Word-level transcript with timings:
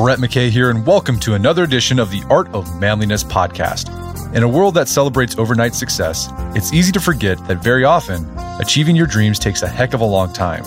Brett 0.00 0.18
McKay 0.18 0.48
here, 0.48 0.70
and 0.70 0.86
welcome 0.86 1.20
to 1.20 1.34
another 1.34 1.62
edition 1.62 1.98
of 1.98 2.10
the 2.10 2.22
Art 2.30 2.48
of 2.54 2.80
Manliness 2.80 3.22
podcast. 3.22 3.94
In 4.34 4.42
a 4.42 4.48
world 4.48 4.72
that 4.72 4.88
celebrates 4.88 5.36
overnight 5.36 5.74
success, 5.74 6.30
it's 6.56 6.72
easy 6.72 6.90
to 6.92 7.00
forget 7.00 7.36
that 7.46 7.62
very 7.62 7.84
often, 7.84 8.26
achieving 8.58 8.96
your 8.96 9.06
dreams 9.06 9.38
takes 9.38 9.60
a 9.60 9.68
heck 9.68 9.92
of 9.92 10.00
a 10.00 10.06
long 10.06 10.32
time. 10.32 10.62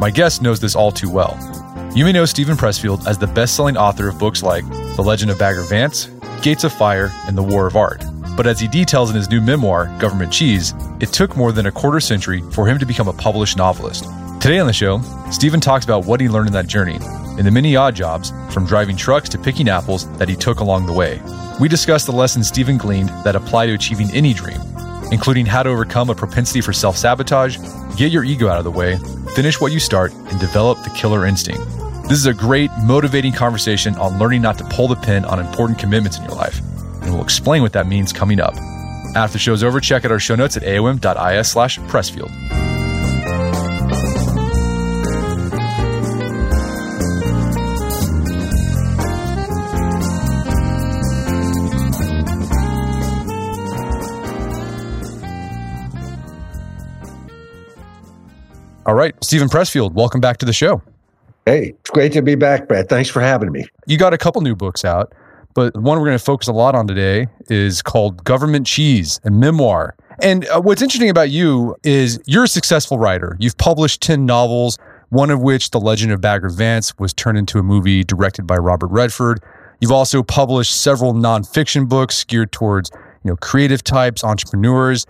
My 0.00 0.10
guest 0.10 0.40
knows 0.40 0.58
this 0.58 0.74
all 0.74 0.90
too 0.90 1.10
well. 1.10 1.36
You 1.94 2.06
may 2.06 2.12
know 2.12 2.24
Steven 2.24 2.56
Pressfield 2.56 3.06
as 3.06 3.18
the 3.18 3.26
best 3.26 3.54
selling 3.56 3.76
author 3.76 4.08
of 4.08 4.18
books 4.18 4.42
like 4.42 4.66
The 4.96 5.02
Legend 5.02 5.30
of 5.30 5.38
Bagger 5.38 5.64
Vance, 5.64 6.08
Gates 6.40 6.64
of 6.64 6.72
Fire, 6.72 7.12
and 7.26 7.36
The 7.36 7.42
War 7.42 7.66
of 7.66 7.76
Art. 7.76 8.02
But 8.38 8.46
as 8.46 8.58
he 8.58 8.68
details 8.68 9.10
in 9.10 9.16
his 9.16 9.28
new 9.28 9.42
memoir, 9.42 9.94
Government 9.98 10.32
Cheese, 10.32 10.72
it 10.98 11.12
took 11.12 11.36
more 11.36 11.52
than 11.52 11.66
a 11.66 11.72
quarter 11.72 12.00
century 12.00 12.40
for 12.52 12.66
him 12.66 12.78
to 12.78 12.86
become 12.86 13.08
a 13.08 13.12
published 13.12 13.58
novelist. 13.58 14.06
Today 14.40 14.60
on 14.60 14.68
the 14.68 14.72
show, 14.72 15.00
Steven 15.32 15.60
talks 15.60 15.84
about 15.84 16.06
what 16.06 16.20
he 16.20 16.28
learned 16.28 16.46
in 16.46 16.52
that 16.52 16.68
journey 16.68 16.96
and 17.02 17.44
the 17.44 17.50
many 17.50 17.74
odd 17.74 17.96
jobs, 17.96 18.32
from 18.52 18.66
driving 18.66 18.96
trucks 18.96 19.28
to 19.30 19.38
picking 19.38 19.68
apples, 19.68 20.08
that 20.18 20.28
he 20.28 20.36
took 20.36 20.60
along 20.60 20.86
the 20.86 20.92
way. 20.92 21.20
We 21.60 21.68
discuss 21.68 22.04
the 22.04 22.12
lessons 22.12 22.46
Steven 22.46 22.78
gleaned 22.78 23.08
that 23.24 23.34
apply 23.34 23.66
to 23.66 23.74
achieving 23.74 24.08
any 24.12 24.32
dream, 24.32 24.60
including 25.10 25.44
how 25.44 25.64
to 25.64 25.70
overcome 25.70 26.08
a 26.08 26.14
propensity 26.14 26.60
for 26.60 26.72
self 26.72 26.96
sabotage, 26.96 27.58
get 27.96 28.12
your 28.12 28.22
ego 28.22 28.48
out 28.48 28.58
of 28.58 28.64
the 28.64 28.70
way, 28.70 28.96
finish 29.34 29.60
what 29.60 29.72
you 29.72 29.80
start, 29.80 30.12
and 30.12 30.38
develop 30.38 30.82
the 30.84 30.90
killer 30.90 31.26
instinct. 31.26 31.62
This 32.04 32.18
is 32.18 32.26
a 32.26 32.32
great, 32.34 32.70
motivating 32.84 33.32
conversation 33.32 33.96
on 33.96 34.20
learning 34.20 34.42
not 34.42 34.56
to 34.58 34.64
pull 34.64 34.86
the 34.86 34.96
pin 34.96 35.24
on 35.24 35.40
important 35.40 35.80
commitments 35.80 36.16
in 36.16 36.24
your 36.24 36.34
life, 36.34 36.60
and 37.02 37.12
we'll 37.12 37.24
explain 37.24 37.62
what 37.62 37.72
that 37.72 37.88
means 37.88 38.12
coming 38.12 38.38
up. 38.38 38.54
After 39.16 39.32
the 39.32 39.38
show's 39.40 39.64
over, 39.64 39.80
check 39.80 40.04
out 40.04 40.12
our 40.12 40.20
show 40.20 40.36
notes 40.36 40.56
at 40.56 40.62
aom.is 40.62 41.48
slash 41.50 41.78
pressfield. 41.80 42.67
All 58.88 58.94
right, 58.94 59.14
Steven 59.22 59.50
Pressfield, 59.50 59.92
welcome 59.92 60.18
back 60.18 60.38
to 60.38 60.46
the 60.46 60.52
show. 60.54 60.80
Hey, 61.44 61.74
it's 61.78 61.90
great 61.90 62.10
to 62.14 62.22
be 62.22 62.36
back, 62.36 62.68
Brett. 62.68 62.88
Thanks 62.88 63.10
for 63.10 63.20
having 63.20 63.52
me. 63.52 63.66
You 63.86 63.98
got 63.98 64.14
a 64.14 64.18
couple 64.18 64.40
new 64.40 64.56
books 64.56 64.82
out, 64.82 65.12
but 65.52 65.76
one 65.76 65.98
we're 65.98 66.06
going 66.06 66.16
to 66.16 66.24
focus 66.24 66.48
a 66.48 66.54
lot 66.54 66.74
on 66.74 66.86
today 66.86 67.26
is 67.50 67.82
called 67.82 68.24
Government 68.24 68.66
Cheese, 68.66 69.20
a 69.24 69.30
memoir. 69.30 69.94
And 70.22 70.48
uh, 70.48 70.62
what's 70.62 70.80
interesting 70.80 71.10
about 71.10 71.28
you 71.28 71.76
is 71.82 72.18
you're 72.24 72.44
a 72.44 72.48
successful 72.48 72.98
writer. 72.98 73.36
You've 73.38 73.58
published 73.58 74.00
10 74.00 74.24
novels, 74.24 74.78
one 75.10 75.30
of 75.30 75.42
which, 75.42 75.70
The 75.70 75.80
Legend 75.80 76.10
of 76.10 76.22
Bagger 76.22 76.48
Vance, 76.48 76.98
was 76.98 77.12
turned 77.12 77.36
into 77.36 77.58
a 77.58 77.62
movie 77.62 78.04
directed 78.04 78.46
by 78.46 78.56
Robert 78.56 78.88
Redford. 78.88 79.44
You've 79.82 79.92
also 79.92 80.22
published 80.22 80.74
several 80.74 81.12
nonfiction 81.12 81.90
books 81.90 82.24
geared 82.24 82.52
towards 82.52 82.90
you 83.22 83.32
know 83.32 83.36
creative 83.36 83.84
types, 83.84 84.24
entrepreneurs. 84.24 85.04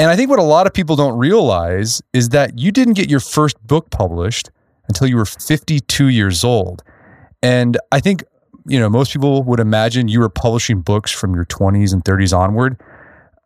And 0.00 0.08
I 0.08 0.16
think 0.16 0.30
what 0.30 0.38
a 0.38 0.42
lot 0.42 0.66
of 0.66 0.72
people 0.72 0.96
don't 0.96 1.18
realize 1.18 2.00
is 2.14 2.30
that 2.30 2.58
you 2.58 2.72
didn't 2.72 2.94
get 2.94 3.10
your 3.10 3.20
first 3.20 3.62
book 3.66 3.90
published 3.90 4.50
until 4.88 5.06
you 5.06 5.18
were 5.18 5.26
52 5.26 6.08
years 6.08 6.42
old. 6.42 6.82
And 7.42 7.76
I 7.92 8.00
think, 8.00 8.24
you 8.66 8.80
know, 8.80 8.88
most 8.88 9.12
people 9.12 9.42
would 9.42 9.60
imagine 9.60 10.08
you 10.08 10.20
were 10.20 10.30
publishing 10.30 10.80
books 10.80 11.12
from 11.12 11.34
your 11.34 11.44
20s 11.44 11.92
and 11.92 12.02
30s 12.02 12.34
onward. 12.34 12.80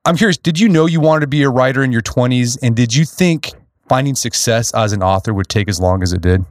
I'm 0.04 0.16
curious, 0.16 0.38
did 0.38 0.60
you 0.60 0.68
know 0.68 0.86
you 0.86 1.00
wanted 1.00 1.22
to 1.22 1.26
be 1.26 1.42
a 1.42 1.50
writer 1.50 1.82
in 1.82 1.90
your 1.90 2.02
20s? 2.02 2.56
And 2.62 2.76
did 2.76 2.94
you 2.94 3.04
think 3.04 3.50
finding 3.88 4.14
success 4.14 4.72
as 4.74 4.92
an 4.92 5.02
author 5.02 5.34
would 5.34 5.48
take 5.48 5.68
as 5.68 5.80
long 5.80 6.04
as 6.04 6.12
it 6.12 6.20
did? 6.20 6.44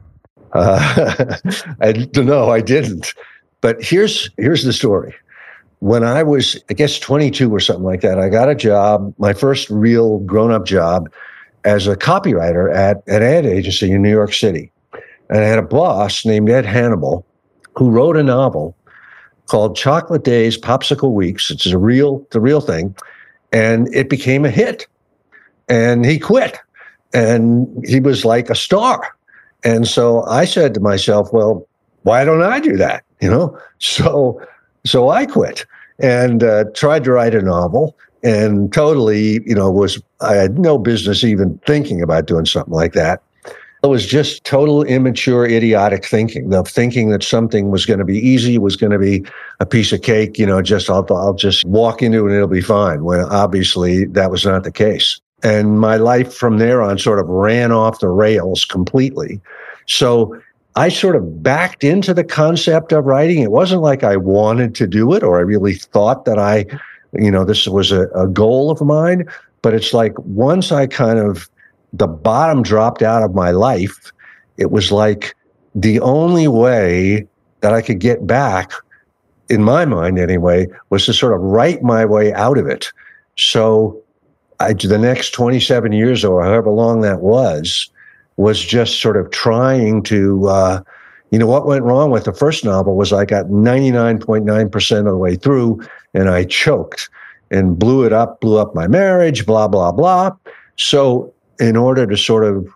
Uh, 0.52 1.38
I 1.80 1.92
know. 2.14 2.50
I 2.50 2.60
didn't. 2.60 3.14
But 3.62 3.82
here's 3.82 4.28
here's 4.36 4.64
the 4.64 4.74
story 4.74 5.14
when 5.84 6.02
I 6.02 6.22
was, 6.22 6.58
I 6.70 6.72
guess, 6.72 6.98
22 6.98 7.54
or 7.54 7.60
something 7.60 7.84
like 7.84 8.00
that, 8.00 8.18
I 8.18 8.30
got 8.30 8.48
a 8.48 8.54
job, 8.54 9.12
my 9.18 9.34
first 9.34 9.68
real 9.68 10.18
grown 10.20 10.50
up 10.50 10.64
job 10.64 11.12
as 11.64 11.86
a 11.86 11.94
copywriter 11.94 12.74
at 12.74 13.06
an 13.06 13.22
ad 13.22 13.44
agency 13.44 13.92
in 13.92 14.00
New 14.00 14.10
York 14.10 14.32
City. 14.32 14.72
And 15.28 15.40
I 15.40 15.42
had 15.42 15.58
a 15.58 15.62
boss 15.62 16.24
named 16.24 16.48
Ed 16.48 16.64
Hannibal 16.64 17.26
who 17.76 17.90
wrote 17.90 18.16
a 18.16 18.22
novel 18.22 18.74
called 19.44 19.76
Chocolate 19.76 20.24
Days, 20.24 20.56
Popsicle 20.56 21.12
Weeks. 21.12 21.50
It's 21.50 21.66
a 21.66 21.76
real, 21.76 22.26
the 22.30 22.40
real 22.40 22.62
thing. 22.62 22.96
And 23.52 23.94
it 23.94 24.08
became 24.08 24.46
a 24.46 24.50
hit. 24.50 24.86
And 25.68 26.06
he 26.06 26.18
quit. 26.18 26.58
And 27.12 27.84
he 27.86 28.00
was 28.00 28.24
like 28.24 28.48
a 28.48 28.54
star. 28.54 29.14
And 29.64 29.86
so 29.86 30.22
I 30.22 30.46
said 30.46 30.72
to 30.72 30.80
myself, 30.80 31.30
well, 31.30 31.68
why 32.04 32.24
don't 32.24 32.42
I 32.42 32.58
do 32.58 32.78
that? 32.78 33.04
You 33.20 33.28
know? 33.30 33.58
So 33.80 34.40
so 34.86 35.10
I 35.10 35.26
quit 35.26 35.66
and 35.98 36.42
uh, 36.42 36.64
tried 36.74 37.04
to 37.04 37.12
write 37.12 37.34
a 37.34 37.42
novel 37.42 37.96
and 38.22 38.72
totally, 38.72 39.40
you 39.44 39.54
know, 39.54 39.70
was 39.70 40.02
I 40.20 40.34
had 40.34 40.58
no 40.58 40.78
business 40.78 41.22
even 41.22 41.58
thinking 41.66 42.02
about 42.02 42.26
doing 42.26 42.46
something 42.46 42.72
like 42.72 42.94
that. 42.94 43.22
It 43.82 43.88
was 43.88 44.06
just 44.06 44.44
total 44.44 44.82
immature, 44.84 45.44
idiotic 45.44 46.06
thinking. 46.06 46.48
The 46.48 46.62
thinking 46.62 47.10
that 47.10 47.22
something 47.22 47.70
was 47.70 47.84
going 47.84 47.98
to 47.98 48.04
be 48.06 48.16
easy, 48.18 48.56
was 48.56 48.76
going 48.76 48.92
to 48.92 48.98
be 48.98 49.22
a 49.60 49.66
piece 49.66 49.92
of 49.92 50.00
cake. 50.00 50.38
You 50.38 50.46
know, 50.46 50.62
just 50.62 50.88
I'll, 50.88 51.06
I'll 51.10 51.34
just 51.34 51.66
walk 51.66 52.00
into 52.00 52.20
it 52.20 52.28
and 52.28 52.34
it'll 52.34 52.48
be 52.48 52.62
fine. 52.62 53.04
When 53.04 53.20
obviously 53.20 54.06
that 54.06 54.30
was 54.30 54.46
not 54.46 54.64
the 54.64 54.72
case. 54.72 55.20
And 55.42 55.78
my 55.78 55.96
life 55.96 56.32
from 56.32 56.56
there 56.56 56.80
on 56.80 56.96
sort 56.96 57.18
of 57.18 57.28
ran 57.28 57.72
off 57.72 58.00
the 58.00 58.08
rails 58.08 58.64
completely. 58.64 59.38
So 59.86 60.40
I 60.76 60.88
sort 60.88 61.16
of 61.16 61.42
backed 61.42 61.84
into 61.84 62.12
the 62.12 62.24
concept 62.24 62.92
of 62.92 63.04
writing. 63.04 63.40
It 63.40 63.52
wasn't 63.52 63.82
like 63.82 64.02
I 64.02 64.16
wanted 64.16 64.74
to 64.76 64.86
do 64.86 65.12
it 65.14 65.22
or 65.22 65.38
I 65.38 65.42
really 65.42 65.74
thought 65.74 66.24
that 66.24 66.38
I, 66.38 66.66
you 67.12 67.30
know, 67.30 67.44
this 67.44 67.68
was 67.68 67.92
a, 67.92 68.08
a 68.08 68.26
goal 68.26 68.70
of 68.70 68.80
mine. 68.80 69.28
But 69.62 69.74
it's 69.74 69.94
like 69.94 70.18
once 70.18 70.72
I 70.72 70.86
kind 70.86 71.18
of, 71.18 71.48
the 71.92 72.08
bottom 72.08 72.62
dropped 72.62 73.02
out 73.02 73.22
of 73.22 73.34
my 73.34 73.52
life, 73.52 74.12
it 74.56 74.72
was 74.72 74.90
like 74.90 75.36
the 75.74 76.00
only 76.00 76.48
way 76.48 77.26
that 77.60 77.72
I 77.72 77.80
could 77.80 78.00
get 78.00 78.26
back, 78.26 78.72
in 79.48 79.62
my 79.62 79.84
mind 79.84 80.18
anyway, 80.18 80.66
was 80.90 81.06
to 81.06 81.12
sort 81.12 81.34
of 81.34 81.40
write 81.40 81.82
my 81.82 82.04
way 82.04 82.32
out 82.32 82.58
of 82.58 82.66
it. 82.66 82.92
So 83.36 84.02
I, 84.60 84.72
the 84.72 84.98
next 84.98 85.30
27 85.30 85.92
years 85.92 86.24
or 86.24 86.42
however 86.42 86.70
long 86.70 87.00
that 87.02 87.20
was, 87.20 87.90
was 88.36 88.60
just 88.60 89.00
sort 89.00 89.16
of 89.16 89.30
trying 89.30 90.02
to, 90.04 90.48
uh, 90.48 90.80
you 91.30 91.38
know, 91.38 91.46
what 91.46 91.66
went 91.66 91.84
wrong 91.84 92.10
with 92.10 92.24
the 92.24 92.32
first 92.32 92.64
novel 92.64 92.96
was 92.96 93.12
I 93.12 93.24
got 93.24 93.46
99.9% 93.46 94.98
of 94.98 95.04
the 95.04 95.16
way 95.16 95.36
through 95.36 95.80
and 96.14 96.28
I 96.28 96.44
choked 96.44 97.08
and 97.50 97.78
blew 97.78 98.04
it 98.04 98.12
up, 98.12 98.40
blew 98.40 98.58
up 98.58 98.74
my 98.74 98.86
marriage, 98.86 99.46
blah, 99.46 99.68
blah, 99.68 99.92
blah. 99.92 100.32
So, 100.76 101.32
in 101.60 101.76
order 101.76 102.04
to 102.06 102.16
sort 102.16 102.44
of 102.44 102.68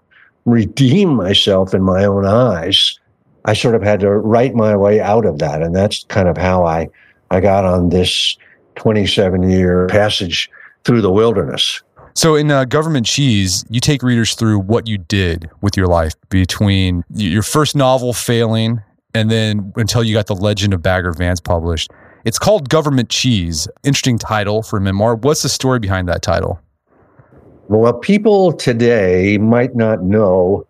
redeem 0.45 1.15
myself 1.15 1.75
in 1.75 1.83
my 1.83 2.05
own 2.05 2.25
eyes, 2.25 2.99
I 3.45 3.55
sort 3.55 3.75
of 3.75 3.83
had 3.83 4.01
to 4.01 4.11
write 4.11 4.55
my 4.55 4.77
way 4.77 5.01
out 5.01 5.25
of 5.25 5.39
that. 5.39 5.63
And 5.63 5.75
that's 5.75 6.05
kind 6.05 6.29
of 6.29 6.37
how 6.37 6.65
I, 6.65 6.89
I 7.31 7.41
got 7.41 7.65
on 7.65 7.89
this 7.89 8.37
27 8.77 9.49
year 9.49 9.87
passage 9.89 10.49
through 10.85 11.01
the 11.01 11.11
wilderness. 11.11 11.83
So 12.15 12.35
in 12.35 12.51
uh, 12.51 12.65
Government 12.65 13.07
Cheese, 13.07 13.65
you 13.71 13.81
take 13.81 14.03
readers 14.03 14.35
through 14.35 14.59
what 14.61 14.89
you 14.89 14.99
did 14.99 15.51
with 15.61 15.77
your 15.77 15.87
life 15.87 16.15
between 16.31 17.05
your 17.15 17.43
first 17.43 17.77
novel 17.77 18.13
failing 18.13 18.83
and 19.15 19.31
then 19.31 19.73
until 19.77 20.03
you 20.03 20.15
got 20.15 20.27
The 20.27 20.35
Legend 20.35 20.75
of 20.75 20.83
Bagger 20.83 21.13
Vance 21.13 21.41
published. 21.41 21.91
It's 22.25 22.39
called 22.39 22.69
Government 22.69 23.09
Cheese. 23.09 23.69
Interesting 23.85 24.19
title 24.19 24.63
for 24.63 24.79
a 24.79 24.81
memoir. 24.81 25.15
What's 25.15 25.43
the 25.43 25.49
story 25.49 25.79
behind 25.79 26.09
that 26.09 26.23
title? 26.23 26.61
Well, 27.69 27.93
people 27.93 28.53
today 28.53 29.39
might 29.39 29.77
not 29.77 30.03
know 30.03 30.67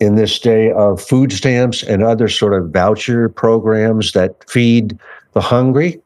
in 0.00 0.14
this 0.14 0.38
day 0.38 0.72
of 0.72 1.00
food 1.02 1.32
stamps 1.32 1.82
and 1.82 2.02
other 2.02 2.28
sort 2.28 2.54
of 2.54 2.70
voucher 2.70 3.28
programs 3.28 4.12
that 4.12 4.48
feed 4.48 4.98
the 5.32 5.40
hungry. 5.40 6.00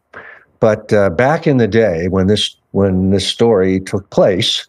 But 0.61 0.93
uh, 0.93 1.11
back 1.11 1.47
in 1.47 1.56
the 1.56 1.69
day 1.69 2.09
when 2.09 2.27
this 2.27 2.56
when 2.72 3.10
this 3.10 3.26
story 3.26 3.80
took 3.80 4.08
place, 4.10 4.66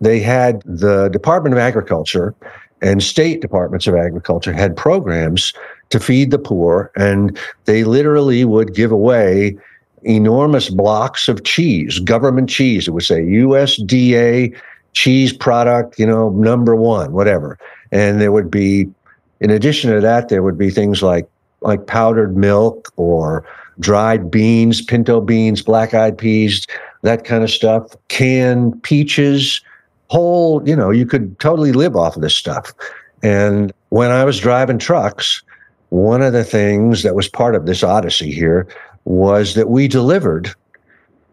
they 0.00 0.20
had 0.20 0.62
the 0.64 1.08
Department 1.08 1.54
of 1.54 1.58
Agriculture 1.58 2.34
and 2.82 3.02
state 3.02 3.40
departments 3.40 3.86
of 3.86 3.94
agriculture 3.94 4.52
had 4.52 4.76
programs 4.76 5.52
to 5.90 6.00
feed 6.00 6.30
the 6.30 6.38
poor, 6.38 6.90
and 6.96 7.38
they 7.66 7.84
literally 7.84 8.44
would 8.44 8.74
give 8.74 8.90
away 8.90 9.56
enormous 10.02 10.68
blocks 10.68 11.28
of 11.28 11.44
cheese, 11.44 12.00
government 12.00 12.50
cheese. 12.50 12.88
It 12.88 12.90
would 12.90 13.04
say 13.04 13.22
USDA 13.22 14.56
cheese 14.94 15.32
product, 15.32 15.98
you 15.98 16.06
know, 16.06 16.30
number 16.30 16.74
one, 16.74 17.12
whatever. 17.12 17.56
And 17.92 18.20
there 18.20 18.32
would 18.32 18.50
be, 18.50 18.90
in 19.40 19.50
addition 19.50 19.92
to 19.92 20.00
that, 20.00 20.28
there 20.28 20.42
would 20.42 20.58
be 20.58 20.70
things 20.70 21.02
like 21.02 21.28
like 21.60 21.86
powdered 21.86 22.36
milk 22.36 22.92
or 22.96 23.44
dried 23.78 24.30
beans, 24.30 24.82
pinto 24.82 25.20
beans, 25.20 25.62
black 25.62 25.94
eyed 25.94 26.18
peas, 26.18 26.66
that 27.02 27.24
kind 27.24 27.44
of 27.44 27.50
stuff, 27.50 27.94
canned 28.08 28.82
peaches, 28.82 29.60
whole, 30.08 30.66
you 30.66 30.76
know, 30.76 30.90
you 30.90 31.06
could 31.06 31.38
totally 31.40 31.72
live 31.72 31.96
off 31.96 32.16
of 32.16 32.22
this 32.22 32.36
stuff. 32.36 32.72
And 33.22 33.72
when 33.90 34.10
I 34.10 34.24
was 34.24 34.40
driving 34.40 34.78
trucks, 34.78 35.42
one 35.90 36.22
of 36.22 36.32
the 36.32 36.44
things 36.44 37.02
that 37.02 37.14
was 37.14 37.28
part 37.28 37.54
of 37.54 37.66
this 37.66 37.82
odyssey 37.82 38.32
here 38.32 38.66
was 39.04 39.54
that 39.54 39.68
we 39.68 39.88
delivered 39.88 40.54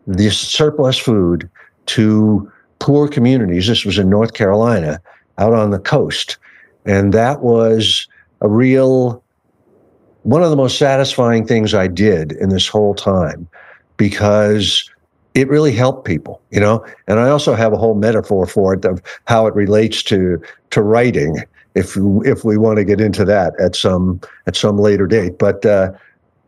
this 0.07 0.37
surplus 0.37 0.97
food 0.97 1.49
to 1.85 2.51
poor 2.79 3.07
communities. 3.07 3.67
This 3.67 3.85
was 3.85 3.97
in 3.97 4.09
North 4.09 4.33
Carolina, 4.33 5.01
out 5.37 5.53
on 5.53 5.71
the 5.71 5.79
coast. 5.79 6.37
And 6.85 7.13
that 7.13 7.41
was 7.41 8.07
a 8.41 8.49
real 8.49 9.23
one 10.23 10.43
of 10.43 10.49
the 10.49 10.55
most 10.55 10.77
satisfying 10.77 11.45
things 11.45 11.73
I 11.73 11.87
did 11.87 12.33
in 12.33 12.49
this 12.49 12.67
whole 12.67 12.93
time 12.93 13.47
because 13.97 14.89
it 15.33 15.47
really 15.47 15.71
helped 15.71 16.05
people, 16.05 16.41
you 16.51 16.59
know. 16.59 16.85
And 17.07 17.19
I 17.19 17.29
also 17.29 17.53
have 17.53 17.73
a 17.73 17.77
whole 17.77 17.95
metaphor 17.95 18.45
for 18.45 18.73
it 18.73 18.85
of 18.85 19.01
how 19.25 19.47
it 19.47 19.55
relates 19.55 20.03
to 20.03 20.41
to 20.71 20.81
writing, 20.81 21.37
if 21.75 21.97
if 22.25 22.43
we 22.43 22.57
want 22.57 22.77
to 22.77 22.85
get 22.85 22.99
into 22.99 23.25
that 23.25 23.53
at 23.59 23.75
some 23.75 24.19
at 24.47 24.55
some 24.55 24.77
later 24.77 25.07
date. 25.07 25.37
But 25.37 25.65
uh, 25.65 25.91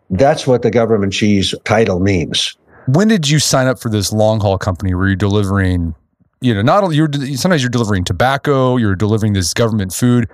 that's 0.09 0.47
what 0.47 0.61
the 0.61 0.71
government 0.71 1.13
cheese 1.13 1.53
title 1.63 1.99
means. 1.99 2.55
When 2.87 3.07
did 3.07 3.29
you 3.29 3.39
sign 3.39 3.67
up 3.67 3.79
for 3.79 3.89
this 3.89 4.11
long 4.11 4.39
haul 4.39 4.57
company 4.57 4.93
where 4.93 5.07
you're 5.07 5.15
delivering? 5.15 5.95
You 6.41 6.55
know, 6.55 6.63
not 6.63 6.83
only 6.83 6.95
you're 6.95 7.11
sometimes 7.35 7.61
you're 7.61 7.69
delivering 7.69 8.03
tobacco, 8.03 8.77
you're 8.77 8.95
delivering 8.95 9.33
this 9.33 9.53
government 9.53 9.93
food. 9.93 10.27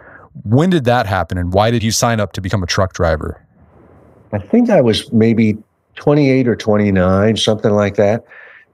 When 0.43 0.69
did 0.69 0.85
that 0.85 1.05
happen, 1.05 1.37
and 1.37 1.51
why 1.51 1.71
did 1.71 1.83
you 1.83 1.91
sign 1.91 2.19
up 2.19 2.31
to 2.33 2.41
become 2.41 2.63
a 2.63 2.67
truck 2.67 2.93
driver? 2.93 3.43
I 4.31 4.39
think 4.39 4.69
I 4.69 4.81
was 4.81 5.11
maybe 5.11 5.57
28 5.97 6.47
or 6.47 6.55
29, 6.55 7.37
something 7.37 7.71
like 7.71 7.95
that. 7.95 8.23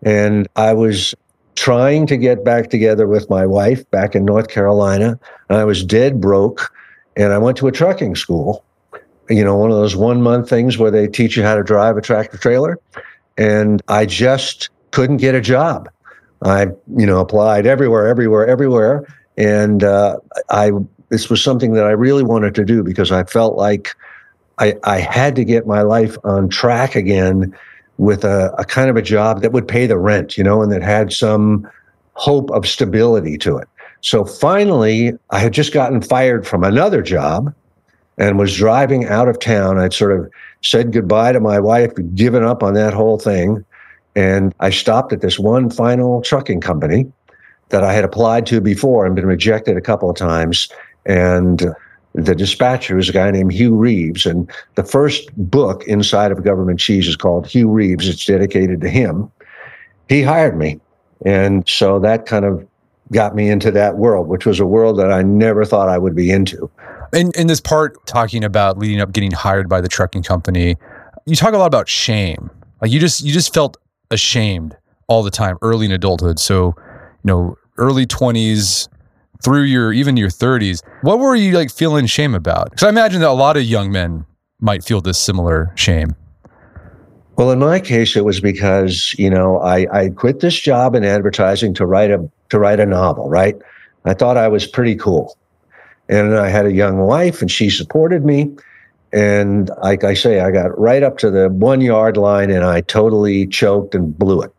And 0.04 0.48
I 0.56 0.74
was 0.74 1.16
trying 1.56 2.06
to 2.08 2.18
get 2.18 2.44
back 2.44 2.70
together 2.70 3.08
with 3.08 3.30
my 3.30 3.46
wife 3.46 3.90
back 3.92 4.16
in 4.16 4.26
North 4.26 4.50
Carolina. 4.50 5.20
And 5.50 5.58
I 5.58 5.66
was 5.66 5.84
dead 5.84 6.22
broke. 6.22 6.72
And 7.16 7.32
I 7.32 7.38
went 7.38 7.58
to 7.58 7.68
a 7.68 7.72
trucking 7.72 8.16
school, 8.16 8.64
you 9.30 9.44
know, 9.44 9.56
one 9.56 9.70
of 9.72 9.78
those 9.78 9.96
one 9.96 10.22
month 10.22 10.50
things 10.50 10.78
where 10.78 10.92
they 10.92 11.08
teach 11.08 11.38
you 11.38 11.44
how 11.44 11.56
to 11.56 11.64
drive 11.64 11.96
a 11.96 12.02
tractor 12.02 12.38
trailer. 12.38 12.80
And 13.38 13.82
I 13.88 14.06
just 14.06 14.70
couldn't 14.92 15.18
get 15.18 15.36
a 15.36 15.42
job. 15.42 15.90
I, 16.44 16.68
you 16.98 17.06
know, 17.06 17.20
applied 17.20 17.66
everywhere, 17.66 18.08
everywhere, 18.08 18.48
everywhere. 18.48 19.06
And 19.38 19.84
uh, 19.84 20.18
I, 20.50 20.72
this 21.10 21.30
was 21.30 21.42
something 21.42 21.74
that 21.74 21.86
I 21.86 21.92
really 21.92 22.24
wanted 22.24 22.56
to 22.56 22.66
do 22.66 22.84
because 22.84 23.12
I 23.12 23.24
felt 23.24 23.56
like 23.56 23.96
I, 24.60 24.76
I 24.84 25.00
had 25.00 25.36
to 25.36 25.44
get 25.44 25.66
my 25.68 25.82
life 25.82 26.18
on 26.24 26.50
track 26.50 26.96
again 26.96 27.56
with 27.98 28.24
a, 28.24 28.54
a 28.58 28.66
kind 28.66 28.90
of 28.90 28.96
a 28.96 29.02
job 29.02 29.42
that 29.42 29.52
would 29.52 29.68
pay 29.68 29.88
the 29.88 29.98
rent, 29.98 30.38
you 30.38 30.44
know, 30.44 30.62
and 30.62 30.72
that 30.72 30.82
had 30.82 31.14
some 31.14 31.70
hope 32.14 32.50
of 32.52 32.68
stability 32.68 33.38
to 33.40 33.58
it. 33.58 33.68
So 34.02 34.26
finally, 34.26 35.18
I 35.30 35.40
had 35.40 35.54
just 35.54 35.74
gotten 35.74 36.02
fired 36.02 36.46
from 36.46 36.64
another 36.64 37.02
job 37.02 37.54
and 38.18 38.38
was 38.38 38.56
driving 38.56 39.06
out 39.06 39.28
of 39.28 39.40
town. 39.40 39.80
I'd 39.80 39.94
sort 39.94 40.12
of 40.12 40.30
said 40.62 40.92
goodbye 40.92 41.32
to 41.32 41.40
my 41.40 41.60
wife, 41.60 41.92
given 42.14 42.44
up 42.44 42.62
on 42.64 42.74
that 42.74 42.94
whole 42.94 43.18
thing. 43.18 43.64
And 44.16 44.54
I 44.60 44.70
stopped 44.70 45.14
at 45.14 45.22
this 45.22 45.40
one 45.40 45.70
final 45.70 46.22
trucking 46.22 46.62
company 46.62 47.12
that 47.70 47.84
I 47.84 47.94
had 47.94 48.04
applied 48.04 48.46
to 48.48 48.62
before 48.62 49.06
and 49.06 49.16
been 49.16 49.26
rejected 49.26 49.78
a 49.78 49.82
couple 49.82 50.10
of 50.10 50.16
times. 50.16 50.70
And 51.06 51.74
the 52.14 52.36
dispatcher 52.36 52.98
is 52.98 53.10
a 53.10 53.14
guy 53.14 53.32
named 53.32 53.52
Hugh 53.52 53.76
Reeves. 53.76 54.26
And 54.26 54.50
the 54.76 54.84
first 54.84 55.36
book 55.36 55.84
inside 55.88 56.32
of 56.32 56.44
Government 56.44 56.80
Cheese 56.80 57.08
is 57.08 57.16
called 57.16 57.48
Hugh 57.48 57.70
Reeves. 57.70 58.08
It's 58.08 58.26
dedicated 58.26 58.82
to 58.82 58.90
him. 58.90 59.32
He 60.10 60.22
hired 60.22 60.58
me. 60.58 60.80
And 61.26 61.68
so 61.68 62.00
that 62.00 62.26
kind 62.26 62.46
of 62.46 62.68
got 63.12 63.36
me 63.36 63.50
into 63.50 63.72
that 63.72 63.98
world, 63.98 64.28
which 64.28 64.46
was 64.46 64.60
a 64.60 64.66
world 64.66 64.98
that 65.00 65.12
I 65.12 65.22
never 65.22 65.66
thought 65.66 65.90
I 65.90 65.98
would 65.98 66.16
be 66.16 66.32
into. 66.32 66.70
In, 67.14 67.32
in 67.36 67.48
this 67.48 67.62
part, 67.62 68.06
talking 68.06 68.44
about 68.44 68.78
leading 68.78 69.00
up 69.00 69.12
getting 69.12 69.32
hired 69.32 69.70
by 69.70 69.82
the 69.82 69.88
trucking 69.88 70.24
company, 70.24 70.76
you 71.26 71.36
talk 71.36 71.54
a 71.54 71.58
lot 71.58 71.68
about 71.68 71.88
shame. 71.88 72.50
Like 72.82 72.92
you 72.92 73.00
just 73.00 73.22
you 73.22 73.32
just 73.32 73.54
felt 73.54 73.78
ashamed 74.12 74.76
all 75.08 75.24
the 75.24 75.32
time 75.32 75.58
early 75.62 75.86
in 75.86 75.92
adulthood. 75.92 76.40
So, 76.40 76.76
you 76.78 77.26
know, 77.26 77.58
early 77.78 78.06
20s, 78.06 78.88
through 79.44 79.64
your 79.64 79.94
even 79.94 80.18
your 80.18 80.30
30s 80.30 80.82
what 81.04 81.20
were 81.20 81.36
you 81.36 81.52
like 81.52 81.70
feeling 81.70 82.06
shame 82.06 82.34
about? 82.34 82.72
Because 82.72 82.84
i 82.84 82.90
imagine 82.90 83.20
that 83.22 83.30
a 83.30 83.32
lot 83.34 83.58
of 83.58 83.64
young 83.64 83.92
men 83.92 84.26
might 84.62 84.86
feel 84.86 85.02
this 85.02 85.18
similar 85.18 85.74
shame. 85.76 86.16
Well 87.36 87.52
in 87.52 87.60
my 87.60 87.82
case 87.82 88.16
it 88.16 88.24
was 88.24 88.40
because 88.40 89.14
you 89.20 89.30
know 89.30 89.60
i 89.60 89.86
i 89.92 90.10
quit 90.10 90.40
this 90.40 90.58
job 90.58 90.96
in 90.96 91.04
advertising 91.04 91.74
to 91.76 91.86
write 91.86 92.10
a 92.10 92.30
to 92.50 92.60
write 92.60 92.80
a 92.80 92.86
novel 92.86 93.30
right? 93.30 93.56
I 94.06 94.14
thought 94.14 94.38
i 94.38 94.48
was 94.48 94.66
pretty 94.66 94.96
cool. 94.96 95.38
And 96.08 96.38
i 96.38 96.48
had 96.48 96.66
a 96.66 96.72
young 96.72 97.00
wife 97.00 97.42
and 97.42 97.52
she 97.52 97.70
supported 97.70 98.24
me. 98.24 98.50
And 99.12 99.70
like 99.82 100.06
i 100.06 100.14
say 100.14 100.40
i 100.40 100.52
got 100.52 100.78
right 100.80 101.04
up 101.04 101.18
to 101.18 101.30
the 101.30 101.50
one 101.50 101.82
yard 101.82 102.16
line 102.16 102.50
and 102.50 102.64
i 102.64 102.80
totally 102.80 103.48
choked 103.48 103.94
and 103.94 104.18
blew 104.18 104.42
it. 104.42 104.54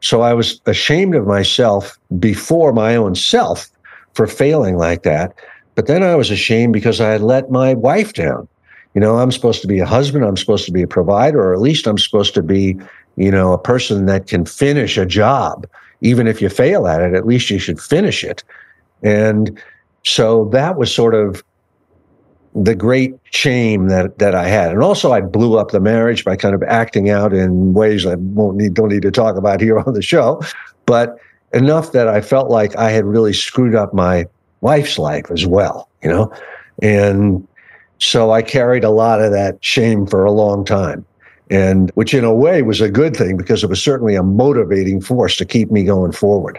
So 0.00 0.22
i 0.22 0.32
was 0.32 0.58
ashamed 0.64 1.16
of 1.16 1.26
myself 1.26 1.98
before 2.18 2.72
my 2.72 2.96
own 2.96 3.14
self 3.14 3.68
for 4.14 4.26
failing 4.26 4.76
like 4.76 5.02
that. 5.02 5.34
But 5.74 5.86
then 5.86 6.02
I 6.02 6.14
was 6.14 6.30
ashamed 6.30 6.72
because 6.72 7.00
I 7.00 7.10
had 7.10 7.22
let 7.22 7.50
my 7.50 7.74
wife 7.74 8.12
down. 8.12 8.48
You 8.94 9.00
know, 9.00 9.18
I'm 9.18 9.32
supposed 9.32 9.62
to 9.62 9.68
be 9.68 9.78
a 9.78 9.86
husband, 9.86 10.24
I'm 10.24 10.36
supposed 10.36 10.66
to 10.66 10.72
be 10.72 10.82
a 10.82 10.86
provider, 10.86 11.40
or 11.40 11.54
at 11.54 11.60
least 11.60 11.86
I'm 11.86 11.98
supposed 11.98 12.34
to 12.34 12.42
be, 12.42 12.76
you 13.16 13.30
know, 13.30 13.52
a 13.52 13.58
person 13.58 14.06
that 14.06 14.26
can 14.26 14.44
finish 14.44 14.98
a 14.98 15.06
job. 15.06 15.66
Even 16.02 16.26
if 16.26 16.42
you 16.42 16.48
fail 16.48 16.86
at 16.86 17.00
it, 17.00 17.14
at 17.14 17.26
least 17.26 17.48
you 17.48 17.58
should 17.58 17.80
finish 17.80 18.22
it. 18.22 18.44
And 19.02 19.58
so 20.04 20.48
that 20.52 20.76
was 20.76 20.94
sort 20.94 21.14
of 21.14 21.42
the 22.54 22.74
great 22.74 23.14
shame 23.30 23.88
that 23.88 24.18
that 24.18 24.34
I 24.34 24.46
had. 24.48 24.72
And 24.72 24.82
also 24.82 25.12
I 25.12 25.20
blew 25.20 25.56
up 25.56 25.70
the 25.70 25.80
marriage 25.80 26.24
by 26.24 26.36
kind 26.36 26.54
of 26.54 26.62
acting 26.64 27.08
out 27.08 27.32
in 27.32 27.72
ways 27.72 28.04
I 28.04 28.16
won't 28.16 28.56
need 28.58 28.74
don't 28.74 28.88
need 28.88 29.02
to 29.02 29.10
talk 29.10 29.36
about 29.36 29.60
here 29.60 29.78
on 29.78 29.94
the 29.94 30.02
show. 30.02 30.42
But 30.84 31.16
enough 31.52 31.92
that 31.92 32.08
I 32.08 32.20
felt 32.20 32.50
like 32.50 32.76
I 32.76 32.90
had 32.90 33.04
really 33.04 33.32
screwed 33.32 33.74
up 33.74 33.92
my 33.92 34.26
wife's 34.60 34.98
life 34.98 35.30
as 35.30 35.46
well, 35.46 35.88
you 36.02 36.08
know? 36.08 36.32
And 36.80 37.46
so 37.98 38.32
I 38.32 38.42
carried 38.42 38.84
a 38.84 38.90
lot 38.90 39.20
of 39.20 39.32
that 39.32 39.62
shame 39.64 40.06
for 40.06 40.24
a 40.24 40.32
long 40.32 40.64
time. 40.64 41.04
And 41.50 41.90
which 41.94 42.14
in 42.14 42.24
a 42.24 42.34
way 42.34 42.62
was 42.62 42.80
a 42.80 42.90
good 42.90 43.14
thing 43.14 43.36
because 43.36 43.62
it 43.62 43.68
was 43.68 43.82
certainly 43.82 44.14
a 44.14 44.22
motivating 44.22 45.00
force 45.02 45.36
to 45.36 45.44
keep 45.44 45.70
me 45.70 45.84
going 45.84 46.12
forward. 46.12 46.58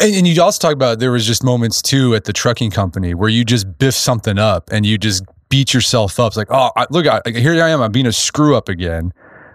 And, 0.00 0.14
and 0.14 0.26
you 0.26 0.42
also 0.42 0.58
talk 0.58 0.74
about 0.74 0.98
there 0.98 1.12
was 1.12 1.24
just 1.24 1.44
moments 1.44 1.80
too 1.80 2.14
at 2.14 2.24
the 2.24 2.32
trucking 2.32 2.72
company 2.72 3.14
where 3.14 3.28
you 3.28 3.44
just 3.44 3.78
biff 3.78 3.94
something 3.94 4.38
up 4.38 4.68
and 4.72 4.84
you 4.84 4.98
just 4.98 5.24
beat 5.48 5.72
yourself 5.72 6.18
up. 6.18 6.28
It's 6.28 6.36
like, 6.36 6.50
oh, 6.50 6.70
I, 6.76 6.86
look, 6.90 7.06
I, 7.06 7.20
here 7.30 7.52
I 7.62 7.70
am. 7.70 7.80
I'm 7.80 7.92
being 7.92 8.06
a 8.06 8.12
screw 8.12 8.56
up 8.56 8.68
again. 8.68 9.12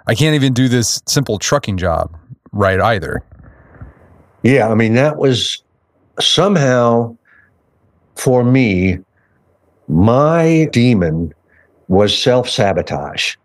I 0.07 0.15
can't 0.15 0.35
even 0.35 0.53
do 0.53 0.67
this 0.67 1.01
simple 1.07 1.37
trucking 1.37 1.77
job 1.77 2.17
right 2.51 2.79
either. 2.79 3.23
Yeah, 4.43 4.69
I 4.69 4.75
mean, 4.75 4.95
that 4.95 5.17
was 5.17 5.61
somehow 6.19 7.15
for 8.15 8.43
me, 8.43 8.99
my 9.87 10.67
demon 10.71 11.33
was 11.87 12.17
self 12.17 12.49
sabotage 12.49 13.35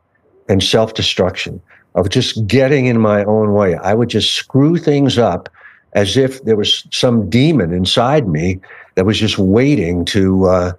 and 0.49 0.63
self 0.63 0.95
destruction 0.95 1.61
of 1.95 2.11
just 2.11 2.47
getting 2.47 2.87
in 2.87 3.01
my 3.01 3.25
own 3.25 3.55
way. 3.55 3.75
I 3.77 3.95
would 3.95 4.11
just 4.11 4.35
screw 4.35 4.77
things 4.77 5.19
up 5.19 5.49
as 5.95 6.17
if 6.17 6.45
there 6.45 6.57
was 6.57 6.87
some 6.93 7.29
demon 7.31 7.73
inside 7.73 8.29
me 8.29 8.61
that 8.95 9.07
was 9.07 9.19
just 9.19 9.39
waiting 9.39 10.05
to, 10.05 10.45
uh, 10.45 10.73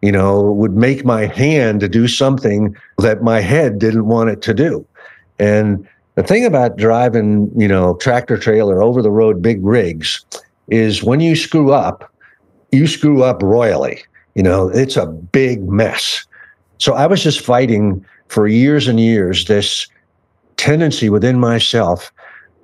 you 0.00 0.10
know, 0.10 0.50
would 0.52 0.74
make 0.74 1.04
my 1.04 1.26
hand 1.26 1.80
to 1.80 1.88
do 1.88 2.08
something 2.08 2.74
that 2.98 3.22
my 3.22 3.40
head 3.40 3.78
didn't 3.78 4.06
want 4.06 4.30
it 4.30 4.40
to 4.42 4.54
do. 4.54 4.86
And 5.38 5.86
the 6.14 6.22
thing 6.22 6.44
about 6.44 6.76
driving, 6.76 7.50
you 7.56 7.68
know, 7.68 7.96
tractor 7.96 8.36
trailer 8.36 8.82
over 8.82 9.00
the 9.00 9.10
road 9.10 9.40
big 9.40 9.64
rigs 9.64 10.24
is 10.68 11.02
when 11.02 11.20
you 11.20 11.34
screw 11.34 11.72
up, 11.72 12.12
you 12.70 12.86
screw 12.86 13.22
up 13.22 13.42
royally. 13.42 14.02
You 14.34 14.42
know, 14.42 14.68
it's 14.68 14.96
a 14.96 15.06
big 15.06 15.68
mess. 15.68 16.26
So 16.78 16.94
I 16.94 17.06
was 17.06 17.22
just 17.22 17.40
fighting 17.40 18.04
for 18.28 18.46
years 18.46 18.88
and 18.88 18.98
years 18.98 19.46
this 19.46 19.86
tendency 20.56 21.10
within 21.10 21.38
myself 21.38 22.10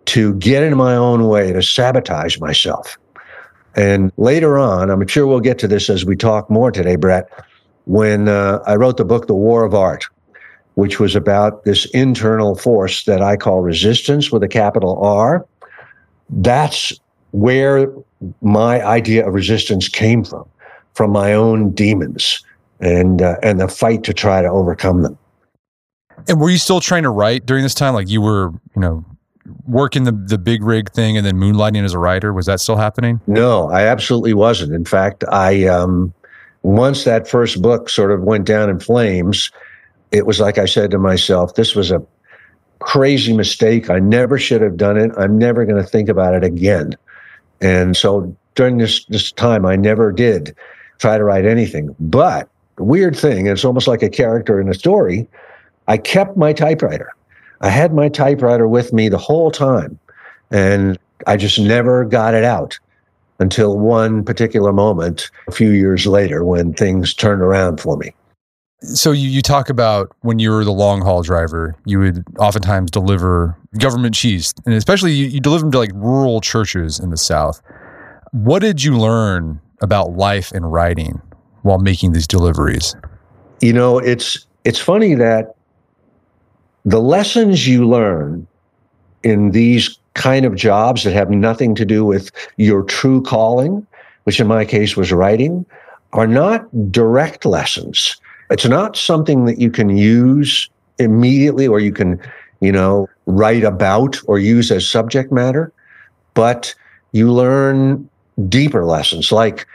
to 0.07 0.35
get 0.35 0.63
in 0.63 0.77
my 0.77 0.95
own 0.95 1.29
way, 1.29 1.53
to 1.53 1.63
sabotage 1.63 2.39
myself. 2.39 2.97
And 3.75 4.11
later 4.17 4.59
on, 4.59 4.91
I'm 4.91 5.07
sure 5.07 5.27
we'll 5.27 5.41
get 5.41 5.59
to 5.61 5.69
this 5.69 5.91
as 5.91 6.05
we 6.05 6.17
talk 6.17 6.51
more 6.51 6.71
today, 6.71 6.97
Brett, 6.97 7.29
when 7.85 8.29
uh, 8.29 8.61
I 8.67 8.77
wrote 8.77 8.97
the 8.97 9.05
book, 9.05 9.27
The 9.27 9.35
War 9.35 9.65
of 9.65 9.75
Art, 9.75 10.07
which 10.79 11.01
was 11.01 11.17
about 11.17 11.65
this 11.65 11.87
internal 11.87 12.55
force 12.55 13.03
that 13.03 13.21
I 13.21 13.37
call 13.37 13.63
resistance 13.63 14.31
with 14.31 14.45
a 14.45 14.49
capital 14.49 14.97
R. 15.03 15.45
That's 16.31 16.93
where 17.33 17.93
my 18.43 18.81
idea 18.87 19.27
of 19.27 19.35
resistance 19.35 19.89
came 19.89 20.23
from, 20.23 20.49
from 20.95 21.11
my 21.11 21.33
own 21.33 21.73
demons 21.73 22.45
and 22.79 23.21
uh, 23.23 23.39
and 23.43 23.59
the 23.59 23.67
fight 23.67 24.05
to 24.05 24.15
try 24.15 24.41
to 24.41 24.49
overcome 24.49 25.03
them. 25.03 25.19
And 26.29 26.41
were 26.41 26.49
you 26.49 26.59
still 26.59 26.81
trying 26.81 27.03
to 27.03 27.11
write 27.11 27.45
during 27.45 27.65
this 27.65 27.75
time? 27.75 27.95
Like 27.95 28.09
you 28.09 28.21
were, 28.21 28.53
you 28.77 28.81
know, 28.81 29.05
working 29.67 30.05
the 30.05 30.13
the 30.13 30.39
big 30.39 30.63
rig 30.63 30.93
thing 30.93 31.17
and 31.17 31.27
then 31.27 31.39
moonlighting 31.39 31.85
as 31.85 31.93
a 31.93 31.99
writer. 31.99 32.33
Was 32.33 32.47
that 32.47 32.61
still 32.61 32.77
happening? 32.77 33.21
No, 33.27 33.69
I 33.71 33.83
absolutely 33.83 34.35
wasn't. 34.35 34.73
In 34.73 34.85
fact, 34.85 35.25
I 35.29 35.67
um, 35.67 36.15
once 36.63 37.03
that 37.03 37.27
first 37.27 37.61
book 37.61 37.89
sort 37.89 38.13
of 38.13 38.23
went 38.23 38.47
down 38.47 38.71
in 38.71 38.79
flames, 38.79 39.51
it 40.13 40.27
was 40.27 40.41
like 40.41 40.59
I 40.59 40.65
said 40.65 40.91
to 40.93 40.99
myself, 40.99 41.55
this 41.55 41.75
was 41.75 41.91
a 41.91 42.03
crazy 42.79 43.33
mistake. 43.33 43.91
I 43.91 43.99
never 43.99 44.39
should 44.39 44.63
have 44.63 44.77
done 44.77 44.97
it. 44.97 45.11
I'm 45.17 45.39
never 45.39 45.65
going 45.65 45.83
to 45.83 45.89
think 45.89 46.09
about 46.09 46.35
it 46.35 46.45
again. 46.45 46.97
And 47.61 47.97
so 47.97 48.35
during 48.55 48.79
this 48.79 49.05
this 49.07 49.33
time, 49.33 49.67
I 49.67 49.77
never 49.77 50.13
did 50.13 50.55
try 50.99 51.19
to 51.19 51.25
write 51.25 51.45
anything. 51.45 51.95
But 51.99 52.49
the 52.77 52.85
weird 52.85 53.17
thing, 53.17 53.47
it's 53.47 53.65
almost 53.65 53.89
like 53.89 54.03
a 54.03 54.09
character 54.09 54.61
in 54.61 54.69
a 54.69 54.75
story. 54.75 55.27
I 55.89 55.97
kept 55.97 56.37
my 56.37 56.53
typewriter. 56.53 57.11
I 57.61 57.71
had 57.71 57.93
my 57.93 58.09
typewriter 58.09 58.69
with 58.69 58.93
me 58.93 59.09
the 59.09 59.19
whole 59.19 59.51
time, 59.51 59.99
and 60.51 60.99
I 61.27 61.37
just 61.37 61.59
never 61.59 62.05
got 62.05 62.35
it 62.35 62.45
out 62.45 62.79
until 63.41 63.79
one 63.79 64.25
particular 64.25 64.73
moment 64.73 65.31
a 65.49 65.53
few 65.53 65.71
years 65.71 66.07
later 66.07 66.45
when 66.45 66.73
things 66.73 67.15
turned 67.15 67.43
around 67.43 67.81
for 67.81 67.97
me. 67.97 68.13
So 68.81 69.11
you, 69.11 69.29
you 69.29 69.43
talk 69.43 69.71
about 69.71 70.15
when 70.21 70.39
you 70.39 70.51
were 70.51 70.65
the 70.65 70.73
long 70.73 71.01
haul 71.01 71.23
driver, 71.23 71.75
you 71.85 71.99
would 71.99 72.25
oftentimes 72.39 72.91
deliver 72.91 73.57
government 73.79 74.15
cheese, 74.15 74.55
and 74.67 74.75
especially 74.75 75.13
you, 75.13 75.27
you 75.27 75.41
deliver 75.41 75.63
them 75.63 75.73
to 75.73 75.79
like 75.79 75.91
rural 75.95 76.41
churches 76.41 77.01
in 77.01 77.11
the 77.11 77.17
South. 77.17 77.61
What 78.31 78.61
did 78.61 78.85
you 78.85 78.97
learn 78.97 79.61
about 79.81 80.13
life 80.13 80.53
and 80.53 80.73
writing 80.73 81.21
while 81.63 81.79
making 81.79 82.13
these 82.13 82.29
deliveries? 82.29 82.95
You 83.61 83.73
know, 83.73 83.99
it's 83.99 84.47
it's 84.65 84.79
funny 84.79 85.15
that 85.15 85.57
the 86.85 87.01
lessons 87.01 87.67
you 87.67 87.89
learn 87.89 88.47
in 89.25 89.51
these 89.51 89.99
kind 90.15 90.45
of 90.45 90.55
jobs 90.55 91.03
that 91.03 91.13
have 91.13 91.31
nothing 91.31 91.75
to 91.75 91.85
do 91.85 92.05
with 92.05 92.31
your 92.57 92.85
true 92.85 93.23
calling, 93.23 93.85
which 94.23 94.39
in 94.39 94.47
my 94.47 94.65
case 94.65 94.97
was 94.97 95.13
writing, 95.13 95.67
are 96.13 96.29
not 96.29 96.93
direct 96.93 97.45
lessons 97.45 98.21
it's 98.51 98.67
not 98.67 98.97
something 98.97 99.45
that 99.45 99.59
you 99.59 99.71
can 99.71 99.91
use 99.97 100.69
immediately 100.99 101.67
or 101.67 101.81
you 101.81 101.93
can, 101.93 102.21
you 102.61 102.73
know, 102.73 103.09
write 103.27 103.65
about 103.65 104.19
or 104.27 104.39
use 104.39 104.71
as 104.71 104.89
subject 104.89 105.31
matter, 105.31 105.73
but 106.35 106.75
you 107.13 107.33
learn 107.33 108.09
deeper 108.49 108.85
lessons. 108.85 109.33
Like 109.33 109.67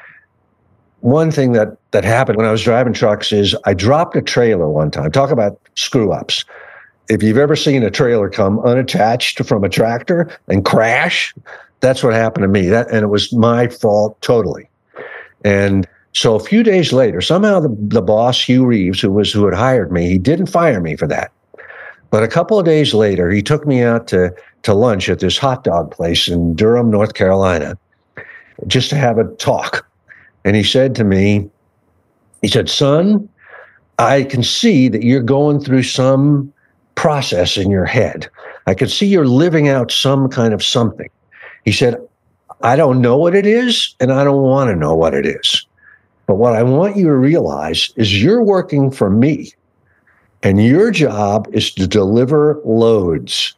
one 1.01 1.31
thing 1.31 1.51
that 1.51 1.77
that 1.91 2.03
happened 2.03 2.37
when 2.37 2.45
I 2.45 2.51
was 2.51 2.63
driving 2.63 2.93
trucks 2.93 3.31
is 3.31 3.55
I 3.65 3.73
dropped 3.73 4.15
a 4.15 4.21
trailer 4.21 4.69
one 4.69 4.89
time. 4.89 5.11
Talk 5.11 5.31
about 5.31 5.59
screw 5.75 6.11
ups. 6.11 6.45
If 7.09 7.21
you've 7.21 7.37
ever 7.37 7.55
seen 7.55 7.83
a 7.83 7.91
trailer 7.91 8.29
come 8.29 8.59
unattached 8.59 9.43
from 9.45 9.63
a 9.63 9.69
tractor 9.69 10.29
and 10.47 10.63
crash, 10.63 11.33
that's 11.81 12.01
what 12.01 12.13
happened 12.13 12.43
to 12.43 12.47
me. 12.47 12.67
That 12.67 12.89
and 12.89 13.03
it 13.03 13.07
was 13.07 13.33
my 13.33 13.67
fault 13.67 14.19
totally. 14.21 14.69
And 15.43 15.87
so 16.13 16.35
a 16.35 16.39
few 16.39 16.61
days 16.61 16.93
later, 16.93 17.21
somehow 17.21 17.59
the, 17.59 17.75
the 17.79 18.01
boss, 18.01 18.41
Hugh 18.41 18.65
Reeves, 18.65 19.01
who 19.01 19.11
was 19.11 19.31
who 19.31 19.45
had 19.45 19.55
hired 19.55 19.91
me, 19.91 20.07
he 20.07 20.19
didn't 20.19 20.45
fire 20.45 20.79
me 20.79 20.95
for 20.95 21.07
that. 21.07 21.31
But 22.11 22.21
a 22.21 22.27
couple 22.27 22.59
of 22.59 22.65
days 22.65 22.93
later, 22.93 23.31
he 23.31 23.41
took 23.41 23.65
me 23.65 23.81
out 23.81 24.07
to, 24.09 24.33
to 24.61 24.73
lunch 24.75 25.09
at 25.09 25.19
this 25.19 25.39
hot 25.39 25.63
dog 25.63 25.89
place 25.89 26.27
in 26.27 26.53
Durham, 26.53 26.91
North 26.91 27.15
Carolina, 27.15 27.75
just 28.67 28.91
to 28.91 28.95
have 28.95 29.17
a 29.17 29.23
talk. 29.35 29.87
And 30.45 30.55
he 30.55 30.63
said 30.63 30.93
to 30.95 31.03
me, 31.03 31.49
he 32.43 32.47
said, 32.47 32.69
son, 32.69 33.27
I 33.97 34.23
can 34.23 34.43
see 34.43 34.89
that 34.89 35.03
you're 35.03 35.23
going 35.23 35.59
through 35.59 35.83
some 35.83 36.53
process 36.93 37.57
in 37.57 37.71
your 37.71 37.85
head. 37.85 38.29
I 38.67 38.75
can 38.75 38.87
see 38.87 39.07
you're 39.07 39.25
living 39.25 39.67
out 39.67 39.91
some 39.91 40.29
kind 40.29 40.53
of 40.53 40.63
something. 40.63 41.09
He 41.65 41.71
said, 41.71 41.97
I 42.61 42.75
don't 42.75 43.01
know 43.01 43.17
what 43.17 43.33
it 43.33 43.47
is, 43.47 43.95
and 43.99 44.11
I 44.11 44.23
don't 44.23 44.43
want 44.43 44.69
to 44.69 44.75
know 44.75 44.93
what 44.93 45.15
it 45.15 45.25
is. 45.25 45.65
But 46.25 46.35
what 46.35 46.55
I 46.55 46.63
want 46.63 46.95
you 46.95 47.05
to 47.05 47.15
realize 47.15 47.91
is 47.95 48.23
you're 48.23 48.43
working 48.43 48.91
for 48.91 49.09
me, 49.09 49.51
and 50.41 50.63
your 50.63 50.91
job 50.91 51.47
is 51.51 51.71
to 51.73 51.87
deliver 51.87 52.61
loads. 52.65 53.55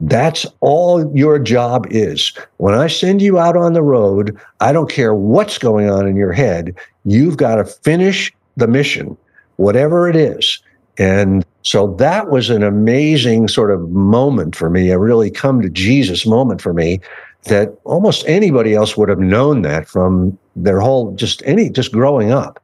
That's 0.00 0.46
all 0.60 1.14
your 1.16 1.38
job 1.38 1.86
is. 1.90 2.32
When 2.58 2.74
I 2.74 2.86
send 2.86 3.20
you 3.20 3.38
out 3.38 3.56
on 3.56 3.72
the 3.72 3.82
road, 3.82 4.38
I 4.60 4.72
don't 4.72 4.90
care 4.90 5.14
what's 5.14 5.58
going 5.58 5.90
on 5.90 6.06
in 6.06 6.16
your 6.16 6.32
head. 6.32 6.74
You've 7.04 7.36
got 7.36 7.56
to 7.56 7.64
finish 7.64 8.32
the 8.56 8.68
mission, 8.68 9.16
whatever 9.56 10.08
it 10.08 10.16
is. 10.16 10.62
And 10.98 11.44
so 11.62 11.94
that 11.94 12.30
was 12.30 12.50
an 12.50 12.62
amazing 12.62 13.48
sort 13.48 13.70
of 13.70 13.90
moment 13.90 14.56
for 14.56 14.70
me, 14.70 14.90
a 14.90 14.98
really 14.98 15.30
come 15.30 15.62
to 15.62 15.68
Jesus 15.68 16.26
moment 16.26 16.60
for 16.60 16.72
me 16.72 17.00
that 17.44 17.76
almost 17.84 18.24
anybody 18.26 18.74
else 18.74 18.96
would 18.96 19.08
have 19.08 19.20
known 19.20 19.62
that 19.62 19.88
from 19.88 20.36
their 20.56 20.80
whole 20.80 21.12
just 21.14 21.42
any 21.44 21.70
just 21.70 21.92
growing 21.92 22.32
up. 22.32 22.62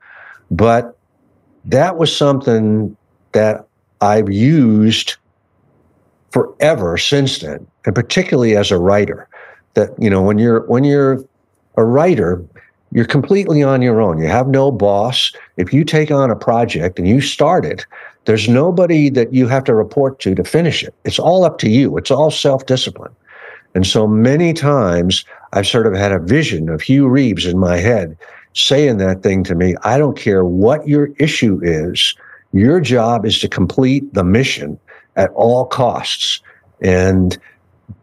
But 0.51 0.97
that 1.65 1.97
was 1.97 2.15
something 2.15 2.97
that 3.33 3.67
i've 4.01 4.31
used 4.31 5.17
forever 6.31 6.99
since 6.99 7.39
then 7.39 7.67
and 7.87 7.95
particularly 7.95 8.57
as 8.57 8.71
a 8.71 8.79
writer 8.79 9.29
that 9.75 9.91
you 9.99 10.11
know 10.11 10.23
when 10.23 10.39
you're 10.39 10.61
when 10.67 10.85
you're 10.85 11.25
a 11.77 11.85
writer 11.85 12.45
you're 12.93 13.05
completely 13.05 13.61
on 13.61 13.83
your 13.83 14.01
own. 14.01 14.19
You 14.19 14.29
have 14.29 14.47
no 14.47 14.71
boss. 14.71 15.33
If 15.57 15.73
you 15.73 15.83
take 15.85 16.13
on 16.13 16.31
a 16.31 16.37
project 16.37 16.97
and 16.97 17.09
you 17.09 17.21
start 17.21 17.65
it 17.65 17.85
there's 18.27 18.49
nobody 18.49 19.11
that 19.11 19.35
you 19.35 19.49
have 19.49 19.65
to 19.65 19.75
report 19.75 20.19
to 20.21 20.35
to 20.35 20.45
finish 20.45 20.83
it. 20.83 20.95
It's 21.05 21.19
all 21.19 21.45
up 21.45 21.59
to 21.59 21.69
you. 21.69 21.99
It's 21.99 22.11
all 22.11 22.31
self-discipline 22.31 23.15
and 23.75 23.87
so 23.87 24.07
many 24.07 24.53
times 24.53 25.25
I've 25.53 25.67
sort 25.67 25.87
of 25.87 25.95
had 25.95 26.13
a 26.13 26.19
vision 26.19 26.69
of 26.69 26.81
Hugh 26.81 27.09
Reeves 27.09 27.47
in 27.47 27.59
my 27.59 27.77
head 27.77 28.17
saying 28.55 28.99
that 28.99 29.23
thing 29.23 29.43
to 29.45 29.55
me. 29.55 29.75
I 29.83 29.99
don't 29.99 30.17
care 30.17 30.45
what 30.45 30.87
your 30.87 31.11
issue 31.19 31.61
is. 31.63 32.15
Your 32.53 32.81
job 32.81 33.27
is 33.27 33.41
to 33.41 33.49
complete 33.49 34.15
the 34.15 34.23
mission 34.23 34.79
at 35.17 35.31
all 35.33 35.67
costs. 35.67 36.41
And 36.81 37.37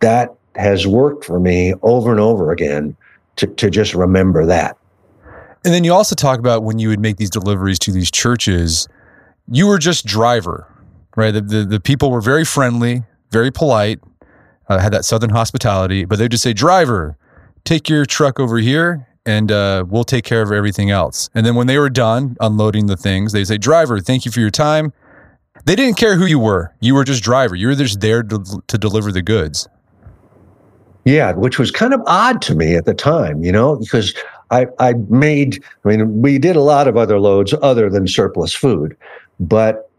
that 0.01 0.33
has 0.55 0.85
worked 0.85 1.23
for 1.23 1.39
me 1.39 1.73
over 1.81 2.11
and 2.11 2.19
over 2.19 2.51
again 2.51 2.95
to, 3.37 3.47
to 3.47 3.69
just 3.69 3.93
remember 3.93 4.45
that. 4.45 4.77
And 5.63 5.73
then 5.73 5.83
you 5.83 5.93
also 5.93 6.15
talk 6.15 6.39
about 6.39 6.63
when 6.63 6.79
you 6.79 6.89
would 6.89 6.99
make 6.99 7.17
these 7.17 7.29
deliveries 7.29 7.79
to 7.79 7.91
these 7.91 8.11
churches, 8.11 8.89
you 9.47 9.67
were 9.67 9.77
just 9.77 10.05
driver, 10.05 10.67
right? 11.15 11.31
The, 11.31 11.41
the, 11.41 11.65
the 11.65 11.79
people 11.79 12.11
were 12.11 12.21
very 12.21 12.43
friendly, 12.43 13.03
very 13.29 13.51
polite, 13.51 13.99
uh, 14.71 14.79
had 14.79 14.93
that 14.93 15.05
southern 15.05 15.31
hospitality, 15.31 16.05
but 16.05 16.17
they 16.17 16.23
would 16.25 16.31
just 16.31 16.43
say, 16.43 16.53
driver, 16.53 17.17
take 17.65 17.89
your 17.89 18.05
truck 18.05 18.39
over 18.39 18.57
here 18.57 19.07
and 19.25 19.51
uh, 19.51 19.85
we'll 19.87 20.03
take 20.03 20.23
care 20.23 20.41
of 20.41 20.51
everything 20.51 20.89
else. 20.89 21.29
And 21.35 21.45
then 21.45 21.55
when 21.55 21.67
they 21.67 21.77
were 21.77 21.89
done 21.89 22.37
unloading 22.39 22.87
the 22.87 22.97
things, 22.97 23.33
they 23.33 23.43
say, 23.43 23.57
driver, 23.57 23.99
thank 23.99 24.25
you 24.25 24.31
for 24.31 24.39
your 24.39 24.49
time. 24.49 24.93
They 25.65 25.75
didn't 25.75 25.97
care 25.97 26.15
who 26.15 26.25
you 26.25 26.39
were. 26.39 26.73
You 26.79 26.95
were 26.95 27.03
just 27.03 27.21
driver. 27.21 27.55
You 27.55 27.67
were 27.67 27.75
just 27.75 27.99
there 27.99 28.23
to, 28.23 28.63
to 28.65 28.77
deliver 28.77 29.11
the 29.11 29.21
goods. 29.21 29.67
Yeah, 31.03 31.33
which 31.33 31.59
was 31.59 31.69
kind 31.69 31.93
of 31.93 32.01
odd 32.07 32.41
to 32.43 32.55
me 32.55 32.75
at 32.75 32.85
the 32.85 32.93
time, 32.93 33.43
you 33.43 33.51
know, 33.51 33.75
because 33.75 34.15
I, 34.51 34.67
I 34.79 34.93
made, 35.09 35.63
I 35.83 35.89
mean, 35.89 36.21
we 36.21 36.39
did 36.39 36.55
a 36.55 36.61
lot 36.61 36.87
of 36.87 36.95
other 36.95 37.19
loads 37.19 37.53
other 37.61 37.89
than 37.89 38.07
surplus 38.07 38.53
food, 38.53 38.95
but 39.39 39.90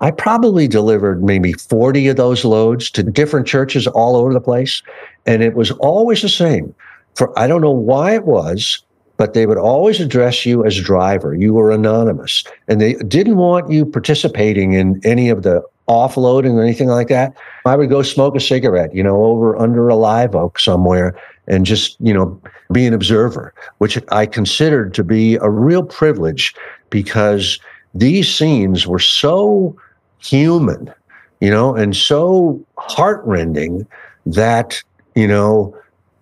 I 0.00 0.10
probably 0.10 0.66
delivered 0.66 1.22
maybe 1.22 1.52
40 1.52 2.08
of 2.08 2.16
those 2.16 2.44
loads 2.44 2.90
to 2.92 3.02
different 3.02 3.46
churches 3.46 3.86
all 3.86 4.16
over 4.16 4.32
the 4.32 4.40
place. 4.40 4.82
And 5.26 5.42
it 5.42 5.54
was 5.54 5.70
always 5.72 6.22
the 6.22 6.28
same. 6.28 6.74
for 7.14 7.38
I 7.38 7.46
don't 7.46 7.60
know 7.60 7.70
why 7.70 8.14
it 8.14 8.24
was, 8.24 8.82
but 9.16 9.34
they 9.34 9.44
would 9.44 9.58
always 9.58 10.00
address 10.00 10.46
you 10.46 10.64
as 10.64 10.80
driver. 10.80 11.34
You 11.34 11.52
were 11.52 11.70
anonymous, 11.70 12.42
and 12.68 12.80
they 12.80 12.94
didn't 12.94 13.36
want 13.36 13.70
you 13.70 13.84
participating 13.84 14.72
in 14.72 14.98
any 15.04 15.28
of 15.28 15.42
the 15.42 15.62
offloading 15.88 16.54
or 16.54 16.62
anything 16.62 16.88
like 16.88 17.08
that. 17.08 17.34
I 17.66 17.76
would 17.76 17.90
go 17.90 18.00
smoke 18.00 18.34
a 18.36 18.40
cigarette, 18.40 18.94
you 18.94 19.02
know, 19.02 19.24
over 19.24 19.56
under 19.56 19.88
a 19.88 19.96
live 19.96 20.34
oak 20.34 20.58
somewhere 20.58 21.14
and 21.48 21.66
just, 21.66 21.96
you 22.00 22.14
know, 22.14 22.40
be 22.72 22.86
an 22.86 22.94
observer, 22.94 23.52
which 23.78 23.98
I 24.10 24.24
considered 24.24 24.94
to 24.94 25.04
be 25.04 25.34
a 25.34 25.50
real 25.50 25.82
privilege 25.82 26.54
because 26.88 27.58
these 27.92 28.32
scenes 28.32 28.86
were 28.86 29.00
so 29.00 29.76
human, 30.20 30.92
you 31.40 31.50
know, 31.50 31.74
and 31.74 31.96
so 31.96 32.64
heartrending 32.78 33.86
that, 34.26 34.82
you 35.14 35.26
know, 35.26 35.74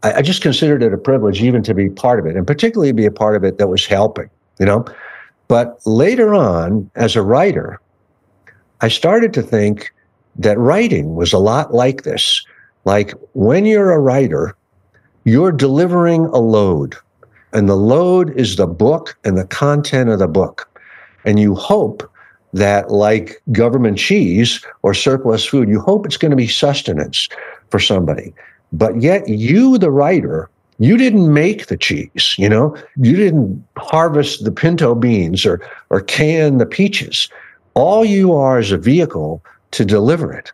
I, 0.02 0.14
I 0.14 0.22
just 0.22 0.42
considered 0.42 0.82
it 0.82 0.92
a 0.92 0.98
privilege 0.98 1.42
even 1.42 1.62
to 1.64 1.74
be 1.74 1.90
part 1.90 2.18
of 2.18 2.26
it, 2.26 2.36
and 2.36 2.46
particularly 2.46 2.92
be 2.92 3.06
a 3.06 3.10
part 3.10 3.36
of 3.36 3.44
it 3.44 3.58
that 3.58 3.68
was 3.68 3.84
helping, 3.86 4.30
you 4.58 4.66
know. 4.66 4.84
But 5.48 5.80
later 5.86 6.34
on, 6.34 6.90
as 6.94 7.16
a 7.16 7.22
writer, 7.22 7.80
I 8.80 8.88
started 8.88 9.32
to 9.34 9.42
think 9.42 9.92
that 10.36 10.58
writing 10.58 11.14
was 11.14 11.32
a 11.32 11.38
lot 11.38 11.74
like 11.74 12.02
this. 12.02 12.44
Like 12.84 13.12
when 13.32 13.64
you're 13.64 13.90
a 13.90 13.98
writer, 13.98 14.54
you're 15.24 15.52
delivering 15.52 16.26
a 16.26 16.38
load, 16.38 16.96
and 17.52 17.68
the 17.68 17.76
load 17.76 18.30
is 18.38 18.56
the 18.56 18.66
book 18.66 19.18
and 19.24 19.36
the 19.36 19.46
content 19.46 20.10
of 20.10 20.18
the 20.18 20.28
book. 20.28 20.68
And 21.24 21.40
you 21.40 21.54
hope 21.54 22.08
that, 22.52 22.90
like 22.90 23.42
government 23.52 23.98
cheese 23.98 24.64
or 24.82 24.94
surplus 24.94 25.44
food, 25.44 25.68
you 25.68 25.80
hope 25.80 26.06
it's 26.06 26.16
going 26.16 26.30
to 26.30 26.36
be 26.36 26.48
sustenance 26.48 27.28
for 27.70 27.78
somebody. 27.78 28.32
But 28.72 29.00
yet, 29.00 29.28
you, 29.28 29.78
the 29.78 29.90
writer, 29.90 30.50
you 30.78 30.96
didn't 30.96 31.32
make 31.32 31.66
the 31.66 31.76
cheese, 31.76 32.34
you 32.38 32.48
know, 32.48 32.76
you 32.96 33.16
didn't 33.16 33.64
harvest 33.76 34.44
the 34.44 34.52
pinto 34.52 34.94
beans 34.94 35.44
or, 35.44 35.60
or 35.90 36.00
can 36.00 36.58
the 36.58 36.66
peaches. 36.66 37.28
All 37.74 38.04
you 38.04 38.34
are 38.34 38.58
is 38.58 38.72
a 38.72 38.78
vehicle 38.78 39.42
to 39.72 39.84
deliver 39.84 40.32
it. 40.32 40.52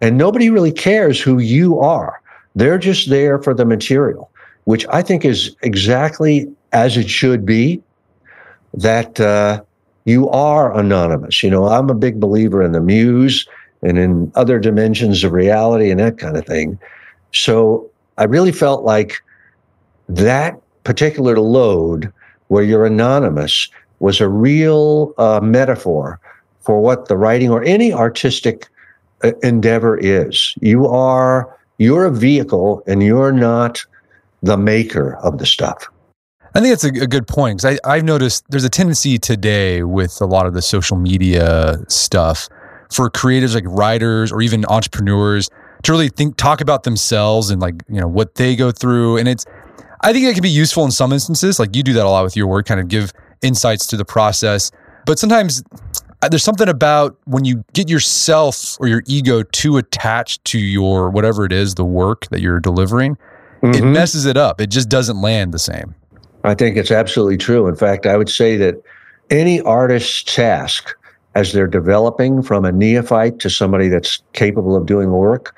And 0.00 0.16
nobody 0.16 0.50
really 0.50 0.72
cares 0.72 1.20
who 1.20 1.38
you 1.38 1.78
are. 1.78 2.20
They're 2.54 2.78
just 2.78 3.10
there 3.10 3.38
for 3.38 3.54
the 3.54 3.64
material, 3.64 4.30
which 4.64 4.86
I 4.88 5.02
think 5.02 5.24
is 5.24 5.54
exactly 5.62 6.50
as 6.72 6.96
it 6.96 7.08
should 7.08 7.46
be. 7.46 7.82
That 8.74 9.20
uh, 9.20 9.62
you 10.10 10.28
are 10.30 10.76
anonymous. 10.76 11.42
You 11.42 11.50
know, 11.50 11.66
I'm 11.66 11.88
a 11.88 11.94
big 11.94 12.18
believer 12.20 12.62
in 12.62 12.72
the 12.72 12.80
muse 12.80 13.46
and 13.82 13.96
in 13.96 14.32
other 14.34 14.58
dimensions 14.58 15.24
of 15.24 15.32
reality 15.32 15.90
and 15.90 16.00
that 16.00 16.18
kind 16.18 16.36
of 16.36 16.44
thing. 16.44 16.78
So 17.32 17.88
I 18.18 18.24
really 18.24 18.52
felt 18.52 18.84
like 18.84 19.22
that 20.08 20.60
particular 20.84 21.38
load 21.38 22.12
where 22.48 22.64
you're 22.64 22.84
anonymous 22.84 23.68
was 24.00 24.20
a 24.20 24.28
real 24.28 25.14
uh, 25.18 25.40
metaphor 25.40 26.18
for 26.60 26.80
what 26.80 27.06
the 27.06 27.16
writing 27.16 27.50
or 27.50 27.62
any 27.62 27.92
artistic 27.92 28.66
uh, 29.22 29.32
endeavor 29.42 29.96
is. 29.96 30.54
You 30.60 30.86
are 30.88 31.56
you're 31.78 32.04
a 32.04 32.12
vehicle 32.12 32.82
and 32.86 33.02
you're 33.02 33.32
not 33.32 33.84
the 34.42 34.56
maker 34.56 35.16
of 35.22 35.38
the 35.38 35.46
stuff. 35.46 35.88
I 36.54 36.60
think 36.60 36.72
that's 36.72 36.84
a, 36.84 37.04
a 37.04 37.06
good 37.06 37.28
point 37.28 37.62
because 37.62 37.78
I've 37.84 38.04
noticed 38.04 38.44
there's 38.48 38.64
a 38.64 38.68
tendency 38.68 39.18
today 39.18 39.82
with 39.82 40.20
a 40.20 40.26
lot 40.26 40.46
of 40.46 40.54
the 40.54 40.62
social 40.62 40.96
media 40.96 41.78
stuff 41.88 42.48
for 42.92 43.08
creatives 43.08 43.54
like 43.54 43.64
writers 43.66 44.32
or 44.32 44.42
even 44.42 44.64
entrepreneurs 44.66 45.48
to 45.82 45.92
really 45.92 46.08
think 46.08 46.36
talk 46.36 46.60
about 46.60 46.82
themselves 46.82 47.50
and 47.50 47.60
like 47.60 47.74
you 47.88 48.00
know 48.00 48.08
what 48.08 48.34
they 48.34 48.56
go 48.56 48.70
through 48.70 49.16
and 49.16 49.28
it's 49.28 49.46
i 50.02 50.12
think 50.12 50.26
it 50.26 50.34
can 50.34 50.42
be 50.42 50.50
useful 50.50 50.84
in 50.84 50.90
some 50.90 51.12
instances 51.12 51.58
like 51.58 51.74
you 51.74 51.82
do 51.82 51.92
that 51.92 52.04
a 52.04 52.08
lot 52.08 52.24
with 52.24 52.36
your 52.36 52.46
work 52.46 52.66
kind 52.66 52.80
of 52.80 52.88
give 52.88 53.12
insights 53.42 53.86
to 53.86 53.96
the 53.96 54.04
process 54.04 54.70
but 55.06 55.18
sometimes 55.18 55.62
uh, 56.22 56.28
there's 56.28 56.44
something 56.44 56.68
about 56.68 57.16
when 57.24 57.44
you 57.44 57.64
get 57.72 57.88
yourself 57.88 58.76
or 58.78 58.88
your 58.88 59.02
ego 59.06 59.42
too 59.42 59.78
attached 59.78 60.44
to 60.44 60.58
your 60.58 61.08
whatever 61.10 61.44
it 61.44 61.52
is 61.52 61.76
the 61.76 61.84
work 61.84 62.26
that 62.26 62.40
you're 62.40 62.60
delivering 62.60 63.16
mm-hmm. 63.62 63.72
it 63.72 63.82
messes 63.82 64.26
it 64.26 64.36
up 64.36 64.60
it 64.60 64.68
just 64.68 64.88
doesn't 64.88 65.20
land 65.20 65.54
the 65.54 65.58
same 65.58 65.94
i 66.44 66.54
think 66.54 66.76
it's 66.76 66.90
absolutely 66.90 67.36
true 67.36 67.66
in 67.66 67.76
fact 67.76 68.06
i 68.06 68.16
would 68.16 68.28
say 68.28 68.56
that 68.56 68.82
any 69.30 69.60
artist's 69.62 70.22
task 70.22 70.94
as 71.34 71.52
they're 71.52 71.66
developing 71.66 72.42
from 72.42 72.64
a 72.64 72.72
neophyte 72.72 73.38
to 73.38 73.48
somebody 73.48 73.88
that's 73.88 74.22
capable 74.32 74.76
of 74.76 74.86
doing 74.86 75.10
work 75.12 75.54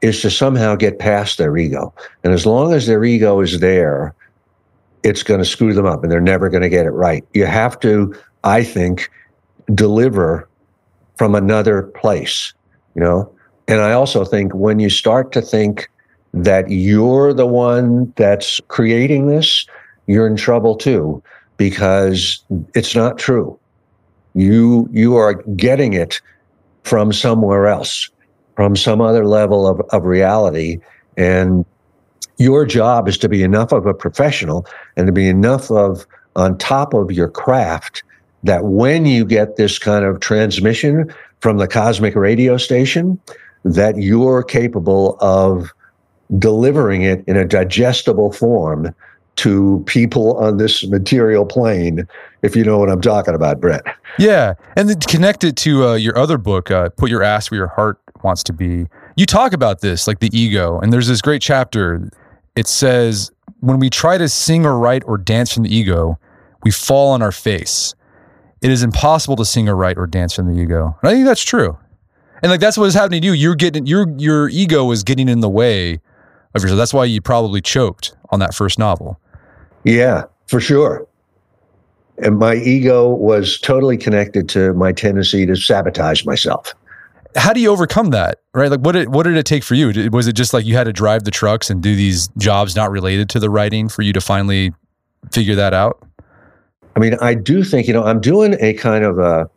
is 0.00 0.22
to 0.22 0.30
somehow 0.30 0.76
get 0.76 0.98
past 0.98 1.38
their 1.38 1.56
ego. 1.56 1.92
And 2.22 2.32
as 2.32 2.46
long 2.46 2.72
as 2.72 2.86
their 2.86 3.04
ego 3.04 3.40
is 3.40 3.58
there, 3.58 4.14
it's 5.02 5.22
going 5.22 5.40
to 5.40 5.44
screw 5.44 5.74
them 5.74 5.86
up 5.86 6.02
and 6.02 6.12
they're 6.12 6.20
never 6.20 6.48
going 6.48 6.62
to 6.62 6.68
get 6.68 6.86
it 6.86 6.90
right. 6.90 7.24
You 7.34 7.46
have 7.46 7.80
to, 7.80 8.14
I 8.44 8.62
think, 8.62 9.10
deliver 9.74 10.48
from 11.16 11.34
another 11.34 11.82
place, 11.82 12.52
you 12.94 13.02
know? 13.02 13.32
And 13.66 13.80
I 13.80 13.92
also 13.92 14.24
think 14.24 14.54
when 14.54 14.78
you 14.78 14.88
start 14.88 15.32
to 15.32 15.42
think 15.42 15.90
that 16.32 16.70
you're 16.70 17.34
the 17.34 17.46
one 17.46 18.12
that's 18.16 18.60
creating 18.68 19.26
this, 19.26 19.66
you're 20.08 20.26
in 20.26 20.36
trouble 20.36 20.74
too, 20.74 21.22
because 21.56 22.42
it's 22.74 22.96
not 22.96 23.18
true. 23.18 23.58
You 24.34 24.88
you 24.90 25.16
are 25.16 25.34
getting 25.54 25.92
it 25.92 26.20
from 26.82 27.12
somewhere 27.12 27.68
else 27.68 28.10
from 28.56 28.74
some 28.74 29.00
other 29.00 29.24
level 29.24 29.68
of, 29.68 29.80
of 29.92 30.04
reality. 30.04 30.80
And 31.16 31.64
your 32.38 32.66
job 32.66 33.06
is 33.06 33.16
to 33.18 33.28
be 33.28 33.44
enough 33.44 33.70
of 33.70 33.86
a 33.86 33.94
professional 33.94 34.66
and 34.96 35.06
to 35.06 35.12
be 35.12 35.28
enough 35.28 35.70
of 35.70 36.04
on 36.34 36.58
top 36.58 36.92
of 36.92 37.12
your 37.12 37.28
craft 37.28 38.02
that 38.42 38.64
when 38.64 39.06
you 39.06 39.24
get 39.24 39.56
this 39.56 39.78
kind 39.78 40.04
of 40.04 40.18
transmission 40.18 41.12
from 41.40 41.58
the 41.58 41.68
cosmic 41.68 42.16
radio 42.16 42.56
station, 42.56 43.20
that 43.64 43.98
you're 43.98 44.42
capable 44.42 45.16
of 45.20 45.72
delivering 46.36 47.02
it 47.02 47.22
in 47.28 47.36
a 47.36 47.44
digestible 47.44 48.32
form 48.32 48.92
to 49.38 49.82
people 49.86 50.36
on 50.36 50.56
this 50.56 50.86
material 50.86 51.46
plane, 51.46 52.06
if 52.42 52.54
you 52.54 52.64
know 52.64 52.78
what 52.78 52.90
I'm 52.90 53.00
talking 53.00 53.34
about, 53.34 53.60
Brett. 53.60 53.82
Yeah. 54.18 54.54
And 54.76 54.88
then 54.88 55.00
connect 55.00 55.44
it 55.44 55.56
to 55.58 55.88
uh, 55.88 55.94
your 55.94 56.18
other 56.18 56.38
book, 56.38 56.70
uh, 56.70 56.90
Put 56.90 57.10
Your 57.10 57.22
Ass 57.22 57.50
Where 57.50 57.58
Your 57.58 57.68
Heart 57.68 58.00
wants 58.22 58.42
to 58.44 58.52
be. 58.52 58.86
You 59.16 59.26
talk 59.26 59.52
about 59.52 59.80
this, 59.80 60.06
like 60.06 60.20
the 60.20 60.30
ego, 60.36 60.78
and 60.80 60.92
there's 60.92 61.06
this 61.08 61.22
great 61.22 61.42
chapter. 61.42 62.10
It 62.56 62.66
says, 62.66 63.30
when 63.60 63.78
we 63.78 63.90
try 63.90 64.18
to 64.18 64.28
sing 64.28 64.66
or 64.66 64.78
write 64.78 65.02
or 65.06 65.18
dance 65.18 65.52
from 65.52 65.62
the 65.62 65.74
ego, 65.74 66.18
we 66.64 66.70
fall 66.70 67.12
on 67.12 67.22
our 67.22 67.32
face. 67.32 67.94
It 68.60 68.70
is 68.70 68.82
impossible 68.82 69.36
to 69.36 69.44
sing 69.44 69.68
or 69.68 69.76
write 69.76 69.98
or 69.98 70.06
dance 70.06 70.34
from 70.34 70.52
the 70.52 70.60
ego. 70.60 70.96
And 71.02 71.10
I 71.10 71.14
think 71.14 71.26
that's 71.26 71.44
true. 71.44 71.78
And 72.42 72.50
like 72.50 72.60
that's 72.60 72.76
what 72.76 72.86
is 72.86 72.94
happening 72.94 73.20
to 73.22 73.26
you. 73.26 73.32
You're 73.32 73.54
getting 73.54 73.86
your 73.86 74.08
your 74.16 74.48
ego 74.48 74.90
is 74.90 75.02
getting 75.02 75.28
in 75.28 75.40
the 75.40 75.48
way 75.48 76.00
of 76.54 76.62
yourself. 76.62 76.78
That's 76.78 76.94
why 76.94 77.04
you 77.04 77.20
probably 77.20 77.60
choked 77.60 78.16
on 78.30 78.40
that 78.40 78.54
first 78.54 78.78
novel. 78.78 79.20
Yeah, 79.84 80.24
for 80.46 80.60
sure. 80.60 81.06
And 82.18 82.38
my 82.38 82.56
ego 82.56 83.08
was 83.08 83.58
totally 83.60 83.96
connected 83.96 84.48
to 84.50 84.74
my 84.74 84.92
tendency 84.92 85.46
to 85.46 85.54
sabotage 85.54 86.24
myself. 86.24 86.74
How 87.36 87.52
do 87.52 87.60
you 87.60 87.70
overcome 87.70 88.10
that 88.10 88.40
right? 88.58 88.70
Like 88.70 88.80
what 88.80 88.92
did 88.92 89.08
what 89.14 89.22
did 89.22 89.36
it 89.36 89.46
take 89.46 89.62
for 89.62 89.74
you? 89.74 90.10
Was 90.10 90.26
it 90.26 90.34
just 90.34 90.52
like 90.52 90.66
you 90.66 90.74
had 90.74 90.84
to 90.84 90.92
drive 90.92 91.24
the 91.24 91.30
trucks 91.30 91.70
and 91.70 91.82
do 91.82 91.94
these 91.94 92.28
jobs 92.38 92.76
not 92.76 92.90
related 92.90 93.30
to 93.30 93.40
the 93.40 93.48
writing 93.48 93.88
for 93.88 94.02
you 94.02 94.12
to 94.12 94.20
finally 94.20 94.72
figure 95.32 95.54
that 95.54 95.72
out? 95.72 96.04
I 96.96 97.00
mean 97.00 97.14
i 97.20 97.32
do 97.32 97.62
think 97.62 97.86
you 97.86 97.94
know 97.94 98.02
i'm 98.02 98.20
doing 98.20 98.56
a 98.60 98.72
kind 98.74 99.04
of 99.04 99.18
a, 99.18 99.48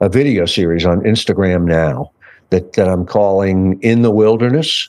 a 0.00 0.08
video 0.08 0.46
series 0.46 0.86
on 0.86 1.02
instagram 1.02 1.64
now 1.64 2.10
that, 2.48 2.72
that 2.72 2.88
i'm 2.88 3.04
calling 3.04 3.78
in 3.82 4.02
the 4.02 4.10
wilderness. 4.10 4.88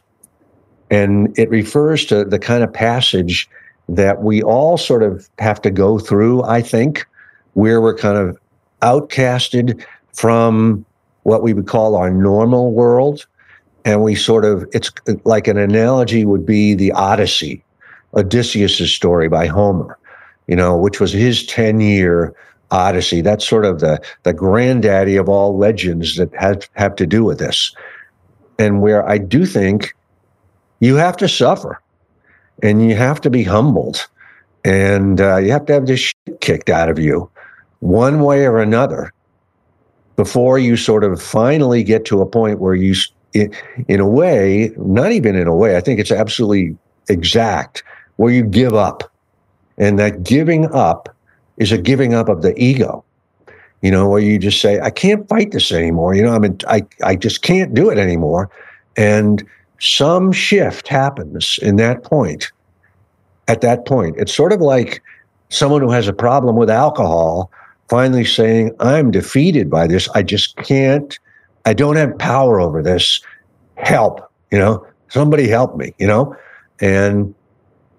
And 0.90 1.38
it 1.40 1.50
refers 1.50 2.06
to 2.06 2.26
the 2.26 2.40
kind 2.40 2.64
of 2.64 2.74
passage 2.74 3.50
that 3.96 4.22
we 4.22 4.42
all 4.42 4.78
sort 4.78 5.04
of 5.04 5.30
have 5.40 5.62
to 5.62 5.70
go 5.70 6.00
through 6.00 6.44
i 6.44 6.62
think 6.62 7.06
where 7.54 7.82
we're 7.82 7.96
kind 7.96 8.18
of 8.18 8.38
outcasted 8.82 9.84
from 10.14 10.86
what 11.24 11.44
we 11.44 11.54
would 11.54 11.68
call 11.68 11.96
our 11.96 12.10
normal 12.10 12.74
world. 12.74 13.26
And 13.86 14.04
we 14.04 14.16
sort 14.16 14.46
of, 14.46 14.68
it's 14.74 14.92
like 15.24 15.48
an 15.48 15.58
analogy 15.58 16.26
would 16.26 16.46
be 16.46 16.74
the 16.74 16.92
Odyssey, 16.92 17.64
Odysseus' 18.14 18.94
story 18.94 19.28
by 19.28 19.48
Homer, 19.48 19.98
you 20.48 20.56
know, 20.56 20.78
which 20.78 21.00
was 21.00 21.12
his 21.12 21.46
10 21.46 21.80
year 21.80 22.36
Odyssey. 22.70 23.22
That's 23.22 23.48
sort 23.48 23.66
of 23.66 23.80
the, 23.80 24.00
the 24.24 24.34
granddaddy 24.34 25.16
of 25.16 25.30
all 25.30 25.58
legends 25.58 26.16
that 26.18 26.34
have, 26.36 26.70
have 26.74 26.96
to 26.98 27.08
do 27.08 27.24
with 27.24 27.40
this. 27.40 27.76
And 28.60 28.82
where 28.82 29.08
I 29.08 29.18
do 29.18 29.46
think 29.46 29.96
you 30.80 30.96
have 30.96 31.18
to 31.18 31.28
suffer 31.28 31.82
and 32.62 32.88
you 32.88 32.96
have 32.96 33.22
to 33.22 33.30
be 33.30 33.44
humbled 33.44 34.08
and 34.64 35.20
uh, 35.20 35.38
you 35.38 35.52
have 35.52 35.66
to 35.66 35.74
have 35.74 35.88
this 35.88 36.00
shit 36.00 36.42
kicked 36.42 36.70
out 36.70 36.90
of 36.90 37.00
you 37.00 37.30
one 37.80 38.22
way 38.22 38.46
or 38.46 38.60
another 38.60 39.12
before 40.16 40.60
you 40.60 40.78
sort 40.78 41.04
of 41.04 41.22
finally 41.22 41.84
get 41.84 42.06
to 42.06 42.22
a 42.22 42.26
point 42.26 42.60
where 42.60 42.76
you, 42.76 42.94
in, 43.34 44.00
a 44.00 44.08
way, 44.08 44.72
not 44.78 45.12
even 45.12 45.36
in 45.36 45.48
a 45.48 45.56
way, 45.56 45.76
I 45.78 45.82
think 45.82 46.00
it's 46.00 46.12
absolutely 46.12 46.78
exact, 47.10 47.84
where 48.18 48.32
you 48.32 48.44
give 48.44 48.74
up. 48.74 49.12
And 49.78 49.98
that 49.98 50.24
giving 50.24 50.72
up 50.72 51.10
is 51.58 51.72
a 51.72 51.78
giving 51.78 52.14
up 52.14 52.30
of 52.30 52.44
the 52.44 52.54
ego, 52.62 53.04
you 53.82 53.90
know, 53.90 54.08
where 54.08 54.22
you 54.22 54.38
just 54.38 54.62
say, 54.62 54.80
I 54.80 54.92
can't 54.92 55.28
fight 55.28 55.52
this 55.52 55.72
anymore. 55.72 56.14
You 56.14 56.24
know, 56.24 56.36
I 56.36 56.40
mean, 56.40 56.58
I, 56.68 56.86
I 57.04 57.16
just 57.16 57.42
can't 57.42 57.74
do 57.74 57.90
it 57.90 57.98
anymore. 57.98 58.50
And 58.96 59.44
some 59.82 60.32
shift 60.32 60.88
happens 60.88 61.58
in 61.62 61.76
that 61.78 62.04
point. 62.04 62.52
At 63.48 63.62
that 63.62 63.86
point, 63.86 64.16
it's 64.18 64.34
sort 64.34 64.54
of 64.54 64.62
like 64.62 65.02
someone 65.50 65.82
who 65.82 65.90
has 65.90 66.08
a 66.08 66.14
problem 66.14 66.56
with 66.56 66.70
alcohol 66.70 67.52
finally 67.90 68.24
saying, 68.24 68.74
I'm 68.80 69.10
defeated 69.10 69.70
by 69.70 69.88
this. 69.88 70.08
I 70.10 70.22
just 70.22 70.56
can't, 70.58 71.18
I 71.66 71.74
don't 71.74 71.96
have 71.96 72.18
power 72.20 72.62
over 72.62 72.84
this. 72.84 73.22
Help, 73.78 74.22
you 74.52 74.60
know, 74.60 74.86
somebody 75.10 75.48
help 75.48 75.76
me, 75.76 75.94
you 75.98 76.06
know? 76.06 76.36
And 76.80 77.34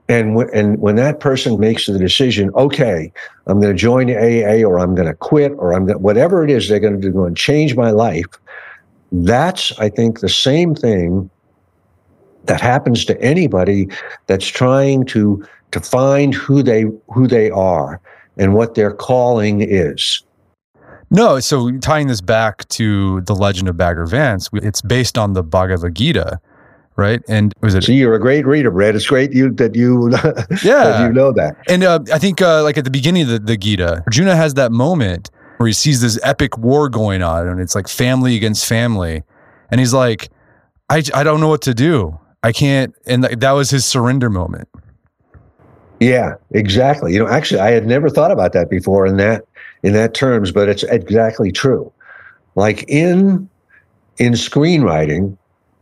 and 0.09 0.37
w- 0.37 0.51
and 0.55 0.79
when 0.79 0.95
that 0.97 1.19
person 1.19 1.59
makes 1.59 1.87
the 1.87 1.99
decision, 1.99 2.51
okay, 2.55 3.13
I'm 3.47 3.61
going 3.61 3.75
to 3.75 3.79
join 3.79 4.09
AA 4.09 4.65
or 4.65 4.79
I'm 4.79 4.95
going 4.95 5.09
to 5.09 5.15
quit 5.15 5.53
or 5.57 5.75
I'm 5.75 5.87
going 5.87 6.01
whatever 6.01 6.45
it 6.45 6.51
is 6.51 6.69
they're 6.69 6.79
going 6.79 7.01
to 7.01 7.11
do 7.11 7.25
and 7.25 7.37
change 7.37 7.75
my 7.75 7.91
life. 7.91 8.27
That's 9.11 9.77
I 9.81 9.89
think 9.89 10.21
the 10.21 10.29
same 10.29 10.77
thing 10.77 11.29
that 12.45 12.61
happens 12.61 13.05
to 13.07 13.21
anybody 13.21 13.89
that's 14.27 14.47
trying 14.47 15.05
to 15.07 15.47
to 15.73 15.81
find 15.81 16.35
who 16.35 16.63
they 16.63 16.85
who 17.13 17.27
they 17.27 17.51
are 17.51 18.01
and 18.37 18.55
what 18.55 18.75
their 18.75 18.93
calling 18.93 19.61
is. 19.61 20.23
No, 21.11 21.41
so 21.41 21.71
tying 21.79 22.07
this 22.07 22.23
back 22.23 22.67
to 22.69 23.21
the 23.23 23.35
legend 23.35 23.69
of 23.69 23.77
Bagger 23.77 24.07
Vance, 24.07 24.49
it's 24.55 24.81
based 24.81 25.19
on 25.19 25.35
the 25.35 25.43
Bhagavad 25.43 25.95
Gita, 25.95 26.41
right? 26.97 27.21
And 27.29 27.53
was 27.61 27.75
it? 27.75 27.85
So 27.85 27.93
you're 27.93 28.15
a 28.15 28.21
great 28.21 28.47
reader, 28.47 28.71
Brett. 28.71 28.97
It's 28.97 29.07
great 29.07 29.33
you 29.33 29.51
that 29.53 29.75
you 29.75 30.11
Yeah. 30.11 30.17
that 30.63 31.07
you 31.07 31.13
know 31.13 31.31
that. 31.33 31.57
And 31.69 31.85
uh, 31.85 32.01
I 32.11 32.19
think, 32.19 32.41
uh, 32.41 32.63
like 32.63 32.79
at 32.79 32.85
the 32.85 32.91
beginning 32.91 33.25
of 33.25 33.29
the, 33.29 33.39
the 33.41 33.57
Gita, 33.59 34.03
Arjuna 34.07 34.35
has 34.37 34.55
that 34.55 34.73
moment 34.73 35.31
where 35.59 35.67
he 35.67 35.75
sees 35.75 36.01
this 36.01 36.19
epic 36.23 36.57
war 36.57 36.89
going 36.89 37.23
on, 37.23 37.47
and 37.47 37.61
it's 37.61 37.75
like 37.75 37.89
family 37.89 38.35
against 38.35 38.65
family, 38.65 39.23
and 39.71 39.81
he's 39.81 39.93
like, 39.93 40.31
"I, 40.89 41.03
I 41.15 41.23
don't 41.23 41.41
know 41.41 41.49
what 41.49 41.63
to 41.63 41.75
do. 41.75 42.19
I 42.43 42.53
can't." 42.53 42.95
And 43.07 43.25
that 43.25 43.53
was 43.53 43.71
his 43.71 43.85
surrender 43.85 44.31
moment. 44.31 44.69
Yeah, 46.01 46.35
exactly. 46.51 47.13
You 47.13 47.21
know, 47.21 47.29
actually, 47.29 47.61
I 47.61 47.71
had 47.71 47.87
never 47.87 48.11
thought 48.11 48.33
about 48.33 48.53
that 48.55 48.69
before 48.69 49.07
in 49.07 49.19
that 49.19 49.45
in 49.83 49.93
that 49.93 50.15
terms, 50.15 50.51
but 50.51 50.69
it's 50.69 50.83
exactly 50.85 51.53
true. 51.53 51.93
Like 52.55 52.85
in 52.89 53.49
in 54.19 54.33
screenwriting, 54.33 55.37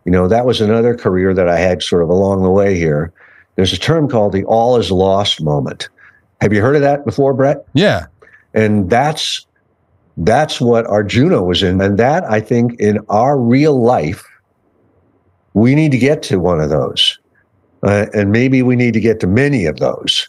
you 0.04 0.12
know, 0.12 0.28
that 0.28 0.46
was 0.46 0.60
another 0.60 0.94
career 0.94 1.34
that 1.34 1.48
I 1.48 1.58
had 1.58 1.82
sort 1.82 2.02
of 2.02 2.08
along 2.08 2.42
the 2.42 2.50
way 2.50 2.76
here. 2.76 3.12
There's 3.56 3.72
a 3.72 3.78
term 3.78 4.08
called 4.08 4.32
the 4.32 4.44
all 4.44 4.76
is 4.76 4.90
lost 4.90 5.42
moment. 5.42 5.88
Have 6.40 6.52
you 6.52 6.62
heard 6.62 6.76
of 6.76 6.82
that 6.82 7.04
before, 7.04 7.34
Brett? 7.34 7.66
Yeah, 7.74 8.06
And 8.54 8.88
that's 8.88 9.46
that's 10.18 10.60
what 10.60 10.86
Arjuna 10.86 11.42
was 11.42 11.62
in. 11.62 11.80
And 11.80 11.98
that 11.98 12.24
I 12.24 12.40
think 12.40 12.78
in 12.78 12.98
our 13.08 13.38
real 13.38 13.80
life, 13.82 14.24
we 15.54 15.74
need 15.74 15.92
to 15.92 15.98
get 15.98 16.22
to 16.24 16.38
one 16.38 16.60
of 16.60 16.70
those. 16.70 17.18
Uh, 17.82 18.06
and 18.12 18.30
maybe 18.30 18.62
we 18.62 18.76
need 18.76 18.92
to 18.94 19.00
get 19.00 19.20
to 19.20 19.26
many 19.26 19.64
of 19.64 19.78
those 19.78 20.28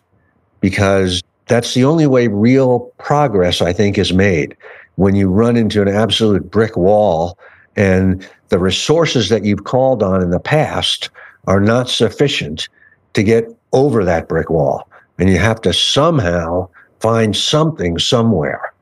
because 0.61 1.21
that's 1.47 1.73
the 1.73 1.83
only 1.83 2.07
way 2.07 2.27
real 2.27 2.91
progress, 2.97 3.61
I 3.61 3.73
think, 3.73 3.97
is 3.97 4.13
made. 4.13 4.55
When 4.95 5.15
you 5.15 5.29
run 5.29 5.57
into 5.57 5.81
an 5.81 5.87
absolute 5.89 6.49
brick 6.49 6.77
wall 6.77 7.37
and 7.75 8.27
the 8.49 8.59
resources 8.59 9.29
that 9.29 9.43
you've 9.43 9.63
called 9.63 10.03
on 10.03 10.21
in 10.21 10.29
the 10.29 10.39
past 10.39 11.09
are 11.47 11.59
not 11.59 11.89
sufficient 11.89 12.69
to 13.13 13.23
get 13.23 13.45
over 13.73 14.05
that 14.05 14.27
brick 14.27 14.49
wall. 14.49 14.87
And 15.17 15.29
you 15.29 15.37
have 15.37 15.61
to 15.61 15.73
somehow 15.73 16.69
find 16.99 17.35
something 17.35 17.99
somewhere. 17.99 18.73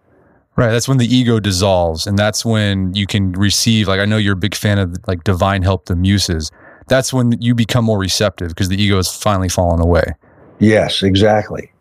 Right. 0.59 0.71
That's 0.71 0.87
when 0.87 0.97
the 0.97 1.05
ego 1.05 1.39
dissolves, 1.39 2.07
and 2.07 2.17
that's 2.17 2.43
when 2.43 2.93
you 2.93 3.05
can 3.05 3.31
receive. 3.33 3.87
Like 3.87 3.99
I 3.99 4.05
know 4.05 4.17
you're 4.17 4.33
a 4.33 4.37
big 4.37 4.55
fan 4.55 4.79
of 4.79 4.97
like 5.07 5.23
divine 5.23 5.63
help, 5.63 5.85
the 5.85 5.95
muses. 5.95 6.51
That's 6.87 7.13
when 7.13 7.39
you 7.41 7.53
become 7.53 7.85
more 7.85 7.99
receptive 7.99 8.49
because 8.49 8.69
the 8.69 8.81
ego 8.81 8.97
has 8.97 9.15
finally 9.15 9.49
fallen 9.49 9.79
away. 9.79 10.15
Yes, 10.59 11.03
exactly. 11.03 11.71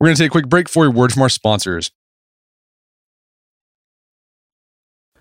We're 0.00 0.06
going 0.06 0.16
to 0.16 0.22
take 0.22 0.30
a 0.30 0.32
quick 0.32 0.48
break 0.48 0.68
for 0.68 0.86
a 0.86 0.90
word 0.90 1.12
from 1.12 1.22
our 1.22 1.28
sponsors. 1.28 1.90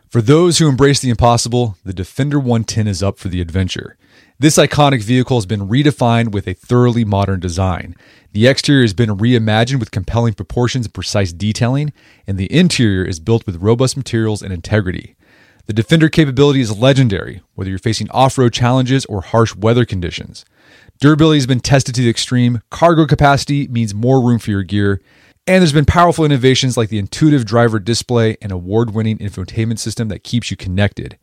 For 0.10 0.22
those 0.22 0.58
who 0.58 0.70
embrace 0.70 1.02
the 1.02 1.10
impossible, 1.10 1.76
the 1.84 1.94
Defender 1.94 2.40
110 2.40 2.88
is 2.88 3.04
up 3.04 3.20
for 3.20 3.28
the 3.28 3.42
adventure. 3.42 3.98
This 4.40 4.58
iconic 4.58 5.02
vehicle 5.02 5.36
has 5.38 5.48
been 5.48 5.68
redefined 5.68 6.32
with 6.32 6.48
a 6.48 6.54
thoroughly 6.54 7.04
modern 7.04 7.40
design. 7.40 7.96
The 8.34 8.46
exterior 8.46 8.84
has 8.84 8.94
been 8.94 9.18
reimagined 9.18 9.80
with 9.80 9.90
compelling 9.90 10.36
proportions 10.36 10.86
and 10.86 10.94
precise 10.94 11.34
detailing, 11.34 11.92
and 12.28 12.38
the 12.38 12.54
interior 12.54 13.04
is 13.04 13.20
built 13.20 13.48
with 13.48 13.64
robust 13.64 13.98
materials 13.98 14.44
and 14.44 14.54
integrity. 14.54 15.16
The 15.66 15.74
Defender 15.74 16.08
capability 16.08 16.62
is 16.62 16.78
legendary, 16.78 17.42
whether 17.56 17.72
you're 17.72 17.80
facing 17.80 18.12
off 18.12 18.38
road 18.38 18.54
challenges 18.54 19.06
or 19.06 19.22
harsh 19.22 19.56
weather 19.56 19.86
conditions. 19.86 20.46
Durability 21.00 21.40
has 21.40 21.48
been 21.48 21.60
tested 21.60 21.96
to 21.96 22.02
the 22.02 22.10
extreme, 22.10 22.62
cargo 22.70 23.08
capacity 23.08 23.68
means 23.68 23.96
more 23.96 24.22
room 24.22 24.38
for 24.38 24.52
your 24.52 24.62
gear, 24.62 25.02
and 25.48 25.64
there's 25.64 25.74
been 25.74 25.84
powerful 25.84 26.26
innovations 26.26 26.78
like 26.78 26.90
the 26.90 27.00
intuitive 27.00 27.44
driver 27.44 27.80
display 27.80 28.38
and 28.40 28.52
award 28.52 28.94
winning 28.94 29.18
infotainment 29.18 29.80
system 29.80 30.10
that 30.10 30.24
keeps 30.24 30.52
you 30.52 30.58
connected. 30.58 31.18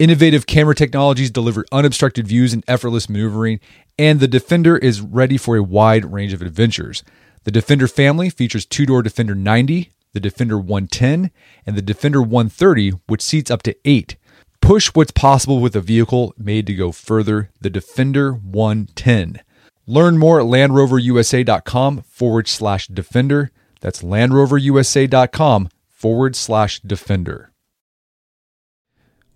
Innovative 0.00 0.46
camera 0.46 0.74
technologies 0.74 1.30
deliver 1.30 1.66
unobstructed 1.70 2.26
views 2.26 2.54
and 2.54 2.64
effortless 2.66 3.10
maneuvering, 3.10 3.60
and 3.98 4.18
the 4.18 4.26
Defender 4.26 4.78
is 4.78 5.02
ready 5.02 5.36
for 5.36 5.58
a 5.58 5.62
wide 5.62 6.10
range 6.10 6.32
of 6.32 6.40
adventures. 6.40 7.04
The 7.44 7.50
Defender 7.50 7.86
family 7.86 8.30
features 8.30 8.64
two 8.64 8.86
door 8.86 9.02
Defender 9.02 9.34
90, 9.34 9.92
the 10.14 10.20
Defender 10.20 10.56
110, 10.56 11.30
and 11.66 11.76
the 11.76 11.82
Defender 11.82 12.22
130, 12.22 12.92
which 13.08 13.20
seats 13.20 13.50
up 13.50 13.62
to 13.64 13.76
eight. 13.84 14.16
Push 14.62 14.88
what's 14.94 15.10
possible 15.10 15.60
with 15.60 15.76
a 15.76 15.82
vehicle 15.82 16.32
made 16.38 16.66
to 16.68 16.74
go 16.74 16.92
further, 16.92 17.50
the 17.60 17.68
Defender 17.68 18.32
110. 18.32 19.42
Learn 19.86 20.16
more 20.16 20.40
at 20.40 20.46
LandRoverUSA.com 20.46 22.04
forward 22.08 22.48
slash 22.48 22.86
Defender. 22.88 23.50
That's 23.82 24.00
LandRoverUSA.com 24.00 25.68
forward 25.90 26.36
slash 26.36 26.80
Defender. 26.80 27.50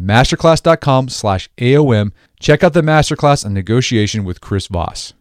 Masterclass.com 0.00 1.08
slash 1.08 1.50
AOM. 1.58 2.12
Check 2.38 2.64
out 2.64 2.72
the 2.72 2.82
masterclass 2.82 3.44
on 3.44 3.52
negotiation 3.52 4.24
with 4.24 4.40
Chris 4.40 4.66
Voss. 4.66 5.12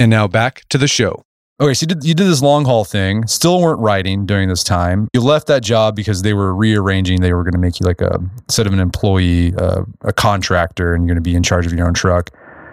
And 0.00 0.10
now 0.10 0.26
back 0.26 0.64
to 0.70 0.78
the 0.78 0.88
show. 0.88 1.22
Okay, 1.60 1.74
so 1.74 1.84
you 1.84 1.88
did, 1.88 2.04
you 2.04 2.14
did 2.14 2.26
this 2.26 2.42
long 2.42 2.64
haul 2.64 2.84
thing, 2.84 3.24
still 3.28 3.60
weren't 3.60 3.78
writing 3.78 4.26
during 4.26 4.48
this 4.48 4.64
time. 4.64 5.06
You 5.12 5.20
left 5.20 5.46
that 5.46 5.62
job 5.62 5.94
because 5.94 6.22
they 6.22 6.32
were 6.32 6.52
rearranging. 6.52 7.20
They 7.20 7.32
were 7.32 7.44
going 7.44 7.52
to 7.52 7.58
make 7.58 7.78
you 7.78 7.86
like 7.86 8.00
a, 8.00 8.18
instead 8.48 8.66
of 8.66 8.72
an 8.72 8.80
employee, 8.80 9.54
uh, 9.54 9.82
a 10.00 10.12
contractor, 10.12 10.92
and 10.92 11.04
you're 11.04 11.14
going 11.14 11.22
to 11.22 11.30
be 11.30 11.36
in 11.36 11.44
charge 11.44 11.66
of 11.66 11.72
your 11.72 11.86
own 11.86 11.94
truck. 11.94 12.30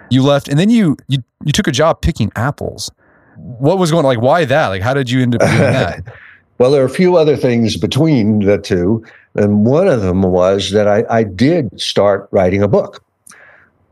You 0.09 0.23
left, 0.23 0.47
and 0.47 0.57
then 0.57 0.71
you, 0.71 0.97
you, 1.07 1.19
you 1.45 1.51
took 1.51 1.67
a 1.67 1.71
job 1.71 2.01
picking 2.01 2.31
apples. 2.35 2.89
What 3.35 3.77
was 3.77 3.91
going 3.91 4.05
like, 4.05 4.21
why 4.21 4.45
that? 4.45 4.69
Like, 4.69 4.81
how 4.81 4.95
did 4.95 5.11
you 5.11 5.21
end 5.21 5.35
up 5.35 5.41
doing 5.41 5.57
that? 5.57 6.15
well, 6.59 6.71
there 6.71 6.83
are 6.83 6.85
a 6.85 6.89
few 6.89 7.15
other 7.15 7.37
things 7.37 7.77
between 7.77 8.39
the 8.39 8.57
two. 8.57 9.03
And 9.35 9.65
one 9.65 9.87
of 9.87 10.01
them 10.01 10.21
was 10.21 10.71
that 10.71 10.87
I, 10.87 11.05
I 11.09 11.23
did 11.23 11.79
start 11.79 12.27
writing 12.31 12.61
a 12.61 12.67
book. 12.67 13.03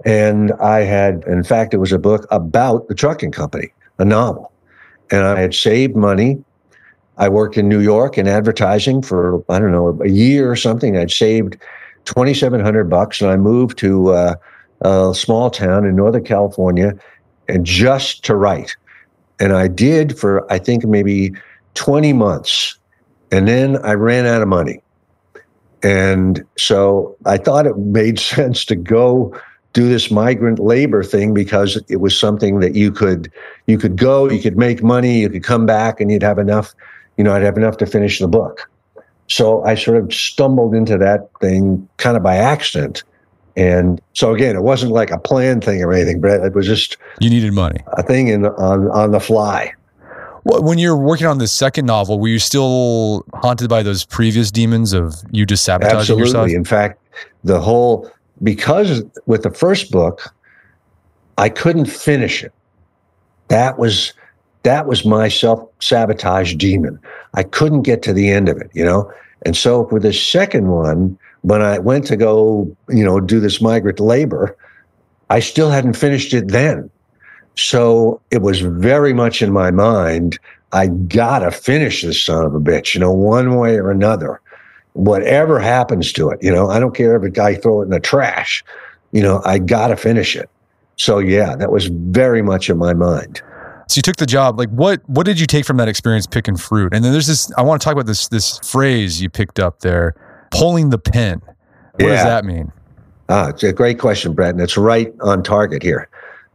And 0.05 0.51
I 0.53 0.81
had, 0.81 1.23
in 1.27 1.43
fact, 1.43 1.73
it 1.73 1.77
was 1.77 1.91
a 1.91 1.97
book 1.97 2.27
about 2.29 2.87
the 2.87 2.93
trucking 2.93 3.31
company, 3.31 3.71
a 3.97 4.05
novel. 4.05 4.51
And 5.09 5.23
I 5.23 5.39
had 5.39 5.55
saved 5.55 5.95
money. 5.95 6.43
I 7.17 7.29
worked 7.29 7.57
in 7.57 7.69
New 7.69 7.79
York 7.79 8.17
in 8.17 8.27
advertising 8.27 9.01
for, 9.01 9.43
I 9.49 9.59
don't 9.59 9.71
know, 9.71 9.99
a 10.03 10.09
year 10.09 10.51
or 10.51 10.55
something. 10.55 10.97
I'd 10.97 11.09
saved 11.09 11.57
2,700 12.05 12.89
bucks 12.89 13.21
and 13.21 13.31
I 13.31 13.37
moved 13.37 13.77
to 13.79 14.09
uh, 14.09 14.35
a 14.81 15.13
small 15.15 15.49
town 15.49 15.85
in 15.85 15.95
Northern 15.95 16.23
California 16.23 16.93
and 17.47 17.65
just 17.65 18.25
to 18.25 18.35
write. 18.35 18.75
And 19.39 19.53
I 19.53 19.67
did 19.67 20.17
for, 20.17 20.51
I 20.51 20.59
think, 20.59 20.85
maybe 20.85 21.33
20 21.77 22.11
months. 22.13 22.77
And 23.31 23.47
then 23.47 23.77
I 23.85 23.93
ran 23.93 24.25
out 24.25 24.41
of 24.41 24.47
money. 24.47 24.81
And 25.83 26.43
so 26.57 27.15
I 27.25 27.37
thought 27.37 27.65
it 27.65 27.77
made 27.77 28.19
sense 28.19 28.65
to 28.65 28.75
go 28.75 29.39
do 29.73 29.87
this 29.87 30.09
migrant 30.09 30.59
labor 30.59 31.03
thing 31.03 31.33
because 31.33 31.79
it 31.87 31.97
was 31.97 32.17
something 32.17 32.59
that 32.61 32.73
you 32.73 32.91
could 32.91 33.31
you 33.67 33.77
could 33.77 33.95
go, 33.95 34.29
you 34.29 34.41
could 34.41 34.57
make 34.57 34.81
money, 34.81 35.19
you 35.19 35.29
could 35.29 35.43
come 35.43 35.65
back 35.67 36.01
and 36.01 36.11
you'd 36.11 36.23
have 36.23 36.39
enough, 36.39 36.73
you 37.15 37.23
know, 37.23 37.33
I'd 37.33 37.43
have 37.43 37.57
enough 37.57 37.77
to 37.77 37.85
finish 37.85 38.17
the 38.17 38.27
book. 38.27 38.67
So 39.27 39.63
I 39.65 39.75
sort 39.75 39.97
of 39.97 40.11
stumbled 40.11 40.73
into 40.73 40.97
that 40.97 41.29
thing 41.41 41.87
kind 41.97 42.17
of 42.17 42.23
by 42.23 42.37
accident. 42.37 43.03
And 43.55 44.01
so 44.13 44.33
again, 44.33 44.55
it 44.55 44.63
wasn't 44.63 44.93
like 44.93 45.11
a 45.11 45.19
planned 45.19 45.63
thing 45.63 45.83
or 45.83 45.93
anything, 45.93 46.21
but 46.21 46.43
It 46.43 46.55
was 46.55 46.65
just 46.65 46.97
you 47.19 47.29
needed 47.29 47.53
money. 47.53 47.83
A 47.93 48.03
thing 48.03 48.29
in 48.29 48.47
on 48.47 48.89
on 48.89 49.11
the 49.11 49.19
fly. 49.19 49.73
When 50.49 50.77
you're 50.77 50.95
working 50.97 51.27
on 51.27 51.39
the 51.39 51.47
second 51.47 51.85
novel, 51.85 52.19
were 52.19 52.29
you 52.29 52.39
still 52.39 53.25
haunted 53.33 53.69
by 53.69 53.83
those 53.83 54.05
previous 54.05 54.49
demons 54.49 54.93
of 54.93 55.15
you 55.31 55.45
just 55.45 55.65
sabotaging 55.65 55.99
Absolutely. 55.99 56.23
yourself? 56.23 56.49
In 56.49 56.63
fact, 56.63 57.01
the 57.43 57.59
whole 57.59 58.09
because 58.43 59.03
with 59.25 59.43
the 59.43 59.51
first 59.51 59.91
book, 59.91 60.33
I 61.37 61.49
couldn't 61.49 61.85
finish 61.85 62.43
it. 62.43 62.53
That 63.49 63.77
was 63.77 64.13
that 64.63 64.87
was 64.87 65.05
my 65.05 65.27
self 65.27 65.67
sabotage 65.79 66.55
demon. 66.55 66.99
I 67.33 67.43
couldn't 67.43 67.83
get 67.83 68.01
to 68.03 68.13
the 68.13 68.29
end 68.29 68.49
of 68.49 68.57
it, 68.57 68.69
you 68.73 68.83
know. 68.83 69.11
And 69.45 69.55
so 69.55 69.85
for 69.87 69.99
the 69.99 70.13
second 70.13 70.67
one, 70.67 71.17
when 71.41 71.61
I 71.61 71.79
went 71.79 72.05
to 72.07 72.17
go, 72.17 72.75
you 72.89 73.03
know, 73.03 73.19
do 73.19 73.39
this 73.39 73.61
migrant 73.61 73.99
labor, 73.99 74.57
I 75.29 75.39
still 75.39 75.69
hadn't 75.69 75.93
finished 75.93 76.33
it 76.33 76.49
then. 76.49 76.89
So 77.57 78.21
it 78.31 78.41
was 78.41 78.61
very 78.61 79.13
much 79.13 79.41
in 79.41 79.51
my 79.51 79.71
mind. 79.71 80.39
I 80.73 80.87
gotta 80.87 81.51
finish 81.51 82.03
this 82.03 82.23
son 82.23 82.45
of 82.45 82.53
a 82.53 82.59
bitch, 82.59 82.93
you 82.93 82.99
know, 82.99 83.11
one 83.11 83.55
way 83.55 83.77
or 83.77 83.89
another. 83.89 84.39
Whatever 84.93 85.59
happens 85.59 86.11
to 86.13 86.29
it, 86.29 86.41
you 86.41 86.51
know, 86.51 86.69
I 86.69 86.79
don't 86.79 86.95
care 86.95 87.15
if 87.15 87.23
a 87.23 87.29
guy 87.29 87.55
throw 87.55 87.81
it 87.81 87.85
in 87.85 87.91
the 87.91 87.99
trash, 87.99 88.63
you 89.11 89.21
know, 89.21 89.41
I 89.45 89.57
gotta 89.59 89.95
finish 89.95 90.35
it. 90.35 90.49
So 90.97 91.19
yeah, 91.19 91.55
that 91.55 91.71
was 91.71 91.87
very 91.87 92.41
much 92.41 92.69
in 92.69 92.77
my 92.77 92.93
mind. 92.93 93.41
So 93.87 93.99
you 93.99 94.01
took 94.01 94.17
the 94.17 94.25
job. 94.25 94.59
Like 94.59 94.69
what 94.69 95.01
what 95.09 95.25
did 95.25 95.39
you 95.39 95.47
take 95.47 95.65
from 95.65 95.77
that 95.77 95.87
experience 95.87 96.27
picking 96.27 96.57
fruit? 96.57 96.93
And 96.93 97.03
then 97.03 97.11
there's 97.11 97.27
this 97.27 97.51
I 97.57 97.63
want 97.63 97.81
to 97.81 97.85
talk 97.85 97.93
about 97.93 98.05
this 98.05 98.27
this 98.27 98.59
phrase 98.59 99.21
you 99.21 99.29
picked 99.29 99.59
up 99.59 99.79
there, 99.79 100.15
pulling 100.51 100.91
the 100.91 100.99
pin. 100.99 101.41
What 101.93 102.01
yeah. 102.01 102.07
does 102.15 102.23
that 102.25 102.45
mean? 102.45 102.71
Ah, 103.29 103.49
it's 103.49 103.63
a 103.63 103.73
great 103.73 103.99
question, 103.99 104.33
Brett, 104.33 104.51
and 104.51 104.61
it's 104.61 104.77
right 104.77 105.13
on 105.21 105.43
target 105.43 105.81
here 105.81 106.07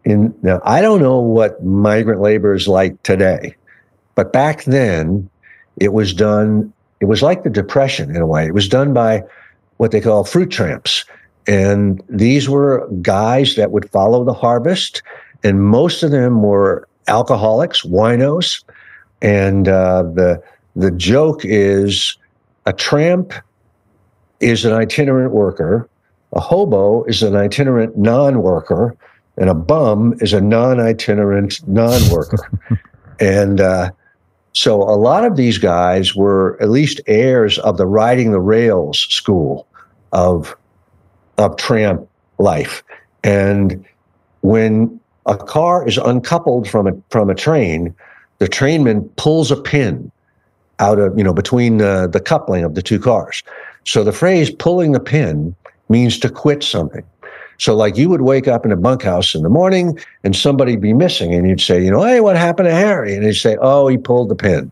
in 0.04 0.34
now 0.42 0.60
I 0.64 0.80
don't 0.80 1.00
know 1.00 1.18
what 1.18 1.64
migrant 1.64 2.20
labor 2.20 2.54
is 2.54 2.68
like 2.68 3.00
today, 3.02 3.54
but 4.14 4.32
back 4.32 4.64
then 4.64 5.28
it 5.78 5.92
was 5.92 6.12
done. 6.12 6.72
It 7.00 7.06
was 7.06 7.22
like 7.22 7.42
the 7.42 7.50
depression 7.50 8.14
in 8.14 8.22
a 8.22 8.26
way. 8.26 8.46
It 8.46 8.54
was 8.54 8.68
done 8.68 8.92
by 8.92 9.22
what 9.78 9.90
they 9.90 10.00
call 10.00 10.24
fruit 10.24 10.50
tramps, 10.50 11.04
and 11.46 12.02
these 12.08 12.48
were 12.48 12.88
guys 13.00 13.56
that 13.56 13.70
would 13.70 13.90
follow 13.90 14.24
the 14.24 14.34
harvest, 14.34 15.02
and 15.42 15.64
most 15.64 16.02
of 16.02 16.10
them 16.10 16.42
were 16.42 16.86
alcoholics, 17.08 17.82
winos, 17.82 18.62
and 19.20 19.68
uh, 19.68 20.02
the 20.02 20.42
the 20.76 20.90
joke 20.90 21.40
is 21.44 22.16
a 22.66 22.72
tramp 22.72 23.32
is 24.40 24.64
an 24.64 24.72
itinerant 24.72 25.32
worker, 25.32 25.88
a 26.32 26.40
hobo 26.40 27.04
is 27.04 27.22
an 27.22 27.36
itinerant 27.36 27.96
non-worker 27.96 28.96
and 29.36 29.48
a 29.48 29.54
bum 29.54 30.14
is 30.20 30.32
a 30.32 30.40
non-itinerant 30.40 31.66
non-worker. 31.68 32.38
And 33.20 33.60
uh, 33.60 33.92
so 34.52 34.82
a 34.82 34.96
lot 34.96 35.24
of 35.24 35.36
these 35.36 35.56
guys 35.56 36.16
were 36.16 36.60
at 36.60 36.70
least 36.70 37.00
heirs 37.06 37.58
of 37.60 37.76
the 37.76 37.86
riding 37.86 38.32
the 38.32 38.40
rails 38.40 39.06
school 39.10 39.66
of 40.12 40.56
of 41.38 41.56
tramp 41.56 42.08
life. 42.38 42.82
And 43.22 43.84
when 44.40 44.98
a 45.26 45.36
car 45.36 45.86
is 45.86 45.98
uncoupled 45.98 46.68
from 46.68 46.88
a 46.88 46.92
from 47.10 47.30
a 47.30 47.34
train 47.34 47.94
the 48.38 48.48
trainman 48.48 49.08
pulls 49.10 49.52
a 49.52 49.56
pin 49.56 50.10
out 50.80 50.98
of 50.98 51.16
you 51.16 51.22
know 51.22 51.32
between 51.32 51.78
the, 51.78 52.08
the 52.12 52.20
coupling 52.20 52.64
of 52.64 52.74
the 52.74 52.82
two 52.82 52.98
cars. 52.98 53.42
So 53.84 54.02
the 54.02 54.12
phrase 54.12 54.50
pulling 54.50 54.92
the 54.92 55.00
pin 55.00 55.54
means 55.88 56.18
to 56.18 56.28
quit 56.28 56.64
something. 56.64 57.04
So, 57.58 57.74
like 57.74 57.96
you 57.96 58.08
would 58.08 58.22
wake 58.22 58.48
up 58.48 58.64
in 58.64 58.72
a 58.72 58.76
bunkhouse 58.76 59.34
in 59.34 59.42
the 59.42 59.48
morning 59.48 59.98
and 60.24 60.34
somebody'd 60.34 60.80
be 60.80 60.92
missing, 60.92 61.34
and 61.34 61.48
you'd 61.48 61.60
say, 61.60 61.82
you 61.84 61.90
know, 61.90 62.02
hey, 62.02 62.20
what 62.20 62.36
happened 62.36 62.68
to 62.68 62.74
Harry? 62.74 63.14
And 63.14 63.24
they'd 63.24 63.34
say, 63.34 63.56
oh, 63.60 63.88
he 63.88 63.96
pulled 63.98 64.28
the 64.28 64.34
pin. 64.34 64.70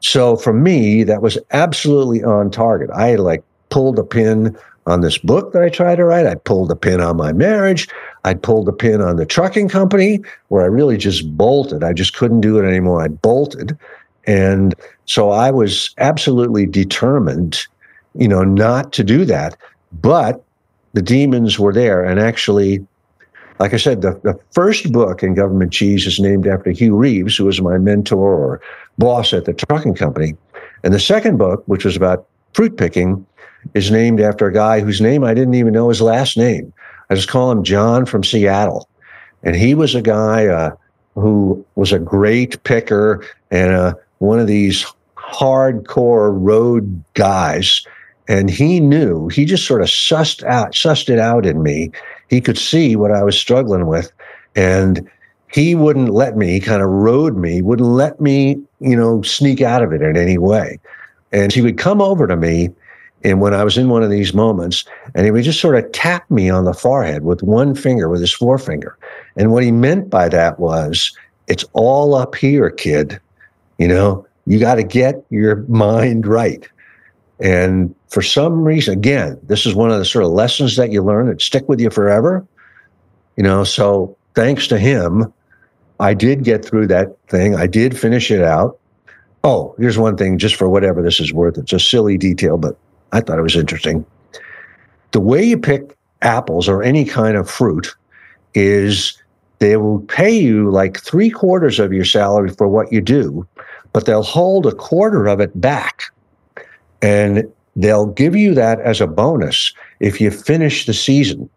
So 0.00 0.36
for 0.36 0.52
me, 0.52 1.02
that 1.04 1.22
was 1.22 1.38
absolutely 1.50 2.22
on 2.22 2.50
target. 2.50 2.90
I 2.90 3.16
like 3.16 3.42
pulled 3.70 3.98
a 3.98 4.04
pin 4.04 4.56
on 4.86 5.02
this 5.02 5.18
book 5.18 5.52
that 5.52 5.62
I 5.62 5.68
tried 5.68 5.96
to 5.96 6.04
write. 6.04 6.26
I 6.26 6.34
pulled 6.34 6.70
a 6.70 6.76
pin 6.76 7.00
on 7.00 7.16
my 7.16 7.32
marriage. 7.32 7.88
I 8.24 8.34
pulled 8.34 8.68
a 8.68 8.72
pin 8.72 9.02
on 9.02 9.16
the 9.16 9.26
trucking 9.26 9.68
company 9.68 10.20
where 10.48 10.62
I 10.62 10.66
really 10.66 10.96
just 10.96 11.36
bolted. 11.36 11.84
I 11.84 11.92
just 11.92 12.14
couldn't 12.14 12.40
do 12.40 12.58
it 12.58 12.66
anymore. 12.66 13.02
I 13.02 13.08
bolted. 13.08 13.76
And 14.26 14.74
so 15.04 15.30
I 15.30 15.50
was 15.50 15.94
absolutely 15.98 16.66
determined, 16.66 17.60
you 18.14 18.28
know, 18.28 18.44
not 18.44 18.92
to 18.94 19.04
do 19.04 19.24
that. 19.26 19.56
But 20.00 20.42
the 20.92 21.02
demons 21.02 21.58
were 21.58 21.72
there. 21.72 22.02
And 22.04 22.20
actually, 22.20 22.86
like 23.58 23.74
I 23.74 23.76
said, 23.76 24.02
the, 24.02 24.20
the 24.22 24.38
first 24.52 24.92
book 24.92 25.22
in 25.22 25.34
Government 25.34 25.72
Cheese 25.72 26.06
is 26.06 26.20
named 26.20 26.46
after 26.46 26.70
Hugh 26.70 26.96
Reeves, 26.96 27.36
who 27.36 27.44
was 27.44 27.60
my 27.60 27.78
mentor 27.78 28.34
or 28.34 28.60
boss 28.98 29.32
at 29.32 29.44
the 29.44 29.52
trucking 29.52 29.94
company. 29.94 30.36
And 30.84 30.94
the 30.94 31.00
second 31.00 31.38
book, 31.38 31.62
which 31.66 31.84
was 31.84 31.96
about 31.96 32.26
fruit 32.52 32.76
picking, 32.76 33.26
is 33.74 33.90
named 33.90 34.20
after 34.20 34.46
a 34.46 34.52
guy 34.52 34.80
whose 34.80 35.00
name 35.00 35.24
I 35.24 35.34
didn't 35.34 35.54
even 35.54 35.72
know 35.72 35.88
his 35.88 36.00
last 36.00 36.36
name. 36.36 36.72
I 37.10 37.14
just 37.14 37.28
call 37.28 37.50
him 37.50 37.64
John 37.64 38.06
from 38.06 38.22
Seattle. 38.22 38.88
And 39.42 39.56
he 39.56 39.74
was 39.74 39.94
a 39.94 40.02
guy 40.02 40.46
uh, 40.46 40.74
who 41.14 41.64
was 41.74 41.92
a 41.92 41.98
great 41.98 42.62
picker 42.64 43.24
and 43.50 43.72
uh, 43.72 43.94
one 44.18 44.38
of 44.38 44.46
these 44.46 44.86
hardcore 45.16 46.30
road 46.34 47.02
guys. 47.14 47.84
And 48.28 48.50
he 48.50 48.78
knew, 48.78 49.28
he 49.28 49.44
just 49.44 49.66
sort 49.66 49.80
of 49.80 49.88
sussed 49.88 50.44
out, 50.44 50.72
sussed 50.72 51.08
it 51.08 51.18
out 51.18 51.46
in 51.46 51.62
me. 51.62 51.90
He 52.28 52.40
could 52.40 52.58
see 52.58 52.94
what 52.94 53.10
I 53.10 53.22
was 53.22 53.38
struggling 53.38 53.86
with. 53.86 54.12
And 54.54 55.08
he 55.50 55.74
wouldn't 55.74 56.10
let 56.10 56.36
me, 56.36 56.52
he 56.52 56.60
kind 56.60 56.82
of 56.82 56.90
rode 56.90 57.36
me, 57.36 57.62
wouldn't 57.62 57.88
let 57.88 58.20
me, 58.20 58.60
you 58.80 58.94
know, 58.94 59.22
sneak 59.22 59.62
out 59.62 59.82
of 59.82 59.92
it 59.92 60.02
in 60.02 60.16
any 60.16 60.36
way. 60.36 60.78
And 61.32 61.52
he 61.52 61.62
would 61.62 61.78
come 61.78 62.02
over 62.02 62.26
to 62.26 62.36
me 62.36 62.70
and 63.24 63.40
when 63.40 63.52
I 63.52 63.64
was 63.64 63.76
in 63.76 63.88
one 63.88 64.02
of 64.02 64.10
these 64.10 64.32
moments, 64.32 64.84
and 65.14 65.24
he 65.24 65.30
would 65.32 65.42
just 65.42 65.60
sort 65.60 65.76
of 65.76 65.90
tap 65.92 66.30
me 66.30 66.50
on 66.50 66.64
the 66.64 66.72
forehead 66.72 67.24
with 67.24 67.42
one 67.42 67.74
finger, 67.74 68.08
with 68.08 68.20
his 68.20 68.32
forefinger. 68.32 68.96
And 69.36 69.50
what 69.50 69.64
he 69.64 69.72
meant 69.72 70.08
by 70.08 70.28
that 70.28 70.60
was, 70.60 71.16
it's 71.48 71.64
all 71.72 72.14
up 72.14 72.36
here, 72.36 72.70
kid. 72.70 73.20
You 73.78 73.88
know, 73.88 74.26
you 74.46 74.60
got 74.60 74.76
to 74.76 74.84
get 74.84 75.24
your 75.30 75.56
mind 75.68 76.26
right. 76.26 76.68
And 77.40 77.94
for 78.08 78.22
some 78.22 78.64
reason, 78.64 78.94
again, 78.94 79.38
this 79.44 79.66
is 79.66 79.74
one 79.74 79.90
of 79.90 79.98
the 79.98 80.04
sort 80.04 80.24
of 80.24 80.30
lessons 80.30 80.76
that 80.76 80.90
you 80.90 81.02
learn 81.02 81.26
that 81.26 81.42
stick 81.42 81.68
with 81.68 81.80
you 81.80 81.90
forever. 81.90 82.46
You 83.36 83.42
know, 83.42 83.64
so 83.64 84.16
thanks 84.34 84.66
to 84.68 84.78
him, 84.78 85.32
I 86.00 86.14
did 86.14 86.44
get 86.44 86.64
through 86.64 86.86
that 86.88 87.16
thing. 87.28 87.54
I 87.54 87.66
did 87.66 87.98
finish 87.98 88.30
it 88.30 88.42
out. 88.42 88.78
Oh, 89.44 89.74
here's 89.78 89.98
one 89.98 90.16
thing, 90.16 90.38
just 90.38 90.56
for 90.56 90.68
whatever 90.68 91.02
this 91.02 91.20
is 91.20 91.32
worth. 91.32 91.58
It's 91.58 91.72
a 91.72 91.78
silly 91.78 92.16
detail, 92.16 92.56
but 92.56 92.76
I 93.12 93.20
thought 93.20 93.38
it 93.38 93.42
was 93.42 93.56
interesting. 93.56 94.04
The 95.12 95.20
way 95.20 95.44
you 95.44 95.58
pick 95.58 95.96
apples 96.22 96.68
or 96.68 96.82
any 96.82 97.04
kind 97.04 97.36
of 97.36 97.48
fruit 97.48 97.94
is 98.54 99.20
they 99.58 99.76
will 99.76 100.00
pay 100.00 100.30
you 100.30 100.70
like 100.70 101.00
three 101.00 101.30
quarters 101.30 101.78
of 101.78 101.92
your 101.92 102.04
salary 102.04 102.50
for 102.50 102.68
what 102.68 102.92
you 102.92 103.00
do, 103.00 103.46
but 103.92 104.06
they'll 104.06 104.22
hold 104.22 104.66
a 104.66 104.74
quarter 104.74 105.26
of 105.26 105.40
it 105.40 105.58
back. 105.60 106.04
And 107.02 107.50
they'll 107.78 108.06
give 108.06 108.34
you 108.34 108.54
that 108.54 108.80
as 108.80 109.00
a 109.00 109.06
bonus 109.06 109.72
if 110.00 110.20
you 110.20 110.30
finish 110.30 110.84
the 110.84 110.92
season. 110.92 111.48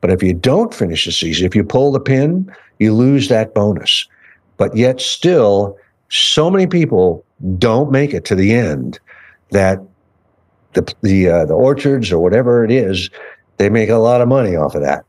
But 0.00 0.10
if 0.10 0.22
you 0.22 0.32
don't 0.32 0.72
finish 0.72 1.04
the 1.04 1.12
season, 1.12 1.46
if 1.46 1.54
you 1.54 1.62
pull 1.62 1.92
the 1.92 2.00
pin, 2.00 2.50
you 2.78 2.94
lose 2.94 3.28
that 3.28 3.54
bonus. 3.54 4.08
But 4.56 4.74
yet, 4.76 5.00
still, 5.00 5.76
so 6.08 6.50
many 6.50 6.66
people 6.66 7.24
don't 7.58 7.92
make 7.92 8.14
it 8.14 8.24
to 8.26 8.34
the 8.34 8.54
end 8.54 8.98
that 9.50 9.80
the 10.72 10.94
the 11.02 11.28
uh, 11.28 11.44
the 11.44 11.54
orchards 11.54 12.10
or 12.10 12.18
whatever 12.18 12.64
it 12.64 12.70
is, 12.70 13.10
they 13.58 13.68
make 13.68 13.90
a 13.90 13.96
lot 13.96 14.20
of 14.20 14.28
money 14.28 14.56
off 14.56 14.74
of 14.74 14.82
that. 14.82 15.04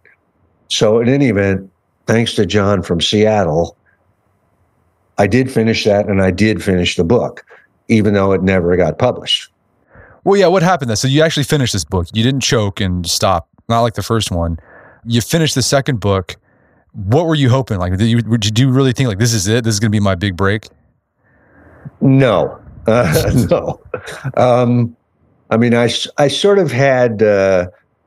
So 0.67 0.99
in 0.99 1.07
any 1.07 1.29
event, 1.29 1.71
thanks 2.05 2.33
to 2.35 2.45
John 2.45 2.83
from 2.83 3.01
Seattle, 3.01 3.77
I 5.17 5.27
did 5.27 5.51
finish 5.51 5.85
that 5.85 6.07
and 6.07 6.21
I 6.21 6.31
did 6.31 6.63
finish 6.63 6.95
the 6.95 7.03
book, 7.03 7.45
even 7.87 8.13
though 8.13 8.33
it 8.33 8.43
never 8.43 8.75
got 8.75 8.99
published. 8.99 9.49
Well, 10.29 10.39
yeah, 10.39 10.45
what 10.45 10.61
happened 10.61 10.91
then? 10.91 10.95
So 10.95 11.07
you 11.07 11.23
actually 11.23 11.45
finished 11.45 11.73
this 11.73 11.83
book. 11.83 12.05
You 12.13 12.21
didn't 12.21 12.41
choke 12.41 12.79
and 12.79 13.09
stop, 13.09 13.49
not 13.67 13.81
like 13.81 13.95
the 13.95 14.03
first 14.03 14.29
one. 14.29 14.59
You 15.03 15.21
finished 15.21 15.55
the 15.55 15.63
second 15.63 15.99
book. 16.01 16.35
What 16.91 17.25
were 17.25 17.33
you 17.33 17.49
hoping? 17.49 17.79
Like, 17.79 17.97
did 17.97 18.05
you, 18.07 18.21
did 18.21 18.59
you 18.59 18.69
really 18.69 18.93
think 18.93 19.09
like 19.09 19.17
this 19.17 19.33
is 19.33 19.47
it? 19.47 19.63
This 19.63 19.73
is 19.73 19.79
going 19.79 19.91
to 19.91 19.95
be 19.95 19.99
my 19.99 20.13
big 20.13 20.37
break? 20.37 20.67
No, 21.99 22.61
uh, 22.85 23.47
no. 23.49 23.81
Um, 24.37 24.95
I 25.49 25.57
mean, 25.57 25.73
I, 25.73 25.89
I 26.19 26.27
sort 26.27 26.59
of 26.59 26.71
had, 26.71 27.23
uh, 27.23 27.65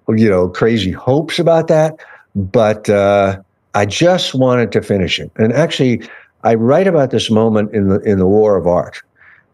you 0.09 0.31
know, 0.31 0.49
crazy 0.49 0.93
hopes 0.93 1.41
about 1.41 1.67
that, 1.67 1.97
but 2.37 2.89
uh, 2.89 3.43
I 3.75 3.85
just 3.85 4.33
wanted 4.33 4.71
to 4.71 4.81
finish 4.81 5.19
it. 5.19 5.33
And 5.35 5.53
actually, 5.55 6.09
I 6.45 6.55
write 6.55 6.87
about 6.87 7.11
this 7.11 7.33
moment 7.33 7.75
in 7.75 7.89
the 7.89 7.99
in 8.03 8.21
the 8.21 8.29
War 8.29 8.57
of 8.57 8.69
Art, 8.69 9.03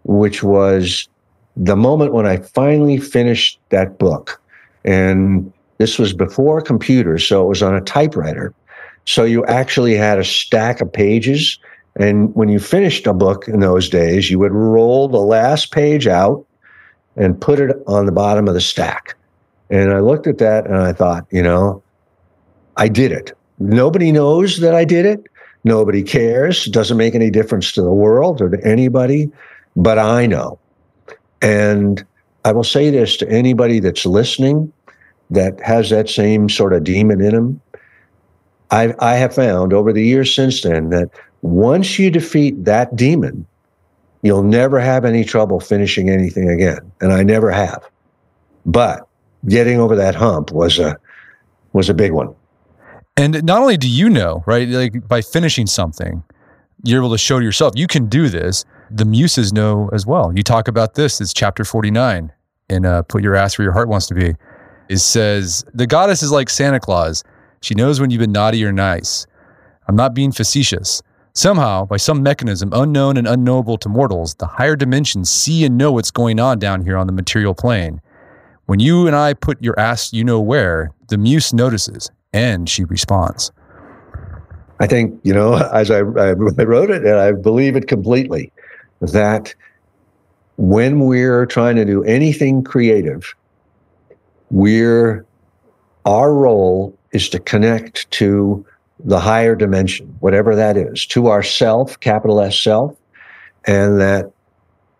which 0.04 0.42
was 0.42 1.08
the 1.58 1.76
moment 1.76 2.12
when 2.12 2.24
I 2.24 2.38
finally 2.38 2.98
finished 2.98 3.58
that 3.70 3.98
book. 3.98 4.40
And 4.84 5.52
this 5.78 5.98
was 5.98 6.12
before 6.12 6.60
computers, 6.60 7.26
so 7.26 7.44
it 7.44 7.48
was 7.48 7.62
on 7.62 7.74
a 7.74 7.80
typewriter. 7.80 8.54
So 9.04 9.24
you 9.24 9.44
actually 9.46 9.94
had 9.94 10.18
a 10.18 10.24
stack 10.24 10.80
of 10.80 10.92
pages. 10.92 11.58
And 11.96 12.34
when 12.34 12.48
you 12.48 12.60
finished 12.60 13.06
a 13.06 13.12
book 13.12 13.48
in 13.48 13.60
those 13.60 13.88
days, 13.88 14.30
you 14.30 14.38
would 14.38 14.52
roll 14.52 15.08
the 15.08 15.18
last 15.18 15.72
page 15.72 16.06
out 16.06 16.44
and 17.16 17.40
put 17.40 17.58
it 17.58 17.76
on 17.86 18.06
the 18.06 18.12
bottom 18.12 18.46
of 18.46 18.54
the 18.54 18.60
stack. 18.60 19.16
And 19.70 19.92
I 19.92 19.98
looked 19.98 20.26
at 20.26 20.38
that 20.38 20.66
and 20.66 20.76
I 20.76 20.92
thought, 20.92 21.26
you 21.30 21.42
know, 21.42 21.82
I 22.76 22.88
did 22.88 23.10
it. 23.10 23.36
Nobody 23.58 24.12
knows 24.12 24.60
that 24.60 24.74
I 24.74 24.84
did 24.84 25.04
it. 25.04 25.24
Nobody 25.64 26.04
cares. 26.04 26.68
It 26.68 26.72
doesn't 26.72 26.96
make 26.96 27.16
any 27.16 27.30
difference 27.30 27.72
to 27.72 27.82
the 27.82 27.90
world 27.90 28.40
or 28.40 28.48
to 28.48 28.64
anybody, 28.64 29.30
but 29.74 29.98
I 29.98 30.26
know. 30.26 30.60
And 31.42 32.04
I 32.44 32.52
will 32.52 32.64
say 32.64 32.90
this 32.90 33.16
to 33.18 33.28
anybody 33.28 33.80
that's 33.80 34.06
listening 34.06 34.72
that 35.30 35.60
has 35.60 35.90
that 35.90 36.08
same 36.08 36.48
sort 36.48 36.72
of 36.72 36.84
demon 36.84 37.20
in 37.20 37.34
them. 37.34 37.60
I, 38.70 38.94
I 38.98 39.14
have 39.14 39.34
found 39.34 39.72
over 39.72 39.92
the 39.92 40.04
years 40.04 40.34
since 40.34 40.62
then 40.62 40.90
that 40.90 41.10
once 41.42 41.98
you 41.98 42.10
defeat 42.10 42.64
that 42.64 42.94
demon, 42.96 43.46
you'll 44.22 44.42
never 44.42 44.80
have 44.80 45.04
any 45.04 45.24
trouble 45.24 45.60
finishing 45.60 46.10
anything 46.10 46.48
again. 46.48 46.90
And 47.00 47.12
I 47.12 47.22
never 47.22 47.50
have. 47.50 47.88
But 48.66 49.06
getting 49.46 49.80
over 49.80 49.96
that 49.96 50.14
hump 50.14 50.50
was 50.52 50.78
a 50.78 50.98
was 51.72 51.88
a 51.88 51.94
big 51.94 52.12
one. 52.12 52.34
And 53.16 53.42
not 53.44 53.60
only 53.60 53.76
do 53.76 53.88
you 53.88 54.08
know, 54.08 54.42
right, 54.46 54.68
like 54.68 55.06
by 55.08 55.22
finishing 55.22 55.66
something, 55.66 56.22
you're 56.84 57.00
able 57.00 57.10
to 57.10 57.18
show 57.18 57.38
to 57.38 57.44
yourself 57.44 57.74
you 57.76 57.86
can 57.86 58.06
do 58.06 58.28
this. 58.28 58.64
The 58.90 59.04
muses 59.04 59.52
know 59.52 59.90
as 59.92 60.06
well. 60.06 60.32
You 60.34 60.42
talk 60.42 60.68
about 60.68 60.94
this. 60.94 61.20
It's 61.20 61.34
chapter 61.34 61.64
49 61.64 62.32
in 62.68 62.86
uh, 62.86 63.02
"Put 63.02 63.22
Your 63.22 63.36
Ass 63.36 63.58
Where 63.58 63.64
Your 63.64 63.72
Heart 63.72 63.88
Wants 63.88 64.06
to 64.06 64.14
Be." 64.14 64.34
It 64.88 64.98
says 64.98 65.64
the 65.74 65.86
goddess 65.86 66.22
is 66.22 66.32
like 66.32 66.48
Santa 66.48 66.80
Claus. 66.80 67.22
She 67.60 67.74
knows 67.74 68.00
when 68.00 68.10
you've 68.10 68.20
been 68.20 68.32
naughty 68.32 68.64
or 68.64 68.72
nice. 68.72 69.26
I'm 69.88 69.96
not 69.96 70.14
being 70.14 70.32
facetious. 70.32 71.02
Somehow, 71.34 71.84
by 71.84 71.98
some 71.98 72.22
mechanism 72.22 72.70
unknown 72.72 73.16
and 73.16 73.28
unknowable 73.28 73.78
to 73.78 73.88
mortals, 73.88 74.34
the 74.36 74.46
higher 74.46 74.76
dimensions 74.76 75.30
see 75.30 75.64
and 75.64 75.78
know 75.78 75.92
what's 75.92 76.10
going 76.10 76.40
on 76.40 76.58
down 76.58 76.82
here 76.82 76.96
on 76.96 77.06
the 77.06 77.12
material 77.12 77.54
plane. 77.54 78.00
When 78.66 78.80
you 78.80 79.06
and 79.06 79.14
I 79.14 79.34
put 79.34 79.62
your 79.62 79.78
ass 79.78 80.12
you 80.12 80.24
know 80.24 80.40
where, 80.40 80.92
the 81.08 81.16
muse 81.16 81.52
notices 81.52 82.10
and 82.32 82.68
she 82.68 82.84
responds. 82.84 83.52
I 84.80 84.86
think, 84.86 85.18
you 85.22 85.32
know, 85.32 85.54
as 85.72 85.90
I, 85.90 85.98
I, 86.00 86.32
wrote 86.32 86.90
it, 86.90 87.04
and 87.04 87.16
I 87.16 87.32
believe 87.32 87.76
it 87.76 87.88
completely, 87.88 88.52
that 89.00 89.54
when 90.56 91.00
we're 91.00 91.46
trying 91.46 91.76
to 91.76 91.84
do 91.84 92.02
anything 92.04 92.62
creative, 92.64 93.34
we're, 94.50 95.24
our 96.04 96.32
role 96.34 96.96
is 97.12 97.28
to 97.30 97.38
connect 97.38 98.10
to 98.12 98.64
the 99.04 99.20
higher 99.20 99.54
dimension, 99.54 100.16
whatever 100.20 100.56
that 100.56 100.76
is, 100.76 101.06
to 101.06 101.28
ourself, 101.28 101.98
capital 102.00 102.40
S 102.40 102.58
self, 102.58 102.96
and 103.64 104.00
that, 104.00 104.30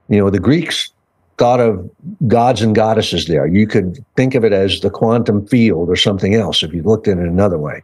you 0.09 0.19
know, 0.19 0.31
the 0.31 0.39
Greeks 0.39 0.91
thought 1.39 1.61
of 1.61 1.89
gods 2.27 2.63
and 2.63 2.75
goddesses 2.75 3.27
there. 3.27 3.47
You 3.47 3.67
could 3.67 4.05
think 4.17 4.35
of 4.35 4.45
it 4.45 4.53
as 4.53 4.81
the 4.81 4.91
quantum 4.91 5.47
field 5.47 5.89
or 5.89 5.97
something 5.97 6.35
else 6.35 6.63
if 6.63 6.73
you 6.73 6.83
looked 6.83 7.09
at 7.09 7.19
it 7.19 7.27
another 7.27 7.59
way. 7.59 7.83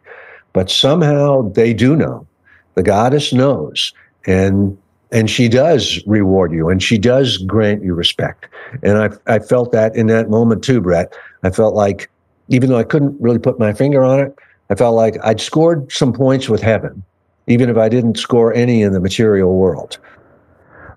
But 0.52 0.70
somehow 0.70 1.50
they 1.50 1.72
do 1.72 1.96
know. 1.96 2.26
The 2.74 2.82
goddess 2.82 3.32
knows. 3.32 3.92
And 4.26 4.76
and 5.14 5.30
she 5.30 5.48
does 5.48 6.02
reward 6.06 6.52
you 6.52 6.68
and 6.68 6.82
she 6.82 6.98
does 6.98 7.38
grant 7.38 7.84
you 7.84 7.94
respect. 7.94 8.48
And 8.82 8.98
I, 8.98 9.10
I 9.32 9.38
felt 9.38 9.70
that 9.70 9.94
in 9.94 10.08
that 10.08 10.28
moment 10.28 10.64
too, 10.64 10.80
Brett. 10.80 11.14
I 11.44 11.50
felt 11.50 11.74
like, 11.74 12.10
even 12.48 12.68
though 12.68 12.76
I 12.76 12.84
couldn't 12.84 13.18
really 13.20 13.38
put 13.38 13.58
my 13.58 13.72
finger 13.72 14.02
on 14.02 14.18
it, 14.18 14.36
I 14.70 14.74
felt 14.74 14.96
like 14.96 15.16
I'd 15.22 15.40
scored 15.40 15.90
some 15.92 16.12
points 16.12 16.48
with 16.48 16.60
heaven, 16.60 17.02
even 17.46 17.70
if 17.70 17.76
I 17.76 17.88
didn't 17.88 18.18
score 18.18 18.52
any 18.52 18.82
in 18.82 18.92
the 18.92 19.00
material 19.00 19.56
world. 19.56 19.98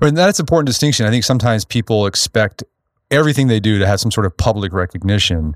And 0.02 0.18
that's 0.18 0.40
an 0.40 0.44
important 0.44 0.68
distinction. 0.68 1.06
I 1.06 1.12
think 1.12 1.24
sometimes 1.24 1.64
people 1.64 2.08
expect 2.08 2.64
everything 3.12 3.48
they 3.48 3.60
do 3.60 3.78
to 3.78 3.86
have 3.86 4.00
some 4.00 4.12
sort 4.12 4.26
of 4.26 4.36
public 4.36 4.74
recognition. 4.74 5.56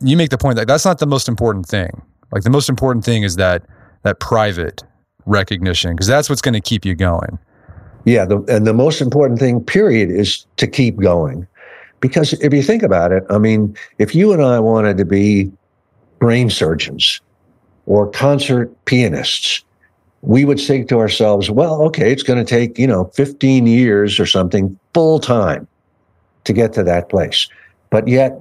You 0.00 0.16
make 0.16 0.30
the 0.30 0.38
point 0.38 0.56
that 0.56 0.66
that's 0.66 0.84
not 0.84 0.98
the 0.98 1.06
most 1.06 1.28
important 1.28 1.66
thing. 1.66 2.02
Like 2.32 2.42
the 2.42 2.50
most 2.50 2.68
important 2.68 3.04
thing 3.04 3.22
is 3.22 3.36
that 3.36 3.64
that 4.02 4.18
private 4.18 4.82
recognition 5.24 5.92
because 5.92 6.06
that's 6.08 6.28
what's 6.28 6.42
going 6.42 6.54
to 6.54 6.60
keep 6.60 6.84
you 6.84 6.94
going. 6.94 7.38
Yeah, 8.06 8.24
the, 8.24 8.38
and 8.42 8.66
the 8.66 8.72
most 8.72 9.00
important 9.00 9.40
thing, 9.40 9.62
period, 9.62 10.10
is 10.10 10.46
to 10.58 10.68
keep 10.68 10.96
going. 10.96 11.46
Because 11.98 12.34
if 12.34 12.54
you 12.54 12.62
think 12.62 12.84
about 12.84 13.10
it, 13.10 13.24
I 13.28 13.38
mean, 13.38 13.76
if 13.98 14.14
you 14.14 14.32
and 14.32 14.42
I 14.42 14.60
wanted 14.60 14.96
to 14.98 15.04
be 15.04 15.50
brain 16.20 16.48
surgeons 16.48 17.20
or 17.86 18.08
concert 18.08 18.72
pianists, 18.84 19.64
we 20.22 20.44
would 20.44 20.60
say 20.60 20.84
to 20.84 21.00
ourselves, 21.00 21.50
well, 21.50 21.82
okay, 21.82 22.12
it's 22.12 22.22
going 22.22 22.38
to 22.38 22.44
take, 22.44 22.78
you 22.78 22.86
know, 22.86 23.06
15 23.14 23.66
years 23.66 24.20
or 24.20 24.26
something 24.26 24.78
full 24.94 25.18
time 25.18 25.66
to 26.44 26.52
get 26.52 26.72
to 26.74 26.84
that 26.84 27.08
place. 27.08 27.48
But 27.90 28.06
yet, 28.06 28.40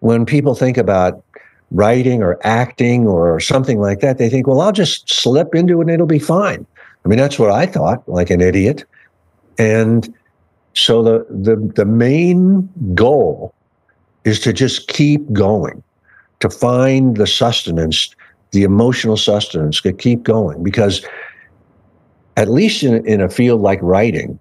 when 0.00 0.24
people 0.24 0.54
think 0.54 0.78
about 0.78 1.22
writing 1.72 2.22
or 2.22 2.38
acting 2.42 3.06
or 3.06 3.38
something 3.38 3.80
like 3.80 4.00
that, 4.00 4.16
they 4.16 4.30
think, 4.30 4.46
well, 4.46 4.62
I'll 4.62 4.72
just 4.72 5.10
slip 5.10 5.54
into 5.54 5.78
it 5.80 5.82
and 5.82 5.90
it'll 5.90 6.06
be 6.06 6.18
fine. 6.18 6.66
I 7.08 7.10
mean, 7.10 7.18
that's 7.18 7.38
what 7.38 7.50
I 7.50 7.64
thought, 7.64 8.06
like 8.06 8.28
an 8.28 8.42
idiot. 8.42 8.84
And 9.56 10.14
so 10.74 11.02
the 11.02 11.26
the 11.30 11.56
the 11.74 11.86
main 11.86 12.68
goal 12.94 13.54
is 14.24 14.38
to 14.40 14.52
just 14.52 14.88
keep 14.88 15.32
going, 15.32 15.82
to 16.40 16.50
find 16.50 17.16
the 17.16 17.26
sustenance, 17.26 18.14
the 18.50 18.62
emotional 18.62 19.16
sustenance, 19.16 19.80
to 19.80 19.92
keep 19.94 20.22
going. 20.22 20.62
Because 20.62 21.02
at 22.36 22.50
least 22.50 22.82
in, 22.82 23.06
in 23.06 23.22
a 23.22 23.30
field 23.30 23.62
like 23.62 23.78
writing, 23.80 24.38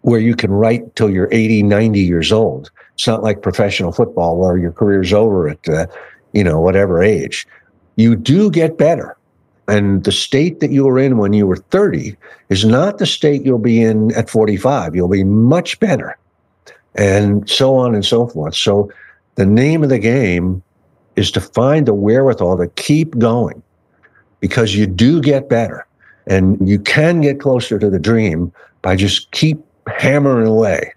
where 0.00 0.20
you 0.20 0.34
can 0.34 0.50
write 0.50 0.96
till 0.96 1.10
you're 1.10 1.28
80, 1.30 1.64
90 1.64 2.00
years 2.00 2.32
old. 2.32 2.70
It's 2.94 3.06
not 3.06 3.22
like 3.22 3.42
professional 3.42 3.92
football 3.92 4.38
where 4.38 4.56
your 4.56 4.72
career's 4.72 5.12
over 5.12 5.50
at, 5.50 5.68
uh, 5.68 5.86
you 6.32 6.42
know, 6.42 6.62
whatever 6.62 7.02
age. 7.02 7.46
You 7.96 8.16
do 8.16 8.50
get 8.50 8.78
better. 8.78 9.17
And 9.68 10.04
the 10.04 10.12
state 10.12 10.60
that 10.60 10.70
you 10.70 10.84
were 10.84 10.98
in 10.98 11.18
when 11.18 11.34
you 11.34 11.46
were 11.46 11.56
30 11.56 12.16
is 12.48 12.64
not 12.64 12.98
the 12.98 13.06
state 13.06 13.44
you'll 13.44 13.58
be 13.58 13.82
in 13.82 14.14
at 14.14 14.30
45. 14.30 14.96
You'll 14.96 15.08
be 15.08 15.24
much 15.24 15.78
better. 15.78 16.16
And 16.94 17.48
so 17.48 17.76
on 17.76 17.94
and 17.94 18.04
so 18.04 18.26
forth. 18.26 18.56
So 18.56 18.90
the 19.34 19.44
name 19.46 19.82
of 19.82 19.90
the 19.90 19.98
game 19.98 20.62
is 21.16 21.30
to 21.32 21.40
find 21.40 21.86
the 21.86 21.94
wherewithal 21.94 22.56
to 22.56 22.68
keep 22.68 23.18
going 23.18 23.62
because 24.40 24.74
you 24.74 24.86
do 24.86 25.20
get 25.20 25.48
better 25.48 25.86
and 26.26 26.56
you 26.66 26.78
can 26.78 27.20
get 27.20 27.40
closer 27.40 27.78
to 27.78 27.90
the 27.90 27.98
dream 27.98 28.52
by 28.82 28.96
just 28.96 29.30
keep 29.32 29.58
hammering 29.86 30.46
away. 30.46 30.92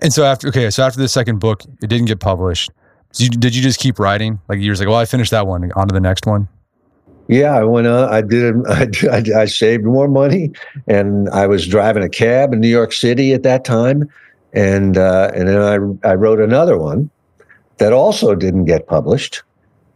And 0.00 0.12
so 0.12 0.24
after 0.24 0.48
okay, 0.48 0.70
so 0.70 0.84
after 0.84 1.00
the 1.00 1.08
second 1.08 1.38
book, 1.38 1.62
it 1.82 1.88
didn't 1.88 2.06
get 2.06 2.20
published. 2.20 2.70
So 3.12 3.24
you, 3.24 3.30
did 3.30 3.54
you 3.54 3.62
just 3.62 3.80
keep 3.80 3.98
writing? 3.98 4.40
Like 4.48 4.60
years 4.60 4.80
like, 4.80 4.88
well, 4.88 4.98
I 4.98 5.04
finished 5.04 5.30
that 5.30 5.46
one, 5.46 5.70
on 5.72 5.88
to 5.88 5.92
the 5.92 6.00
next 6.00 6.26
one. 6.26 6.48
Yeah, 7.28 7.54
I 7.54 7.64
went 7.64 7.86
on. 7.86 8.08
I 8.12 8.20
did. 8.22 8.66
I, 8.66 9.42
I, 9.42 9.44
saved 9.44 9.84
more 9.84 10.08
money, 10.08 10.50
and 10.86 11.28
I 11.30 11.46
was 11.46 11.66
driving 11.66 12.02
a 12.02 12.08
cab 12.08 12.52
in 12.52 12.60
New 12.60 12.68
York 12.68 12.92
City 12.92 13.32
at 13.32 13.42
that 13.44 13.64
time, 13.64 14.08
and 14.52 14.96
uh, 14.96 15.30
and 15.34 15.48
then 15.48 15.98
I 16.02 16.08
I 16.08 16.14
wrote 16.14 16.40
another 16.40 16.76
one 16.76 17.10
that 17.76 17.92
also 17.92 18.34
didn't 18.34 18.64
get 18.64 18.86
published. 18.86 19.42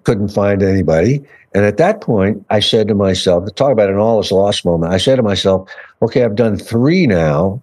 Couldn't 0.05 0.28
find 0.28 0.62
anybody, 0.62 1.22
and 1.55 1.64
at 1.64 1.78
that 1.78 2.01
point, 2.01 2.45
I 2.51 2.61
said 2.61 2.89
to 2.89 2.95
myself, 2.95 3.53
talk 3.55 3.72
about 3.72 3.89
an 3.89 3.97
all 3.97 4.20
is 4.20 4.30
lost 4.30 4.64
moment. 4.64 4.93
I 4.93 4.99
said 4.99 5.16
to 5.16 5.22
myself, 5.22 5.68
okay, 6.03 6.24
I've 6.24 6.35
done 6.35 6.59
three 6.59 7.07
now, 7.07 7.62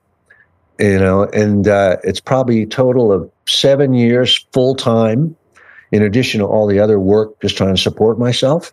you 0.80 0.98
know, 0.98 1.24
and 1.34 1.68
uh, 1.68 1.98
it's 2.04 2.22
probably 2.22 2.64
a 2.64 2.66
total 2.66 3.12
of 3.12 3.30
seven 3.46 3.94
years 3.94 4.46
full 4.54 4.74
time, 4.74 5.36
in 5.92 6.02
addition 6.02 6.40
to 6.40 6.46
all 6.46 6.66
the 6.66 6.80
other 6.80 7.00
work, 7.00 7.40
just 7.42 7.58
trying 7.58 7.76
to 7.76 7.82
support 7.82 8.18
myself 8.18 8.72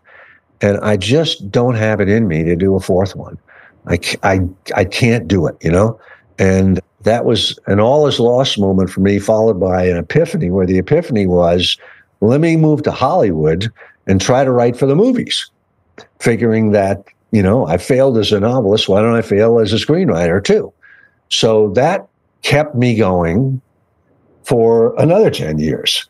and 0.60 0.78
I 0.78 0.96
just 0.96 1.50
don't 1.50 1.74
have 1.74 2.00
it 2.00 2.08
in 2.08 2.28
me 2.28 2.44
to 2.44 2.56
do 2.56 2.74
a 2.76 2.80
fourth 2.80 3.14
one. 3.14 3.38
I, 3.86 3.98
I, 4.22 4.40
I 4.74 4.84
can't 4.84 5.28
do 5.28 5.46
it, 5.46 5.56
you 5.60 5.70
know? 5.70 5.98
And 6.38 6.80
that 7.02 7.24
was 7.24 7.58
an 7.66 7.80
all 7.80 8.06
is 8.06 8.18
lost 8.18 8.58
moment 8.58 8.90
for 8.90 9.00
me, 9.00 9.18
followed 9.18 9.60
by 9.60 9.84
an 9.84 9.96
epiphany 9.96 10.50
where 10.50 10.66
the 10.66 10.78
epiphany 10.78 11.26
was 11.26 11.78
let 12.20 12.40
me 12.40 12.56
move 12.56 12.82
to 12.84 12.90
Hollywood 12.90 13.70
and 14.06 14.20
try 14.20 14.44
to 14.44 14.50
write 14.50 14.76
for 14.76 14.86
the 14.86 14.96
movies, 14.96 15.50
figuring 16.18 16.72
that, 16.72 17.04
you 17.30 17.42
know, 17.42 17.66
I 17.66 17.76
failed 17.76 18.18
as 18.18 18.32
a 18.32 18.40
novelist. 18.40 18.88
Why 18.88 19.00
don't 19.00 19.14
I 19.14 19.22
fail 19.22 19.58
as 19.58 19.72
a 19.72 19.76
screenwriter 19.76 20.42
too? 20.42 20.72
So 21.28 21.70
that 21.70 22.06
kept 22.42 22.74
me 22.74 22.94
going 22.96 23.60
for 24.44 24.94
another 24.98 25.30
10 25.30 25.58
years. 25.58 26.08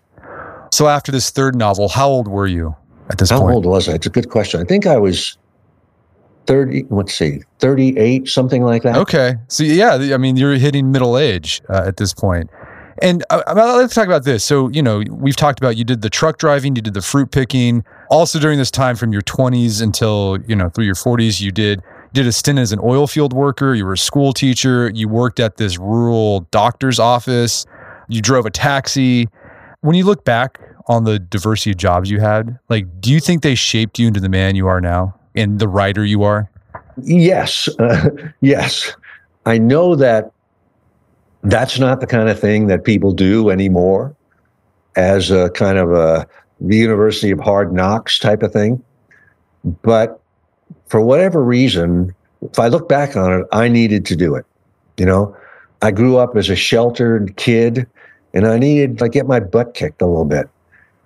So 0.73 0.89
after 0.89 1.11
this 1.11 1.31
third 1.31 1.57
novel, 1.57 1.89
how 1.89 2.09
old 2.09 2.29
were 2.29 2.47
you? 2.47 2.77
At 3.11 3.19
this 3.19 3.31
How 3.31 3.41
point? 3.41 3.55
old 3.55 3.67
was 3.67 3.89
I? 3.89 3.95
It's 3.95 4.07
a 4.07 4.11
good 4.11 4.31
question. 4.31 4.61
I 4.61 4.65
think 4.65 4.87
I 4.87 4.97
was 4.97 5.39
30, 6.47 6.87
let's 6.91 7.15
see, 7.15 7.41
38, 7.59 8.29
something 8.29 8.63
like 8.63 8.83
that. 8.83 8.97
Okay. 8.97 9.35
So, 9.49 9.65
yeah, 9.65 9.95
I 9.95 10.17
mean, 10.17 10.37
you're 10.37 10.55
hitting 10.55 10.93
middle 10.93 11.19
age 11.19 11.63
uh, 11.69 11.85
at 11.87 11.97
this 11.97 12.15
point. 12.15 12.51
And 13.03 13.25
uh, 13.29 13.43
let's 13.55 13.95
talk 13.95 14.07
about 14.07 14.25
this. 14.25 14.43
So, 14.43 14.69
you 14.71 14.83
know, 14.83 15.03
we've 15.11 15.37
talked 15.37 15.59
about 15.59 15.77
you 15.77 15.85
did 15.85 16.01
the 16.01 16.09
truck 16.09 16.39
driving, 16.39 16.77
you 16.77 16.83
did 16.83 16.95
the 16.95 17.03
fruit 17.03 17.31
picking. 17.31 17.85
Also, 18.09 18.39
during 18.39 18.59
this 18.59 18.71
time 18.71 18.97
from 18.97 19.13
your 19.13 19.23
20s 19.23 19.83
until, 19.83 20.39
you 20.47 20.57
know, 20.57 20.71
through 20.71 20.87
your 20.87 20.95
40s, 20.95 21.41
you 21.41 21.53
did 21.53 21.83
did 22.13 22.27
a 22.27 22.33
stint 22.33 22.59
as 22.59 22.73
an 22.73 22.81
oil 22.83 23.07
field 23.07 23.35
worker. 23.35 23.75
You 23.75 23.85
were 23.85 23.93
a 23.93 23.99
school 23.99 24.33
teacher. 24.33 24.91
You 24.95 25.09
worked 25.09 25.39
at 25.39 25.59
this 25.59 25.77
rural 25.77 26.41
doctor's 26.51 26.99
office. 26.99 27.67
You 28.09 28.23
drove 28.23 28.47
a 28.47 28.51
taxi. 28.51 29.29
When 29.83 29.95
you 29.95 30.05
look 30.05 30.25
back 30.25 30.59
on 30.89 31.05
the 31.05 31.19
diversity 31.19 31.71
of 31.71 31.77
jobs 31.77 32.11
you 32.11 32.21
had? 32.21 32.59
Like, 32.69 33.01
do 33.01 33.13
you 33.13 33.21
think 33.21 33.43
they 33.43 33.55
shaped 33.55 33.99
you 33.99 34.07
into 34.07 34.21
the 34.21 34.29
man 34.29 34.57
you 34.57 34.67
are 34.67 34.81
now 34.81 35.19
and 35.35 35.59
the 35.59 35.69
writer 35.69 36.05
you 36.05 36.23
are? 36.23 36.51
Yes. 37.03 37.69
Uh, 37.79 38.11
yes. 38.41 38.95
I 39.45 39.59
know 39.59 39.95
that 39.97 40.33
that's 41.43 41.79
not 41.79 42.01
the 42.01 42.07
kind 42.07 42.29
of 42.29 42.39
thing 42.39 42.67
that 42.67 42.85
people 42.85 43.13
do 43.13 43.51
anymore 43.51 44.15
as 44.97 45.31
a 45.31 45.51
kind 45.51 45.79
of 45.79 45.93
a 45.93 46.27
the 46.61 46.77
University 46.77 47.31
of 47.31 47.39
Hard 47.39 47.73
Knocks 47.73 48.19
type 48.19 48.43
of 48.43 48.53
thing. 48.53 48.83
But 49.83 50.21
for 50.89 51.01
whatever 51.01 51.43
reason, 51.43 52.15
if 52.43 52.59
I 52.59 52.69
look 52.69 52.89
back 52.89 53.17
on 53.17 53.41
it, 53.41 53.47
I 53.53 53.69
needed 53.69 54.07
to 54.07 54.17
do 54.17 54.35
it. 54.35 54.47
You 54.97 55.07
know, 55.07 55.37
I 55.83 55.91
grew 55.91 56.17
up 56.17 56.37
as 56.37 56.49
a 56.49 56.57
sheltered 56.57 57.37
kid 57.37 57.87
and 58.33 58.47
I 58.47 58.59
needed 58.59 58.99
to 58.99 59.09
get 59.09 59.27
my 59.27 59.41
butt 59.41 59.75
kicked 59.75 60.01
a 60.01 60.07
little 60.07 60.25
bit. 60.25 60.49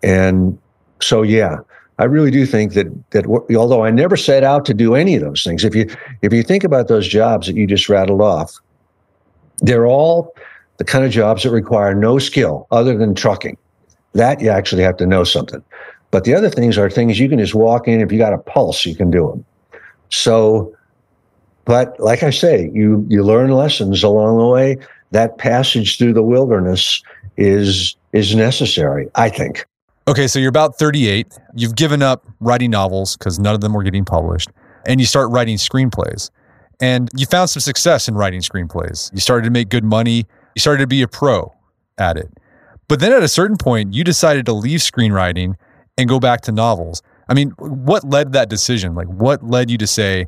And 0.02 0.58
so, 1.00 1.22
yeah, 1.22 1.58
I 2.00 2.04
really 2.04 2.30
do 2.30 2.46
think 2.46 2.72
that 2.72 2.86
that 3.10 3.26
although 3.54 3.84
I 3.84 3.90
never 3.90 4.16
set 4.16 4.42
out 4.42 4.64
to 4.64 4.74
do 4.74 4.94
any 4.94 5.14
of 5.16 5.20
those 5.20 5.44
things, 5.44 5.64
if 5.64 5.74
you 5.74 5.86
if 6.22 6.32
you 6.32 6.42
think 6.42 6.64
about 6.64 6.88
those 6.88 7.06
jobs 7.06 7.46
that 7.46 7.56
you 7.56 7.66
just 7.66 7.90
rattled 7.90 8.22
off, 8.22 8.54
they're 9.58 9.86
all 9.86 10.34
the 10.78 10.84
kind 10.84 11.04
of 11.04 11.10
jobs 11.10 11.42
that 11.42 11.50
require 11.50 11.94
no 11.94 12.18
skill 12.18 12.66
other 12.70 12.96
than 12.96 13.14
trucking. 13.14 13.58
That 14.14 14.40
you 14.40 14.48
actually 14.48 14.82
have 14.82 14.96
to 14.96 15.06
know 15.06 15.24
something. 15.24 15.62
But 16.10 16.24
the 16.24 16.34
other 16.34 16.48
things 16.48 16.78
are 16.78 16.88
things 16.88 17.20
you 17.20 17.28
can 17.28 17.38
just 17.38 17.54
walk 17.54 17.86
in. 17.86 18.00
If 18.00 18.10
you 18.10 18.18
got 18.18 18.32
a 18.32 18.38
pulse, 18.38 18.86
you 18.86 18.96
can 18.96 19.10
do 19.10 19.28
them. 19.28 19.44
So, 20.08 20.74
but 21.66 22.00
like 22.00 22.22
I 22.22 22.30
say, 22.30 22.70
you 22.72 23.04
you 23.10 23.22
learn 23.22 23.50
lessons 23.50 24.02
along 24.02 24.38
the 24.38 24.46
way. 24.46 24.78
That 25.10 25.36
passage 25.36 25.98
through 25.98 26.14
the 26.14 26.22
wilderness 26.22 27.02
is 27.36 27.94
is 28.14 28.34
necessary, 28.34 29.08
I 29.16 29.28
think. 29.28 29.66
Okay, 30.10 30.26
so 30.26 30.40
you're 30.40 30.48
about 30.48 30.76
38. 30.76 31.38
You've 31.54 31.76
given 31.76 32.02
up 32.02 32.26
writing 32.40 32.72
novels 32.72 33.16
because 33.16 33.38
none 33.38 33.54
of 33.54 33.60
them 33.60 33.72
were 33.72 33.84
getting 33.84 34.04
published, 34.04 34.48
and 34.84 34.98
you 34.98 35.06
start 35.06 35.30
writing 35.30 35.56
screenplays. 35.56 36.30
And 36.80 37.08
you 37.14 37.26
found 37.26 37.48
some 37.48 37.60
success 37.60 38.08
in 38.08 38.16
writing 38.16 38.40
screenplays. 38.40 39.12
You 39.12 39.20
started 39.20 39.44
to 39.44 39.52
make 39.52 39.68
good 39.68 39.84
money. 39.84 40.26
You 40.56 40.58
started 40.58 40.80
to 40.80 40.88
be 40.88 41.00
a 41.02 41.06
pro 41.06 41.54
at 41.96 42.16
it. 42.16 42.28
But 42.88 42.98
then 42.98 43.12
at 43.12 43.22
a 43.22 43.28
certain 43.28 43.56
point, 43.56 43.94
you 43.94 44.02
decided 44.02 44.46
to 44.46 44.52
leave 44.52 44.80
screenwriting 44.80 45.54
and 45.96 46.08
go 46.08 46.18
back 46.18 46.40
to 46.40 46.50
novels. 46.50 47.02
I 47.28 47.34
mean, 47.34 47.50
what 47.58 48.02
led 48.02 48.32
that 48.32 48.48
decision? 48.48 48.96
Like, 48.96 49.06
what 49.06 49.44
led 49.44 49.70
you 49.70 49.78
to 49.78 49.86
say, 49.86 50.26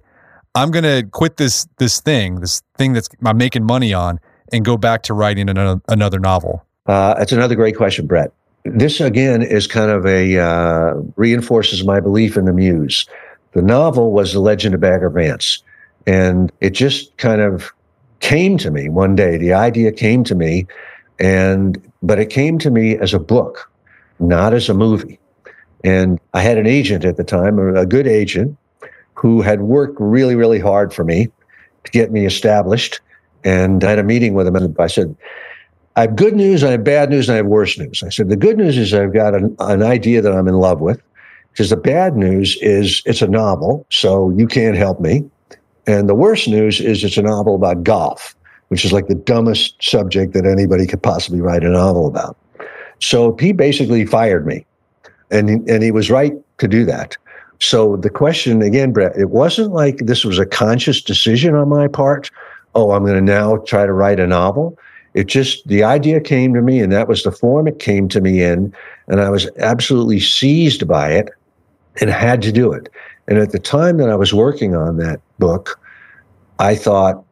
"I'm 0.55 0.71
going 0.71 0.85
to 0.85 1.03
quit 1.11 1.39
this 1.39 1.67
this 1.79 2.01
thing, 2.01 2.37
this 2.37 2.63
thing 2.79 2.93
that's 2.93 3.09
I'm 3.25 3.37
making 3.37 3.65
money 3.65 3.93
on, 3.93 4.21
and 4.53 4.65
go 4.65 4.77
back 4.77 5.03
to 5.05 5.15
writing 5.15 5.49
another, 5.49 5.81
another 5.89 6.21
novel"? 6.21 6.65
Uh, 6.87 7.15
that's 7.15 7.33
another 7.33 7.57
great 7.57 7.77
question, 7.77 8.07
Brett 8.07 8.33
this 8.65 9.01
again 9.01 9.43
is 9.43 9.67
kind 9.67 9.91
of 9.91 10.07
a 10.07 10.39
uh, 10.39 10.95
reinforces 11.17 11.85
my 11.85 12.01
belief 12.01 12.37
in 12.37 12.45
the 12.45 12.53
muse. 12.53 13.07
The 13.53 13.63
novel 13.63 14.13
was 14.13 14.33
The 14.33 14.41
Legend 14.41 14.75
of 14.75 14.81
Bagger 14.81 15.11
Vance, 15.11 15.63
and 16.07 16.51
it 16.61 16.71
just 16.71 17.17
kind 17.17 17.41
of 17.41 17.73
came 18.21 18.57
to 18.59 18.71
me 18.71 18.89
one 18.89 19.15
day. 19.15 19.37
The 19.37 19.53
idea 19.53 19.93
came 19.93 20.25
to 20.25 20.35
me, 20.35 20.67
and 21.19 21.83
but 22.03 22.19
it 22.19 22.31
came 22.31 22.59
to 22.59 22.71
me 22.71 22.97
as 22.97 23.13
a 23.13 23.19
book, 23.19 23.71
not 24.21 24.55
as 24.55 24.69
a 24.69 24.75
movie. 24.75 25.19
And 25.85 26.21
I 26.33 26.43
had 26.43 26.59
an 26.59 26.67
agent 26.67 27.05
at 27.05 27.17
the 27.17 27.25
time, 27.25 27.59
a 27.59 27.85
good 27.85 28.07
agent, 28.07 28.57
who 29.15 29.43
had 29.43 29.63
worked 29.63 29.97
really, 29.99 30.37
really 30.37 30.61
hard 30.61 30.95
for 30.95 31.03
me 31.03 31.29
to 31.85 31.91
get 31.91 32.13
me 32.13 32.25
established. 32.25 33.01
And 33.45 33.83
I 33.83 33.91
had 33.91 33.99
a 33.99 34.05
meeting 34.05 34.35
with 34.35 34.47
him, 34.47 34.55
and 34.55 34.77
I 34.79 34.87
said, 34.87 35.17
I 35.97 36.03
have 36.03 36.17
good 36.17 36.35
news, 36.35 36.65
I 36.65 36.71
have 36.71 36.85
bad 36.85 37.11
news, 37.11 37.29
and 37.29 37.35
I 37.35 37.37
have 37.37 37.47
worse 37.47 37.79
news. 37.79 38.03
I 38.03 38.09
said, 38.09 38.29
The 38.29 38.37
good 38.37 38.57
news 38.57 38.79
is 38.79 38.95
I've 38.95 39.13
got 39.13 39.35
an, 39.35 39.55
an 39.61 39.83
idea 39.83 40.23
that 40.23 40.33
I'm 40.33 40.49
in 40.49 40.55
love 40.55 40.81
with, 40.81 41.03
because 41.53 41.71
the 41.71 41.77
bad 41.77 42.17
news 42.17 42.57
is 42.63 43.03
it's 43.05 43.21
a 43.21 43.29
novel, 43.29 43.87
so 43.91 44.31
you 44.31 44.47
can't 44.47 44.77
help 44.77 45.01
me. 45.01 45.25
And 45.87 46.09
the 46.09 46.15
worst 46.15 46.49
news 46.49 46.81
is 46.81 47.05
it's 47.05 47.17
a 47.17 47.23
novel 47.23 47.55
about 47.55 47.83
golf, 47.83 48.35
which 48.69 48.85
is 48.85 48.93
like 48.93 49.09
the 49.09 49.15
dumbest 49.15 49.83
subject 49.83 50.33
that 50.33 50.47
anybody 50.47 50.87
could 50.87 51.03
possibly 51.03 51.41
write 51.41 51.65
a 51.65 51.69
novel 51.69 52.07
about. 52.07 52.37
So 53.01 53.37
he 53.39 53.53
basically 53.53 54.07
fired 54.07 54.47
me. 54.47 54.65
And, 55.31 55.69
and 55.69 55.83
he 55.83 55.91
was 55.91 56.11
right 56.11 56.33
to 56.59 56.69
do 56.69 56.85
that. 56.85 57.17
So 57.59 57.97
the 57.97 58.11
question 58.11 58.63
again, 58.63 58.93
Brett, 58.93 59.17
it 59.17 59.31
wasn't 59.31 59.73
like 59.73 59.99
this 59.99 60.25
was 60.25 60.39
a 60.39 60.47
conscious 60.47 61.03
decision 61.03 61.55
on 61.55 61.69
my 61.69 61.89
part. 61.89 62.31
Oh, 62.75 62.93
I'm 62.93 63.05
going 63.05 63.15
to 63.15 63.21
now 63.21 63.59
try 63.59 63.87
to 63.87 63.93
write 63.93 64.21
a 64.21 64.27
novel. 64.27 64.79
It 65.15 65.27
just, 65.27 65.67
the 65.69 65.85
idea 65.85 66.21
came 66.21 66.55
to 66.55 66.63
me, 66.63 66.81
and 66.81 66.93
that 66.93 67.09
was 67.09 67.23
the 67.23 67.33
form 67.33 67.69
it 67.69 67.79
came 67.79 68.09
to 68.09 68.21
me 68.21 68.43
in. 68.43 68.75
And 69.09 69.21
I 69.21 69.29
was 69.31 69.51
absolutely 69.59 70.21
seized 70.21 70.89
by 70.89 71.13
it 71.13 71.29
and 72.01 72.09
had 72.09 72.41
to 72.43 72.53
do 72.53 72.73
it. 72.73 72.89
And 73.29 73.39
at 73.39 73.53
the 73.53 73.59
time 73.59 73.99
that 73.99 74.09
I 74.09 74.17
was 74.17 74.33
working 74.33 74.75
on 74.75 74.97
that 74.97 75.21
book, 75.39 75.79
I 76.59 76.75
thought, 76.75 77.23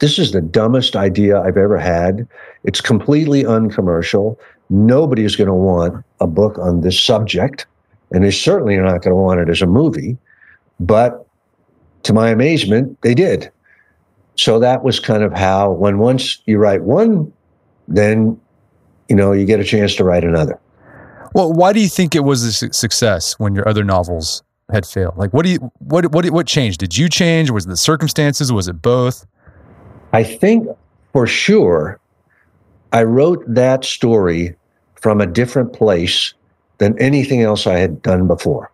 this 0.00 0.18
is 0.18 0.32
the 0.32 0.40
dumbest 0.40 0.94
idea 0.94 1.40
I've 1.40 1.56
ever 1.56 1.78
had. 1.78 2.26
It's 2.64 2.80
completely 2.80 3.44
uncommercial. 3.44 4.38
Nobody 4.70 5.24
is 5.24 5.36
going 5.36 5.48
to 5.48 5.54
want 5.54 6.04
a 6.20 6.26
book 6.26 6.58
on 6.58 6.82
this 6.82 7.00
subject, 7.00 7.66
and 8.12 8.24
they 8.24 8.30
certainly 8.30 8.76
are 8.76 8.84
not 8.84 9.02
going 9.02 9.10
to 9.10 9.16
want 9.16 9.40
it 9.40 9.48
as 9.48 9.62
a 9.62 9.66
movie. 9.66 10.16
But 10.78 11.26
to 12.04 12.12
my 12.12 12.30
amazement, 12.30 13.00
they 13.02 13.14
did. 13.14 13.50
So 14.38 14.60
that 14.60 14.84
was 14.84 15.00
kind 15.00 15.24
of 15.24 15.32
how, 15.32 15.72
when 15.72 15.98
once 15.98 16.40
you 16.46 16.58
write 16.58 16.82
one, 16.84 17.32
then 17.88 18.40
you 19.08 19.16
know 19.16 19.32
you 19.32 19.44
get 19.44 19.58
a 19.58 19.64
chance 19.64 19.96
to 19.96 20.04
write 20.04 20.22
another. 20.22 20.58
Well, 21.34 21.52
why 21.52 21.72
do 21.72 21.80
you 21.80 21.88
think 21.88 22.14
it 22.14 22.20
was 22.20 22.44
a 22.44 22.72
success 22.72 23.38
when 23.38 23.54
your 23.54 23.68
other 23.68 23.82
novels 23.82 24.44
had 24.70 24.86
failed? 24.86 25.16
Like, 25.16 25.32
what 25.32 25.44
do 25.44 25.50
you 25.50 25.72
what 25.78 26.12
what 26.12 26.30
what 26.30 26.46
changed? 26.46 26.78
Did 26.78 26.96
you 26.96 27.08
change? 27.08 27.50
Was 27.50 27.66
it 27.66 27.70
the 27.70 27.76
circumstances? 27.76 28.52
Was 28.52 28.68
it 28.68 28.80
both? 28.80 29.26
I 30.12 30.22
think 30.22 30.68
for 31.12 31.26
sure, 31.26 31.98
I 32.92 33.02
wrote 33.02 33.42
that 33.48 33.84
story 33.84 34.54
from 34.94 35.20
a 35.20 35.26
different 35.26 35.72
place 35.72 36.32
than 36.78 36.96
anything 37.00 37.42
else 37.42 37.66
I 37.66 37.78
had 37.78 38.00
done 38.02 38.28
before. 38.28 38.70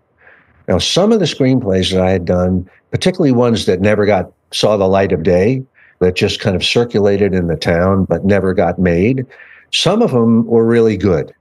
Now, 0.69 0.79
some 0.79 1.11
of 1.11 1.21
the 1.21 1.27
screenplays 1.27 1.91
that 1.93 2.03
I 2.03 2.11
had 2.11 2.27
done, 2.27 2.69
particularly 2.91 3.33
ones 3.33 3.67
that 3.67 3.81
never 3.81 4.05
got 4.05 4.31
saw 4.55 4.77
the 4.77 4.89
light 4.89 5.13
of 5.13 5.23
day, 5.23 5.63
that 6.01 6.17
just 6.17 6.41
kind 6.41 6.57
of 6.57 6.65
circulated 6.65 7.35
in 7.35 7.47
the 7.47 7.57
town 7.57 8.05
but 8.05 8.25
never 8.25 8.55
got 8.55 8.79
made, 8.79 9.27
some 9.73 10.03
of 10.03 10.13
them 10.13 10.47
were 10.47 10.65
really 10.65 10.97
good. 10.97 11.33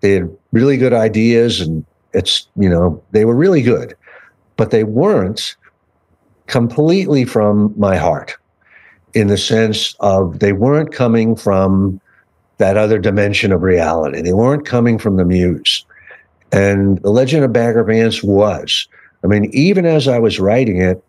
They 0.00 0.12
had 0.12 0.36
really 0.52 0.76
good 0.76 0.92
ideas, 0.92 1.60
and 1.60 1.84
it's 2.12 2.46
you 2.56 2.68
know 2.68 3.02
they 3.12 3.24
were 3.24 3.34
really 3.34 3.62
good, 3.62 3.94
but 4.56 4.70
they 4.70 4.84
weren't 4.84 5.56
completely 6.46 7.24
from 7.24 7.74
my 7.76 7.96
heart, 7.96 8.36
in 9.14 9.28
the 9.28 9.38
sense 9.38 9.94
of 10.00 10.38
they 10.38 10.52
weren't 10.52 10.92
coming 10.92 11.36
from 11.36 12.00
that 12.58 12.76
other 12.76 12.98
dimension 12.98 13.52
of 13.52 13.62
reality. 13.62 14.20
They 14.20 14.32
weren't 14.32 14.66
coming 14.66 14.98
from 14.98 15.16
the 15.16 15.24
muse. 15.24 15.84
And 16.52 17.00
The 17.02 17.10
Legend 17.10 17.44
of 17.44 17.52
Bagger 17.52 17.84
Vance 17.84 18.22
was. 18.22 18.86
I 19.24 19.28
mean, 19.28 19.48
even 19.52 19.86
as 19.86 20.08
I 20.08 20.18
was 20.18 20.40
writing 20.40 20.80
it, 20.80 21.02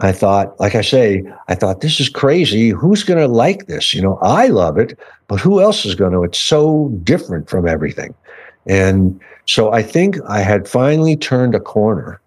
I 0.00 0.12
thought, 0.12 0.58
like 0.60 0.74
I 0.74 0.80
say, 0.80 1.24
I 1.48 1.54
thought, 1.54 1.80
this 1.80 1.98
is 1.98 2.08
crazy. 2.08 2.70
Who's 2.70 3.02
going 3.02 3.18
to 3.18 3.26
like 3.26 3.66
this? 3.66 3.92
You 3.92 4.02
know, 4.02 4.18
I 4.22 4.46
love 4.46 4.78
it, 4.78 4.96
but 5.26 5.40
who 5.40 5.60
else 5.60 5.84
is 5.84 5.94
going 5.94 6.12
to? 6.12 6.22
It's 6.22 6.38
so 6.38 6.90
different 7.02 7.50
from 7.50 7.66
everything. 7.66 8.14
And 8.66 9.20
so 9.46 9.72
I 9.72 9.82
think 9.82 10.16
I 10.28 10.40
had 10.40 10.68
finally 10.68 11.16
turned 11.16 11.54
a 11.54 11.60
corner, 11.60 12.20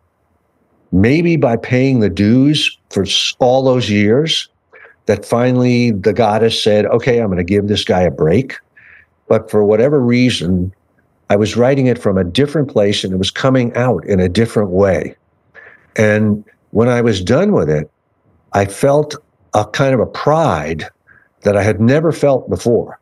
maybe 0.92 1.38
by 1.38 1.56
paying 1.56 2.02
the 2.02 2.10
dues 2.10 2.78
for 2.90 3.06
all 3.40 3.64
those 3.64 3.90
years, 3.90 4.50
that 5.06 5.24
finally 5.24 5.92
the 5.92 6.14
goddess 6.14 6.62
said, 6.62 6.86
okay, 6.88 7.20
I'm 7.20 7.28
going 7.28 7.38
to 7.38 7.44
give 7.44 7.68
this 7.68 7.86
guy 7.86 8.02
a 8.02 8.12
break. 8.12 8.58
But 9.28 9.50
for 9.50 9.64
whatever 9.64 10.00
reason, 10.00 10.74
I 11.30 11.38
was 11.38 11.56
writing 11.56 11.88
it 11.88 11.98
from 11.98 12.18
a 12.18 12.24
different 12.26 12.70
place 12.70 13.06
and 13.06 13.14
it 13.14 13.18
was 13.18 13.32
coming 13.32 13.74
out 13.76 14.06
in 14.06 14.20
a 14.20 14.28
different 14.28 14.72
way. 14.72 15.16
And 15.96 16.44
when 16.72 16.90
I 16.90 17.02
was 17.02 17.24
done 17.24 17.52
with 17.54 17.70
it, 17.70 17.90
I 18.54 18.66
felt 18.66 19.16
a 19.54 19.66
kind 19.66 19.94
of 19.94 20.00
a 20.00 20.06
pride 20.06 20.86
that 21.44 21.56
I 21.58 21.64
had 21.64 21.80
never 21.80 22.12
felt 22.12 22.50
before. 22.50 23.00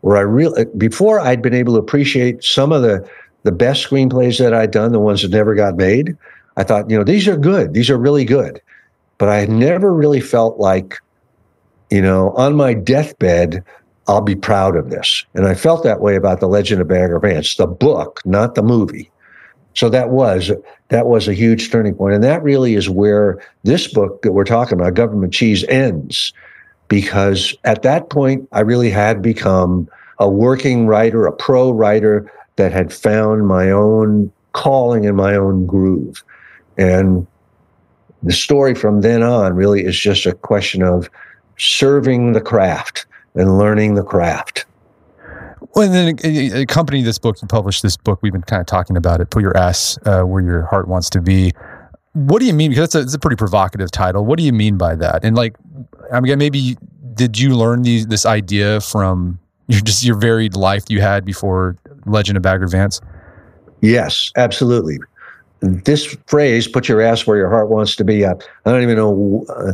Where 0.00 0.16
I 0.16 0.20
really 0.20 0.64
before 0.76 1.20
I'd 1.20 1.42
been 1.42 1.54
able 1.54 1.74
to 1.74 1.78
appreciate 1.78 2.42
some 2.42 2.72
of 2.72 2.82
the 2.82 3.08
the 3.44 3.52
best 3.52 3.88
screenplays 3.88 4.38
that 4.38 4.54
I'd 4.54 4.70
done, 4.70 4.92
the 4.92 4.98
ones 4.98 5.22
that 5.22 5.30
never 5.30 5.54
got 5.54 5.76
made. 5.76 6.16
I 6.56 6.64
thought, 6.64 6.90
you 6.90 6.96
know, 6.96 7.04
these 7.04 7.26
are 7.28 7.36
good. 7.36 7.72
These 7.72 7.88
are 7.88 7.96
really 7.96 8.24
good. 8.24 8.60
But 9.18 9.28
I 9.28 9.36
had 9.36 9.48
never 9.48 9.92
really 9.92 10.20
felt 10.20 10.58
like 10.58 10.98
you 11.92 12.00
know, 12.00 12.30
on 12.30 12.56
my 12.56 12.72
deathbed, 12.72 13.62
I'll 14.08 14.22
be 14.22 14.34
proud 14.34 14.76
of 14.76 14.88
this. 14.88 15.26
And 15.34 15.46
I 15.46 15.54
felt 15.54 15.84
that 15.84 16.00
way 16.00 16.16
about 16.16 16.40
The 16.40 16.48
Legend 16.48 16.80
of 16.80 16.88
Bagger 16.88 17.18
Vance, 17.18 17.54
the 17.56 17.66
book, 17.66 18.22
not 18.24 18.54
the 18.54 18.62
movie. 18.62 19.11
So 19.74 19.88
that 19.88 20.10
was 20.10 20.50
that 20.88 21.06
was 21.06 21.28
a 21.28 21.34
huge 21.34 21.70
turning. 21.70 21.96
And 21.98 22.22
that 22.22 22.42
really 22.42 22.74
is 22.74 22.88
where 22.90 23.42
this 23.62 23.88
book 23.88 24.22
that 24.22 24.32
we're 24.32 24.44
talking 24.44 24.78
about, 24.78 24.94
Government 24.94 25.32
Cheese, 25.32 25.64
ends. 25.64 26.32
Because 26.88 27.54
at 27.64 27.82
that 27.82 28.10
point, 28.10 28.46
I 28.52 28.60
really 28.60 28.90
had 28.90 29.22
become 29.22 29.88
a 30.18 30.28
working 30.28 30.86
writer, 30.86 31.26
a 31.26 31.32
pro 31.32 31.70
writer 31.70 32.30
that 32.56 32.72
had 32.72 32.92
found 32.92 33.46
my 33.46 33.70
own 33.70 34.30
calling 34.52 35.06
and 35.06 35.16
my 35.16 35.34
own 35.34 35.66
groove. 35.66 36.22
And 36.76 37.26
the 38.22 38.32
story 38.32 38.74
from 38.74 39.00
then 39.00 39.22
on 39.22 39.54
really 39.54 39.84
is 39.84 39.98
just 39.98 40.26
a 40.26 40.34
question 40.34 40.82
of 40.82 41.08
serving 41.58 42.32
the 42.32 42.40
craft 42.40 43.06
and 43.34 43.58
learning 43.58 43.94
the 43.94 44.04
craft. 44.04 44.66
Well, 45.74 45.90
and 45.90 46.20
then 46.22 46.56
accompanying 46.56 47.04
this 47.04 47.18
book, 47.18 47.40
you 47.40 47.48
published 47.48 47.82
this 47.82 47.96
book. 47.96 48.20
We've 48.22 48.32
been 48.32 48.42
kind 48.42 48.60
of 48.60 48.66
talking 48.66 48.96
about 48.96 49.20
it. 49.20 49.30
Put 49.30 49.42
your 49.42 49.56
ass 49.56 49.98
uh, 50.04 50.22
where 50.22 50.42
your 50.42 50.62
heart 50.62 50.88
wants 50.88 51.10
to 51.10 51.20
be. 51.20 51.52
What 52.12 52.40
do 52.40 52.46
you 52.46 52.52
mean? 52.52 52.70
Because 52.70 52.94
it's 52.94 53.14
a, 53.14 53.16
a 53.16 53.18
pretty 53.18 53.36
provocative 53.36 53.90
title. 53.90 54.24
What 54.24 54.38
do 54.38 54.44
you 54.44 54.52
mean 54.52 54.76
by 54.76 54.94
that? 54.96 55.24
And 55.24 55.36
like, 55.36 55.56
I 56.12 56.20
mean, 56.20 56.38
maybe 56.38 56.76
did 57.14 57.38
you 57.38 57.56
learn 57.56 57.82
these 57.82 58.06
this 58.06 58.26
idea 58.26 58.80
from 58.80 59.38
your 59.68 59.80
just 59.80 60.04
your 60.04 60.16
varied 60.16 60.56
life 60.56 60.84
you 60.88 61.00
had 61.00 61.24
before 61.24 61.76
Legend 62.06 62.36
of 62.36 62.42
Bagger 62.42 62.66
Vance? 62.66 63.00
Yes, 63.80 64.30
absolutely. 64.36 64.98
This 65.60 66.16
phrase, 66.26 66.66
"put 66.68 66.88
your 66.88 67.00
ass 67.00 67.26
where 67.26 67.36
your 67.36 67.48
heart 67.48 67.68
wants 67.68 67.96
to 67.96 68.04
be," 68.04 68.26
I, 68.26 68.32
I 68.32 68.70
don't 68.70 68.82
even 68.82 68.96
know 68.96 69.46
uh, 69.48 69.72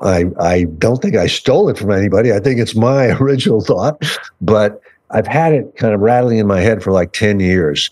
I, 0.00 0.24
I 0.40 0.64
don't 0.78 1.02
think 1.02 1.16
I 1.16 1.26
stole 1.26 1.68
it 1.68 1.78
from 1.78 1.90
anybody. 1.90 2.32
I 2.32 2.40
think 2.40 2.60
it's 2.60 2.74
my 2.74 3.06
original 3.20 3.60
thought, 3.60 4.02
but 4.40 4.80
I've 5.10 5.26
had 5.26 5.52
it 5.52 5.76
kind 5.76 5.94
of 5.94 6.00
rattling 6.00 6.38
in 6.38 6.46
my 6.46 6.60
head 6.60 6.82
for 6.82 6.92
like 6.92 7.12
10 7.12 7.40
years. 7.40 7.90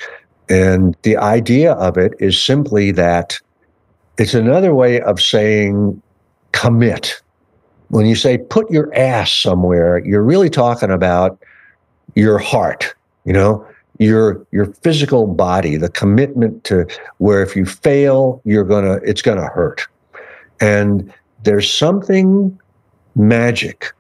And 0.49 0.97
the 1.03 1.17
idea 1.17 1.73
of 1.73 1.97
it 1.97 2.13
is 2.21 2.41
simply 2.41 2.91
that 2.93 3.39
it's 4.19 4.35
another 4.35 4.75
way 4.75 5.01
of 5.01 5.21
saying 5.21 6.01
commit. 6.53 7.21
When 7.89 8.07
you 8.07 8.17
say 8.17 8.39
put 8.39 8.71
your 8.71 8.93
ass 8.95 9.33
somewhere, 9.33 10.05
you're 10.05 10.23
really 10.23 10.51
talking 10.51 10.91
about 10.91 11.39
your 12.15 12.39
heart, 12.39 12.95
you 13.25 13.33
know, 13.33 13.67
your 13.99 14.45
your 14.53 14.67
physical 14.67 15.27
body, 15.27 15.77
the 15.77 15.89
commitment 15.89 16.65
to 16.65 16.87
where 17.19 17.43
if 17.43 17.57
you 17.57 17.65
fail, 17.65 18.41
you're 18.45 18.65
gonna 18.65 18.99
it's 19.05 19.23
gonna 19.23 19.49
hurt. 19.49 19.87
And 20.61 21.13
there's 21.45 21.71
something 21.71 22.59
magic 23.15 23.93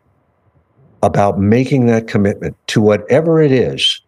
about 1.06 1.38
making 1.38 1.86
that 1.86 2.08
commitment 2.08 2.56
to 2.66 2.80
whatever 2.80 3.40
it 3.40 3.52
is. 3.52 4.00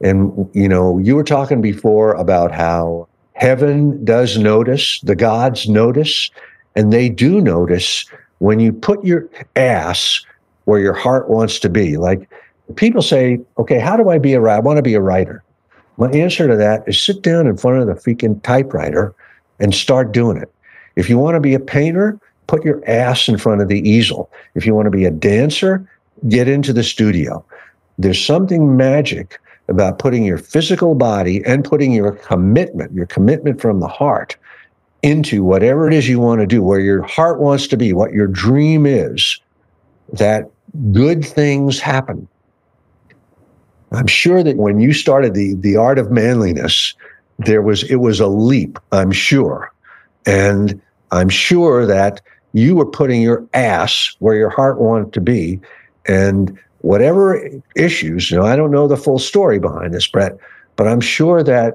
And, 0.00 0.50
you 0.52 0.68
know, 0.68 0.98
you 0.98 1.14
were 1.14 1.22
talking 1.22 1.60
before 1.60 2.14
about 2.14 2.50
how 2.50 3.06
heaven 3.34 4.04
does 4.04 4.36
notice, 4.36 5.00
the 5.02 5.14
gods 5.14 5.68
notice, 5.68 6.30
and 6.74 6.92
they 6.92 7.08
do 7.08 7.40
notice 7.40 8.04
when 8.38 8.58
you 8.58 8.72
put 8.72 9.04
your 9.04 9.28
ass 9.54 10.26
where 10.64 10.80
your 10.80 10.94
heart 10.94 11.30
wants 11.30 11.60
to 11.60 11.68
be. 11.68 11.96
Like 11.96 12.28
people 12.74 13.02
say, 13.02 13.38
okay, 13.58 13.78
how 13.78 13.96
do 13.96 14.10
I 14.10 14.18
be 14.18 14.32
a 14.34 14.40
writer? 14.40 14.56
I 14.56 14.60
want 14.60 14.78
to 14.78 14.82
be 14.82 14.94
a 14.94 15.00
writer. 15.00 15.44
My 15.96 16.10
answer 16.10 16.48
to 16.48 16.56
that 16.56 16.82
is 16.88 17.00
sit 17.00 17.22
down 17.22 17.46
in 17.46 17.56
front 17.56 17.78
of 17.78 17.86
the 17.86 17.94
freaking 17.94 18.42
typewriter 18.42 19.14
and 19.60 19.72
start 19.72 20.10
doing 20.10 20.38
it. 20.38 20.52
If 20.96 21.08
you 21.08 21.18
want 21.18 21.36
to 21.36 21.40
be 21.40 21.54
a 21.54 21.60
painter, 21.60 22.18
put 22.48 22.64
your 22.64 22.82
ass 22.90 23.28
in 23.28 23.38
front 23.38 23.60
of 23.62 23.68
the 23.68 23.88
easel. 23.88 24.28
If 24.56 24.66
you 24.66 24.74
want 24.74 24.86
to 24.86 24.90
be 24.90 25.04
a 25.04 25.10
dancer, 25.12 25.88
get 26.28 26.48
into 26.48 26.72
the 26.72 26.82
studio. 26.82 27.44
There's 27.98 28.24
something 28.24 28.76
magic 28.76 29.38
about 29.68 29.98
putting 29.98 30.24
your 30.24 30.38
physical 30.38 30.94
body 30.94 31.42
and 31.44 31.64
putting 31.64 31.92
your 31.92 32.12
commitment, 32.12 32.92
your 32.92 33.06
commitment 33.06 33.60
from 33.60 33.80
the 33.80 33.88
heart 33.88 34.36
into 35.02 35.42
whatever 35.42 35.88
it 35.88 35.94
is 35.94 36.08
you 36.08 36.20
want 36.20 36.40
to 36.40 36.46
do, 36.46 36.62
where 36.62 36.80
your 36.80 37.02
heart 37.02 37.40
wants 37.40 37.66
to 37.68 37.76
be, 37.76 37.92
what 37.92 38.12
your 38.12 38.26
dream 38.26 38.86
is, 38.86 39.40
that 40.12 40.50
good 40.92 41.24
things 41.24 41.80
happen. 41.80 42.28
I'm 43.92 44.06
sure 44.06 44.42
that 44.42 44.56
when 44.56 44.80
you 44.80 44.92
started 44.92 45.34
the 45.34 45.54
the 45.54 45.76
art 45.76 45.98
of 45.98 46.10
manliness, 46.10 46.94
there 47.38 47.62
was 47.62 47.82
it 47.84 47.96
was 47.96 48.20
a 48.20 48.26
leap, 48.26 48.78
I'm 48.90 49.12
sure. 49.12 49.72
And 50.24 50.80
I'm 51.10 51.28
sure 51.28 51.84
that 51.86 52.20
you 52.52 52.74
were 52.76 52.86
putting 52.86 53.20
your 53.22 53.46
ass 53.54 54.14
where 54.18 54.34
your 54.34 54.50
heart 54.50 54.80
wanted 54.80 55.12
to 55.14 55.20
be. 55.20 55.60
And 56.06 56.58
whatever 56.78 57.40
issues, 57.76 58.30
you 58.30 58.36
know, 58.38 58.44
I 58.44 58.56
don't 58.56 58.70
know 58.70 58.88
the 58.88 58.96
full 58.96 59.18
story 59.18 59.58
behind 59.58 59.94
this, 59.94 60.06
Brett, 60.06 60.36
but 60.76 60.88
I'm 60.88 61.00
sure 61.00 61.42
that 61.42 61.74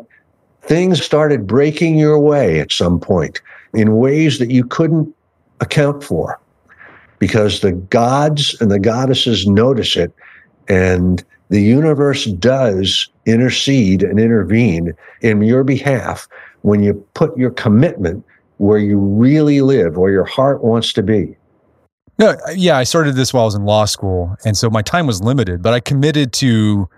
things 0.61 1.03
started 1.03 1.47
breaking 1.47 1.97
your 1.97 2.19
way 2.19 2.59
at 2.59 2.71
some 2.71 2.99
point 2.99 3.41
in 3.73 3.97
ways 3.97 4.39
that 4.39 4.51
you 4.51 4.65
couldn't 4.65 5.13
account 5.61 6.03
for 6.03 6.39
because 7.19 7.61
the 7.61 7.71
gods 7.71 8.59
and 8.61 8.69
the 8.69 8.80
goddesses 8.80 9.47
notice 9.47 9.95
it 9.95 10.13
and 10.67 11.23
the 11.49 11.61
universe 11.61 12.25
does 12.25 13.07
intercede 13.25 14.03
and 14.03 14.19
intervene 14.19 14.93
in 15.21 15.41
your 15.41 15.63
behalf 15.63 16.28
when 16.61 16.84
you 16.84 16.93
put 17.13 17.36
your 17.38 17.51
commitment 17.51 18.23
where 18.57 18.78
you 18.78 18.97
really 18.97 19.61
live, 19.61 19.97
where 19.97 20.11
your 20.11 20.25
heart 20.25 20.63
wants 20.63 20.91
to 20.93 21.03
be. 21.03 21.36
No, 22.20 22.36
yeah, 22.55 22.78
I 22.78 22.84
started 22.84 23.15
this 23.15 23.34
while 23.34 23.43
I 23.43 23.45
was 23.45 23.55
in 23.55 23.63
law 23.63 23.86
school. 23.86 24.36
And 24.43 24.57
so 24.57 24.70
my 24.70 24.82
time 24.82 25.05
was 25.05 25.22
limited, 25.22 25.61
but 25.61 25.74
I 25.74 25.80
committed 25.80 26.34
to 26.34 26.89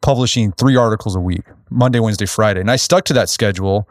publishing 0.00 0.52
three 0.52 0.76
articles 0.76 1.16
a 1.16 1.20
week 1.20 1.42
Monday, 1.70 1.98
Wednesday, 1.98 2.26
Friday. 2.26 2.60
And 2.60 2.70
I 2.70 2.76
stuck 2.76 3.04
to 3.06 3.12
that 3.14 3.28
schedule 3.28 3.88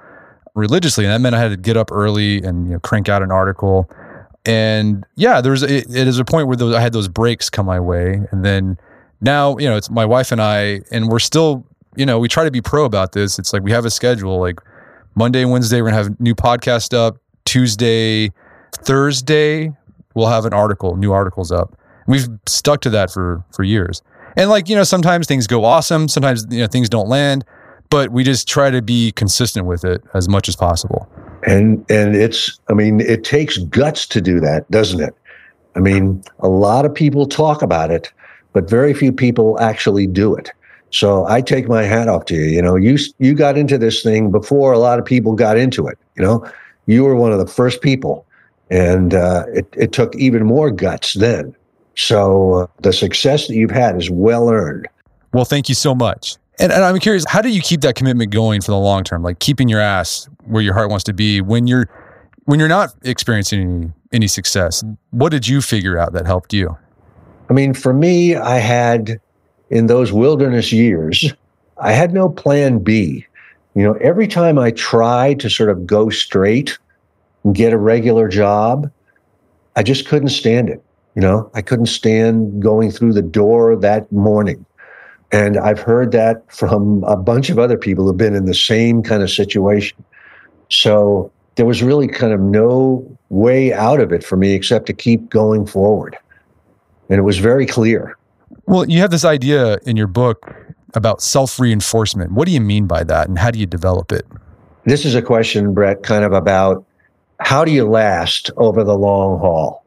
religiously. 0.55 1.05
And 1.05 1.13
that 1.13 1.19
meant 1.19 1.35
I 1.35 1.39
had 1.39 1.49
to 1.49 1.57
get 1.57 1.77
up 1.77 1.91
early 1.91 2.41
and 2.41 2.67
you 2.67 2.73
know, 2.73 2.79
crank 2.79 3.09
out 3.09 3.21
an 3.21 3.31
article. 3.31 3.89
And 4.45 5.05
yeah, 5.15 5.41
there's 5.41 5.63
it, 5.63 5.85
it 5.89 6.07
is 6.07 6.17
a 6.19 6.25
point 6.25 6.47
where 6.47 6.57
those, 6.57 6.75
I 6.75 6.81
had 6.81 6.93
those 6.93 7.07
breaks 7.07 7.49
come 7.49 7.65
my 7.65 7.79
way. 7.79 8.21
And 8.31 8.43
then 8.43 8.77
now, 9.21 9.57
you 9.57 9.69
know, 9.69 9.77
it's 9.77 9.89
my 9.89 10.05
wife 10.05 10.31
and 10.31 10.41
I, 10.41 10.81
and 10.91 11.07
we're 11.07 11.19
still, 11.19 11.65
you 11.95 12.05
know, 12.05 12.19
we 12.19 12.27
try 12.27 12.43
to 12.43 12.51
be 12.51 12.61
pro 12.61 12.85
about 12.85 13.11
this. 13.11 13.37
It's 13.37 13.53
like 13.53 13.63
we 13.63 13.71
have 13.71 13.85
a 13.85 13.91
schedule 13.91 14.39
like 14.39 14.59
Monday 15.15 15.45
Wednesday, 15.45 15.81
we're 15.81 15.91
to 15.91 15.95
have 15.95 16.19
new 16.19 16.35
podcast 16.35 16.93
up. 16.93 17.17
Tuesday, 17.45 18.31
Thursday, 18.83 19.71
we'll 20.13 20.27
have 20.27 20.45
an 20.45 20.53
article, 20.53 20.95
new 20.95 21.11
articles 21.11 21.51
up. 21.51 21.77
We've 22.07 22.27
stuck 22.47 22.81
to 22.81 22.89
that 22.91 23.11
for 23.11 23.43
for 23.51 23.63
years. 23.63 24.01
And 24.35 24.49
like, 24.49 24.67
you 24.67 24.75
know, 24.75 24.83
sometimes 24.83 25.27
things 25.27 25.47
go 25.47 25.63
awesome, 25.63 26.07
sometimes 26.07 26.45
you 26.49 26.59
know 26.59 26.67
things 26.67 26.89
don't 26.89 27.07
land, 27.07 27.45
but 27.89 28.11
we 28.11 28.23
just 28.23 28.47
try 28.47 28.71
to 28.71 28.81
be 28.81 29.11
consistent 29.11 29.65
with 29.65 29.85
it 29.85 30.03
as 30.13 30.27
much 30.27 30.49
as 30.49 30.55
possible. 30.55 31.07
And 31.45 31.85
and 31.89 32.15
it's 32.15 32.59
I 32.69 32.73
mean, 32.73 32.99
it 33.01 33.23
takes 33.23 33.57
guts 33.57 34.07
to 34.07 34.21
do 34.21 34.39
that, 34.39 34.69
doesn't 34.71 35.01
it? 35.01 35.15
I 35.75 35.79
mean, 35.79 36.23
a 36.39 36.47
lot 36.47 36.85
of 36.85 36.93
people 36.93 37.25
talk 37.25 37.61
about 37.61 37.91
it, 37.91 38.11
but 38.53 38.69
very 38.69 38.93
few 38.93 39.11
people 39.11 39.59
actually 39.59 40.07
do 40.07 40.35
it. 40.35 40.51
So 40.91 41.25
I 41.25 41.41
take 41.41 41.67
my 41.67 41.83
hat 41.83 42.07
off 42.07 42.25
to 42.25 42.35
you. 42.35 42.45
You 42.45 42.61
know, 42.61 42.75
you 42.75 42.97
you 43.17 43.33
got 43.33 43.57
into 43.57 43.77
this 43.77 44.03
thing 44.03 44.31
before 44.31 44.73
a 44.73 44.79
lot 44.79 44.99
of 44.99 45.05
people 45.05 45.33
got 45.33 45.57
into 45.57 45.87
it. 45.87 45.97
You 46.15 46.23
know, 46.23 46.51
you 46.85 47.03
were 47.03 47.15
one 47.15 47.31
of 47.31 47.39
the 47.39 47.47
first 47.47 47.81
people, 47.81 48.25
and 48.73 49.13
uh, 49.13 49.45
it 49.53 49.67
it 49.77 49.91
took 49.91 50.15
even 50.15 50.43
more 50.43 50.71
guts 50.71 51.13
then. 51.13 51.55
So 51.95 52.53
uh, 52.53 52.67
the 52.81 52.91
success 52.91 53.47
that 53.47 53.53
you've 53.53 53.71
had 53.71 53.95
is 53.95 54.09
well 54.09 54.49
earned. 54.49 54.87
Well, 55.31 55.45
thank 55.45 55.69
you 55.69 55.75
so 55.75 55.93
much. 55.93 56.37
And, 56.59 56.71
and 56.71 56.83
I'm 56.83 56.99
curious, 56.99 57.23
how 57.27 57.41
do 57.41 57.49
you 57.49 57.61
keep 57.61 57.81
that 57.81 57.95
commitment 57.95 58.31
going 58.31 58.61
for 58.61 58.71
the 58.71 58.77
long 58.77 59.03
term? 59.03 59.21
Like 59.21 59.39
keeping 59.39 59.69
your 59.69 59.79
ass 59.79 60.27
where 60.45 60.61
your 60.61 60.73
heart 60.73 60.89
wants 60.89 61.03
to 61.05 61.13
be 61.13 61.39
when 61.39 61.67
you're 61.67 61.87
when 62.45 62.59
you're 62.59 62.67
not 62.67 62.93
experiencing 63.03 63.93
any, 64.11 64.27
success. 64.27 64.83
What 65.11 65.29
did 65.29 65.47
you 65.47 65.61
figure 65.61 65.97
out 65.97 66.13
that 66.13 66.25
helped 66.25 66.51
you? 66.51 66.77
I 67.49 67.53
mean, 67.53 67.73
for 67.73 67.93
me, 67.93 68.35
I 68.35 68.57
had 68.57 69.19
in 69.69 69.87
those 69.87 70.11
wilderness 70.11 70.71
years, 70.71 71.33
I 71.77 71.93
had 71.93 72.13
no 72.13 72.27
plan 72.27 72.79
B. 72.79 73.25
You 73.75 73.83
know, 73.83 73.93
every 74.01 74.27
time 74.27 74.59
I 74.59 74.71
tried 74.71 75.39
to 75.39 75.49
sort 75.49 75.69
of 75.69 75.87
go 75.87 76.09
straight 76.09 76.77
get 77.51 77.73
a 77.73 77.77
regular 77.77 78.27
job, 78.27 78.91
I 79.75 79.83
just 79.83 80.07
couldn't 80.07 80.29
stand 80.29 80.69
it. 80.69 80.83
You 81.15 81.21
know, 81.21 81.49
I 81.53 81.61
couldn't 81.61 81.87
stand 81.87 82.61
going 82.61 82.91
through 82.91 83.13
the 83.13 83.21
door 83.21 83.75
that 83.75 84.11
morning. 84.11 84.65
And 85.31 85.57
I've 85.57 85.79
heard 85.79 86.11
that 86.11 86.43
from 86.51 87.03
a 87.05 87.17
bunch 87.17 87.49
of 87.49 87.59
other 87.59 87.77
people 87.77 88.05
who've 88.05 88.17
been 88.17 88.35
in 88.35 88.45
the 88.45 88.53
same 88.53 89.01
kind 89.01 89.23
of 89.23 89.31
situation. 89.31 90.03
So 90.69 91.31
there 91.55 91.65
was 91.65 91.83
really 91.83 92.07
kind 92.07 92.33
of 92.33 92.39
no 92.39 93.05
way 93.29 93.73
out 93.73 93.99
of 93.99 94.11
it 94.11 94.23
for 94.23 94.37
me 94.37 94.53
except 94.53 94.85
to 94.87 94.93
keep 94.93 95.29
going 95.29 95.65
forward. 95.65 96.17
And 97.09 97.19
it 97.19 97.23
was 97.23 97.39
very 97.39 97.65
clear. 97.65 98.17
Well, 98.65 98.89
you 98.89 98.99
have 99.01 99.11
this 99.11 99.25
idea 99.25 99.77
in 99.85 99.97
your 99.97 100.07
book 100.07 100.55
about 100.93 101.21
self 101.21 101.59
reinforcement. 101.59 102.31
What 102.31 102.47
do 102.47 102.53
you 102.53 102.61
mean 102.61 102.85
by 102.85 103.03
that 103.03 103.27
and 103.27 103.37
how 103.37 103.51
do 103.51 103.59
you 103.59 103.65
develop 103.65 104.11
it? 104.11 104.25
This 104.85 105.05
is 105.05 105.15
a 105.15 105.21
question, 105.21 105.73
Brett, 105.73 106.03
kind 106.03 106.23
of 106.23 106.33
about 106.33 106.85
how 107.39 107.65
do 107.65 107.71
you 107.71 107.85
last 107.85 108.51
over 108.57 108.83
the 108.83 108.97
long 108.97 109.39
haul? 109.39 109.83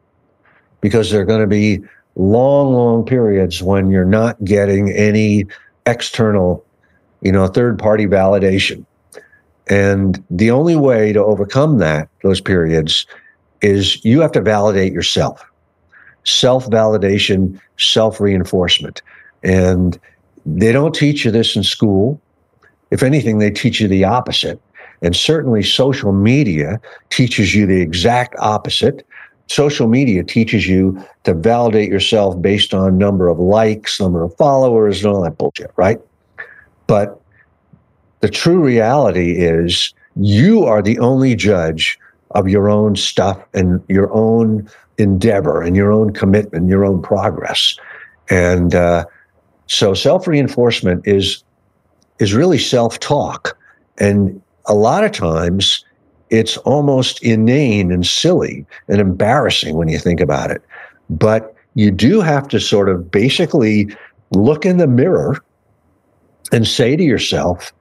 Because 0.81 1.11
there 1.11 1.21
are 1.21 1.25
going 1.25 1.41
to 1.41 1.47
be 1.47 1.81
long, 2.15 2.73
long 2.73 3.05
periods 3.05 3.61
when 3.61 3.89
you're 3.89 4.05
not 4.05 4.43
getting 4.43 4.91
any 4.91 5.45
external, 5.85 6.65
you 7.21 7.31
know, 7.31 7.47
third 7.47 7.79
party 7.79 8.05
validation. 8.05 8.85
And 9.67 10.23
the 10.29 10.51
only 10.51 10.75
way 10.75 11.13
to 11.13 11.23
overcome 11.23 11.79
that, 11.79 12.09
those 12.23 12.39
periods, 12.39 13.05
is 13.61 14.03
you 14.05 14.21
have 14.21 14.31
to 14.33 14.41
validate 14.41 14.93
yourself 14.93 15.43
self 16.23 16.69
validation, 16.69 17.59
self 17.77 18.19
reinforcement. 18.19 19.01
And 19.43 19.99
they 20.45 20.71
don't 20.71 20.93
teach 20.93 21.25
you 21.25 21.31
this 21.31 21.55
in 21.55 21.63
school. 21.63 22.21
If 22.91 23.03
anything, 23.03 23.39
they 23.39 23.51
teach 23.51 23.79
you 23.81 23.87
the 23.87 24.03
opposite. 24.03 24.61
And 25.01 25.15
certainly 25.15 25.63
social 25.63 26.11
media 26.11 26.79
teaches 27.09 27.53
you 27.53 27.65
the 27.65 27.81
exact 27.81 28.35
opposite. 28.39 29.05
Social 29.47 29.87
media 29.87 30.23
teaches 30.23 30.67
you 30.67 31.01
to 31.23 31.33
validate 31.33 31.89
yourself 31.89 32.41
based 32.41 32.73
on 32.73 32.97
number 32.97 33.29
of 33.29 33.39
likes, 33.39 33.99
number 33.99 34.23
of 34.23 34.35
followers, 34.35 35.03
and 35.03 35.13
all 35.13 35.21
that 35.21 35.37
bullshit, 35.37 35.71
right? 35.75 35.99
But 36.87 37.21
the 38.21 38.29
true 38.29 38.59
reality 38.59 39.37
is 39.37 39.93
you 40.15 40.63
are 40.63 40.81
the 40.81 40.97
only 40.99 41.35
judge 41.35 41.99
of 42.31 42.49
your 42.49 42.69
own 42.69 42.95
stuff 42.95 43.39
and 43.53 43.81
your 43.87 44.11
own 44.13 44.69
endeavor 44.97 45.61
and 45.61 45.75
your 45.75 45.91
own 45.91 46.11
commitment, 46.11 46.67
your 46.67 46.85
own 46.85 47.01
progress. 47.01 47.77
And 48.29 48.75
uh, 48.75 49.05
so 49.67 49.93
self 49.93 50.27
reinforcement 50.27 51.07
is 51.07 51.43
is 52.19 52.33
really 52.33 52.57
self 52.57 52.99
talk, 52.99 53.57
and 53.99 54.41
a 54.67 54.73
lot 54.73 55.03
of 55.03 55.11
times 55.11 55.83
it's 56.29 56.57
almost 56.57 57.23
inane 57.23 57.91
and 57.91 58.05
silly 58.05 58.65
and 58.89 58.99
embarrassing 58.99 59.75
when 59.75 59.87
you 59.87 59.97
think 59.97 60.19
about 60.19 60.51
it. 60.51 60.61
But 61.09 61.55
you 61.75 61.91
do 61.91 62.21
have 62.21 62.47
to 62.49 62.59
sort 62.59 62.89
of 62.89 63.09
basically 63.09 63.95
look 64.31 64.65
in 64.65 64.77
the 64.77 64.87
mirror 64.87 65.41
and 66.51 66.67
say 66.67 66.95
to 66.95 67.03
yourself, 67.03 67.73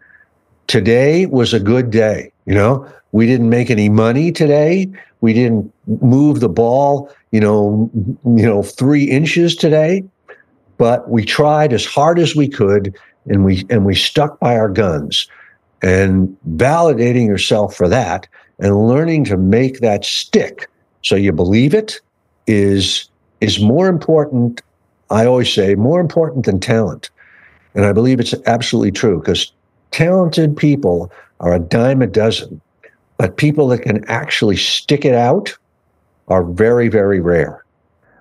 today 0.67 1.27
was 1.27 1.53
a 1.53 1.61
good 1.61 1.91
day. 1.91 2.33
You 2.47 2.55
know, 2.55 2.89
we 3.13 3.27
didn't 3.27 3.51
make 3.51 3.71
any 3.71 3.89
money 3.89 4.31
today. 4.31 4.89
We 5.21 5.33
didn't 5.33 5.73
move 6.03 6.41
the 6.41 6.49
ball, 6.49 7.11
you 7.33 7.41
know, 7.41 7.91
you 8.25 8.47
know, 8.47 8.63
three 8.63 9.05
inches 9.05 9.57
today, 9.57 10.05
but 10.77 11.09
we 11.09 11.25
tried 11.25 11.73
as 11.73 11.85
hard 11.85 12.19
as 12.19 12.37
we 12.37 12.49
could, 12.49 12.95
and 13.27 13.45
we 13.45 13.65
and 13.71 13.85
we 13.85 13.95
stuck 13.95 14.39
by 14.39 14.57
our 14.57 14.69
guns. 14.69 15.27
And 15.87 16.37
validating 16.57 17.27
yourself 17.27 17.77
for 17.77 17.89
that, 17.89 18.27
and 18.59 18.89
learning 18.89 19.25
to 19.27 19.37
make 19.37 19.81
that 19.81 20.05
stick, 20.05 20.69
so 21.03 21.15
you 21.15 21.33
believe 21.33 21.75
it, 21.75 22.01
is 22.47 23.09
is 23.41 23.61
more 23.61 23.89
important. 23.89 24.63
I 25.11 25.27
always 25.27 25.53
say 25.53 25.75
more 25.75 26.01
important 26.01 26.47
than 26.47 26.59
talent, 26.59 27.11
and 27.75 27.85
I 27.85 27.93
believe 27.93 28.19
it's 28.19 28.35
absolutely 28.47 28.93
true 28.93 29.21
because 29.21 29.53
talented 29.91 30.57
people 30.57 31.13
are 31.41 31.55
a 31.55 31.61
dime 31.61 32.03
a 32.03 32.07
dozen 32.07 32.61
but 33.17 33.37
people 33.37 33.69
that 33.69 33.79
can 33.79 34.05
actually 34.09 34.57
stick 34.57 35.05
it 35.05 35.15
out 35.15 35.57
are 36.29 36.45
very, 36.45 36.89
very 36.89 37.21
rare. 37.21 37.65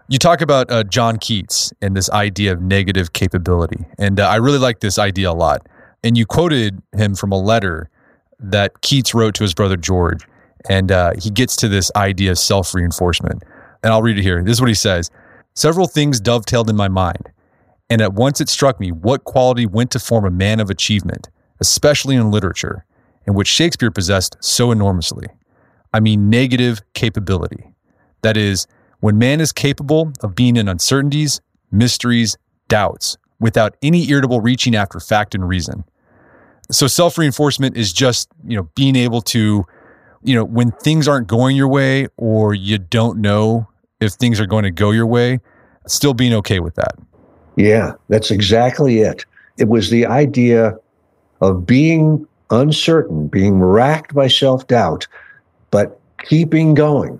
You 0.07 0.20
talk 0.20 0.41
about 0.41 0.70
uh, 0.70 0.84
John 0.84 1.18
Keats 1.18 1.74
and 1.82 1.97
this 1.97 2.09
idea 2.11 2.51
of 2.53 2.61
negative 2.61 3.13
capability. 3.13 3.84
And 3.97 4.20
uh, 4.20 4.28
I 4.28 4.36
really 4.36 4.59
like 4.59 4.80
this 4.80 4.99
idea 4.99 5.32
a 5.32 5.34
lot. 5.34 5.68
And 6.06 6.16
you 6.16 6.28
quoted 6.28 6.84
him 6.93 7.16
from 7.16 7.32
a 7.32 7.38
letter 7.38 7.89
that 8.39 8.82
Keats 8.82 9.16
wrote 9.16 9.34
to 9.36 9.43
his 9.43 9.56
brother 9.56 9.76
George. 9.76 10.26
And 10.70 10.91
uh, 10.91 11.14
he 11.20 11.32
gets 11.32 11.56
to 11.58 11.68
this 11.68 11.91
idea 11.95 12.32
of 12.32 12.38
self 12.38 12.76
reinforcement. 12.76 13.43
And 13.84 13.91
I'll 13.91 14.03
read 14.03 14.20
it 14.20 14.22
here. 14.22 14.43
This 14.43 14.53
is 14.53 14.62
what 14.62 14.70
he 14.70 14.76
says 14.76 15.10
Several 15.56 15.88
things 15.88 16.20
dovetailed 16.20 16.70
in 16.70 16.76
my 16.76 16.88
mind. 16.88 17.32
And 17.89 18.01
at 18.01 18.14
once 18.14 18.39
it 18.39 18.49
struck 18.49 18.80
me 18.80 18.91
what 18.91 19.24
quality 19.24 19.66
went 19.66 19.89
to 19.91 19.99
form 19.99 20.26
a 20.26 20.32
man 20.32 20.60
of 20.60 20.70
achievement, 20.70 21.30
especially 21.60 22.16
in 22.16 22.30
literature, 22.30 22.86
in 23.26 23.34
which 23.34 23.47
Shakespeare 23.47 23.91
possessed 23.91 24.38
so 24.41 24.72
enormously. 24.72 25.28
I 25.91 26.01
mean, 26.01 26.30
negative 26.30 26.82
capability. 26.93 27.74
That 28.22 28.38
is, 28.38 28.68
when 28.99 29.18
man 29.18 29.41
is 29.41 29.51
capable 29.51 30.14
of 30.22 30.36
being 30.36 30.56
in 30.56 30.68
uncertainties, 30.68 31.41
mysteries, 31.72 32.38
doubts, 32.68 33.18
without 33.39 33.76
any 33.82 34.10
irritable 34.10 34.41
reaching 34.41 34.76
after 34.76 34.99
fact 34.99 35.34
and 35.34 35.47
reason. 35.47 35.84
So 36.72 36.88
self 36.88 37.18
reinforcement 37.18 37.78
is 37.78 37.93
just, 37.93 38.30
you 38.45 38.57
know, 38.57 38.70
being 38.76 38.95
able 38.95 39.22
to, 39.22 39.66
you 40.24 40.36
know, 40.36 40.43
when 40.43 40.72
things 40.72 41.07
aren't 41.07 41.28
going 41.28 41.55
your 41.55 41.68
way 41.68 42.07
or 42.18 42.53
you 42.53 42.78
don't 42.78 43.20
know 43.20 43.68
if 43.99 44.13
things 44.13 44.39
are 44.39 44.45
going 44.45 44.63
to 44.63 44.72
go 44.72 44.91
your 44.91 45.05
way, 45.05 45.39
still 45.88 46.13
being 46.13 46.34
okay 46.34 46.59
with 46.59 46.76
that. 46.76 46.95
Yeah, 47.55 47.93
that's 48.09 48.32
exactly 48.32 48.99
it. 48.99 49.26
It 49.57 49.70
was 49.70 49.89
the 49.89 50.05
idea 50.05 50.78
of 51.41 51.66
being 51.66 52.28
uncertain, 52.49 53.28
being 53.28 53.59
racked 53.59 54.13
by 54.13 54.28
self 54.28 54.68
doubt, 54.68 55.07
but 55.72 55.99
keeping 56.24 56.74
going. 56.74 57.20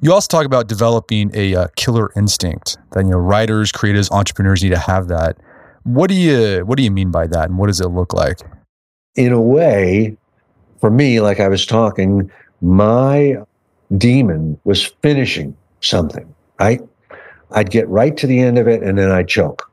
You 0.00 0.12
also 0.12 0.28
talk 0.28 0.46
about 0.46 0.68
developing 0.68 1.30
a 1.34 1.56
uh, 1.56 1.66
killer 1.76 2.12
instinct 2.16 2.78
that 2.92 3.04
you 3.04 3.10
know 3.10 3.18
writers, 3.18 3.72
creators, 3.72 4.10
entrepreneurs 4.10 4.62
need 4.62 4.70
to 4.70 4.78
have 4.78 5.08
that. 5.08 5.36
What 5.88 6.10
do 6.10 6.14
you 6.14 6.66
what 6.66 6.76
do 6.76 6.82
you 6.82 6.90
mean 6.90 7.10
by 7.10 7.26
that, 7.28 7.48
and 7.48 7.56
what 7.56 7.68
does 7.68 7.80
it 7.80 7.88
look 7.88 8.12
like? 8.12 8.40
In 9.14 9.32
a 9.32 9.40
way, 9.40 10.18
for 10.80 10.90
me, 10.90 11.20
like 11.20 11.40
I 11.40 11.48
was 11.48 11.64
talking, 11.64 12.30
my 12.60 13.38
demon 13.96 14.60
was 14.64 14.84
finishing 14.84 15.56
something. 15.80 16.34
Right? 16.60 16.82
I'd 17.52 17.70
get 17.70 17.88
right 17.88 18.14
to 18.18 18.26
the 18.26 18.38
end 18.40 18.58
of 18.58 18.68
it, 18.68 18.82
and 18.82 18.98
then 18.98 19.10
I'd 19.10 19.28
choke. 19.28 19.70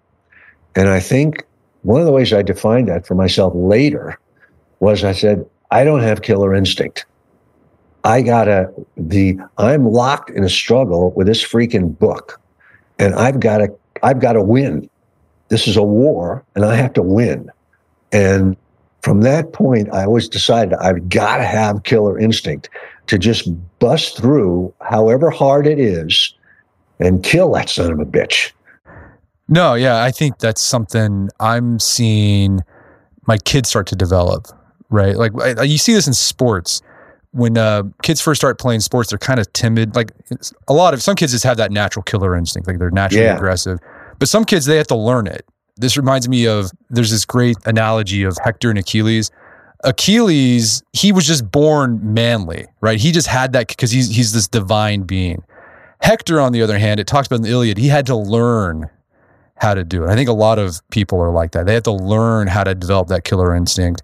And 0.78 0.88
I 0.88 1.02
think 1.02 1.44
one 1.82 2.00
of 2.00 2.06
the 2.06 2.14
ways 2.14 2.32
I 2.32 2.44
defined 2.44 2.88
that 2.88 3.06
for 3.06 3.16
myself 3.16 3.52
later 3.54 4.18
was 4.80 5.04
I 5.04 5.12
said, 5.12 5.46
I 5.72 5.84
don't 5.84 6.02
have 6.02 6.22
killer 6.22 6.56
instinct. 6.56 7.06
I 8.06 8.22
gotta 8.22 8.72
the 8.96 9.38
I'm 9.58 9.86
locked 9.86 10.30
in 10.30 10.46
a 10.46 10.50
struggle 10.50 11.12
with 11.12 11.28
this 11.28 11.44
freaking 11.44 12.00
book, 12.00 12.40
and 13.00 13.16
I've 13.16 13.42
got 13.42 13.58
to 13.58 13.68
I've 14.02 14.22
got 14.22 14.34
to 14.34 14.42
win. 14.42 14.90
This 15.50 15.68
is 15.68 15.78
a 15.78 15.84
war, 15.84 16.44
and 16.56 16.66
I 16.66 16.76
have 16.76 16.94
to 16.94 17.02
win. 17.02 17.52
And 18.12 18.56
from 19.02 19.22
that 19.22 19.54
point, 19.54 19.94
I 19.94 20.06
always 20.06 20.28
decided 20.28 20.74
I've 20.76 21.10
got 21.10 21.38
to 21.38 21.44
have 21.44 21.84
killer 21.84 22.18
instinct 22.18 22.70
to 23.08 23.20
just 23.20 23.50
bust 23.80 24.18
through, 24.18 24.74
however 24.82 25.30
hard 25.30 25.68
it 25.68 25.80
is, 25.80 26.34
and 27.00 27.24
kill 27.24 27.52
that 27.54 27.70
son 27.70 27.92
of 27.92 28.00
a 28.00 28.06
bitch. 28.06 28.52
No, 29.48 29.76
yeah, 29.76 30.04
I 30.04 30.12
think 30.12 30.40
that's 30.40 30.62
something 30.62 31.30
I'm 31.40 31.80
seeing 31.80 32.62
my 33.28 33.38
kids 33.38 33.70
start 33.70 33.86
to 33.88 33.96
develop. 33.96 34.48
Right, 34.90 35.16
like 35.16 35.34
you 35.68 35.78
see 35.80 35.94
this 35.94 36.08
in 36.08 36.14
sports 36.14 36.82
when 37.36 37.58
uh, 37.58 37.84
kids 38.02 38.22
first 38.22 38.40
start 38.40 38.58
playing 38.58 38.80
sports, 38.80 39.10
they're 39.10 39.20
kind 39.20 39.42
of 39.42 39.52
timid. 39.52 39.94
Like 39.94 40.12
a 40.70 40.74
lot 40.74 40.94
of 40.94 41.04
some 41.04 41.18
kids 41.18 41.34
just 41.34 41.44
have 41.44 41.58
that 41.58 41.70
natural 41.70 42.02
killer 42.02 42.34
instinct, 42.34 42.66
like 42.66 42.80
they're 42.80 42.92
naturally 42.92 43.26
yeah. 43.26 43.36
aggressive. 43.36 43.78
But 44.20 44.30
some 44.30 44.46
kids 44.46 44.66
they 44.66 44.78
have 44.78 44.88
to 44.88 44.96
learn 44.96 45.28
it. 45.28 45.46
This 45.78 45.98
reminds 45.98 46.30
me 46.30 46.48
of 46.48 46.72
there's 46.90 47.12
this 47.12 47.26
great 47.26 47.58
analogy 47.66 48.24
of 48.24 48.38
Hector 48.44 48.70
and 48.70 48.80
Achilles. 48.80 49.30
Achilles, 49.84 50.84
he 50.94 51.12
was 51.12 51.28
just 51.28 51.52
born 51.52 52.00
manly, 52.02 52.66
right? 52.82 53.00
He 53.00 53.12
just 53.12 53.28
had 53.28 53.54
that 53.54 53.68
because 53.68 53.92
he's 53.92 54.10
he's 54.10 54.34
this 54.34 54.48
divine 54.48 55.04
being. 55.04 55.44
Hector, 56.02 56.40
on 56.40 56.52
the 56.52 56.62
other 56.62 56.78
hand, 56.78 57.00
it 57.00 57.08
talks 57.08 57.28
about 57.28 57.38
in 57.38 57.42
the 57.44 57.50
Iliad, 57.50 57.78
he 57.78 57.88
had 57.88 58.06
to 58.08 58.16
learn 58.16 58.90
how 59.58 59.74
to 59.74 59.84
do 59.84 60.04
it. 60.04 60.10
I 60.10 60.16
think 60.16 60.30
a 60.30 60.34
lot 60.34 60.60
of 60.60 60.82
people 60.90 61.20
are 61.22 61.32
like 61.32 61.52
that. 61.52 61.66
They 61.66 61.74
have 61.74 61.84
to 61.84 61.92
learn 61.92 62.48
how 62.48 62.64
to 62.64 62.76
develop 62.76 63.08
that 63.08 63.24
killer 63.24 63.56
instinct 63.56 64.02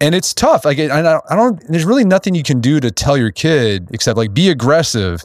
and 0.00 0.14
it's 0.14 0.32
tough. 0.32 0.64
Like 0.64 0.78
I 0.78 1.02
don't, 1.02 1.24
I 1.28 1.36
don't, 1.36 1.60
there's 1.68 1.84
really 1.84 2.04
nothing 2.04 2.34
you 2.34 2.42
can 2.42 2.60
do 2.60 2.80
to 2.80 2.90
tell 2.90 3.16
your 3.16 3.30
kid 3.30 3.88
except 3.92 4.16
like 4.16 4.32
be 4.32 4.48
aggressive. 4.48 5.24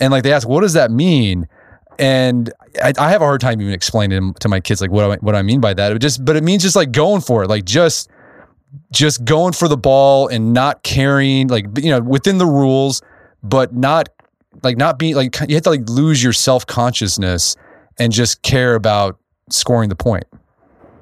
And 0.00 0.10
like 0.10 0.22
they 0.22 0.32
ask, 0.32 0.48
what 0.48 0.62
does 0.62 0.72
that 0.72 0.90
mean? 0.90 1.46
And 1.98 2.52
I, 2.82 2.92
I 2.98 3.10
have 3.10 3.22
a 3.22 3.24
hard 3.24 3.40
time 3.40 3.60
even 3.60 3.72
explaining 3.72 4.34
to 4.34 4.48
my 4.48 4.60
kids 4.60 4.80
like 4.80 4.90
what 4.90 5.10
I, 5.10 5.16
what 5.16 5.34
I 5.34 5.42
mean 5.42 5.60
by 5.60 5.74
that. 5.74 5.92
It 5.92 5.98
just, 6.00 6.24
but 6.24 6.36
it 6.36 6.42
means 6.42 6.62
just 6.62 6.76
like 6.76 6.92
going 6.92 7.20
for 7.20 7.44
it, 7.44 7.48
like 7.48 7.64
just, 7.64 8.10
just 8.92 9.24
going 9.24 9.52
for 9.52 9.68
the 9.68 9.76
ball 9.76 10.28
and 10.28 10.52
not 10.52 10.82
caring, 10.82 11.48
like 11.48 11.66
you 11.78 11.90
know, 11.90 12.00
within 12.00 12.38
the 12.38 12.46
rules, 12.46 13.02
but 13.42 13.74
not 13.74 14.08
like 14.62 14.76
not 14.76 14.98
being 14.98 15.14
like 15.14 15.36
you 15.48 15.54
have 15.54 15.64
to 15.64 15.70
like 15.70 15.88
lose 15.88 16.22
your 16.22 16.32
self 16.32 16.66
consciousness 16.66 17.56
and 17.98 18.12
just 18.12 18.42
care 18.42 18.74
about 18.74 19.18
scoring 19.50 19.88
the 19.88 19.96
point. 19.96 20.24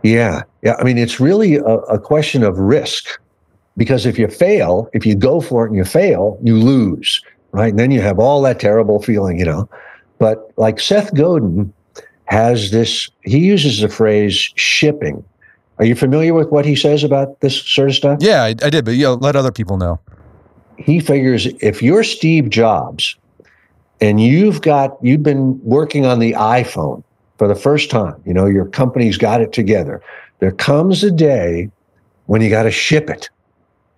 Yeah. 0.03 0.43
Yeah. 0.63 0.75
I 0.79 0.85
mean, 0.85 0.99
it's 0.99 1.21
really 1.21 1.57
a, 1.57 1.65
a, 1.65 1.99
question 1.99 2.43
of 2.43 2.59
risk 2.59 3.21
because 3.77 4.05
if 4.05 4.19
you 4.19 4.27
fail, 4.27 4.89
if 4.93 5.07
you 5.07 5.15
go 5.15 5.41
for 5.41 5.65
it 5.65 5.69
and 5.69 5.77
you 5.77 5.85
fail, 5.85 6.39
you 6.43 6.57
lose, 6.59 7.23
right? 7.53 7.71
And 7.71 7.79
then 7.79 7.91
you 7.93 8.01
have 8.01 8.19
all 8.19 8.43
that 8.43 8.59
terrible 8.59 9.01
feeling, 9.01 9.39
you 9.39 9.45
know. 9.45 9.69
But 10.23 10.53
like 10.57 10.79
Seth 10.79 11.13
Godin 11.15 11.73
has 12.27 12.71
this, 12.71 13.11
he 13.23 13.41
uses 13.41 13.81
the 13.81 13.89
phrase 13.89 14.53
shipping. 14.55 15.25
Are 15.81 15.85
you 15.85 15.97
familiar 15.97 16.33
with 16.33 16.49
what 16.51 16.65
he 16.65 16.77
says 16.77 17.03
about 17.03 17.41
this 17.41 17.61
sort 17.61 17.89
of 17.89 17.97
stuff? 17.97 18.19
Yeah, 18.21 18.45
I, 18.45 18.51
I 18.51 18.71
did, 18.71 18.85
but 18.85 18.93
you 18.93 19.03
know, 19.03 19.15
let 19.15 19.35
other 19.35 19.51
people 19.51 19.79
know. 19.79 19.99
He 20.79 21.01
figures 21.01 21.47
if 21.61 21.83
you're 21.83 22.05
Steve 22.05 22.51
Jobs 22.51 23.17
and 24.01 24.21
you've 24.21 24.63
got, 24.63 24.97
you've 25.03 25.25
been 25.25 25.61
working 25.65 26.07
on 26.07 26.21
the 26.21 26.35
iPhone 26.35 27.03
for 27.37 27.49
the 27.49 27.57
first 27.57 27.91
time. 27.91 28.15
You 28.25 28.33
know, 28.33 28.47
your 28.47 28.67
company's 28.67 29.19
got 29.19 29.41
it 29.41 29.53
together. 29.53 30.01
There 30.39 30.53
comes 30.53 31.03
a 31.03 31.11
day 31.11 31.69
when 32.27 32.43
you 32.43 32.49
got 32.49 32.63
to 32.63 32.71
ship 32.71 33.11
it. 33.11 33.29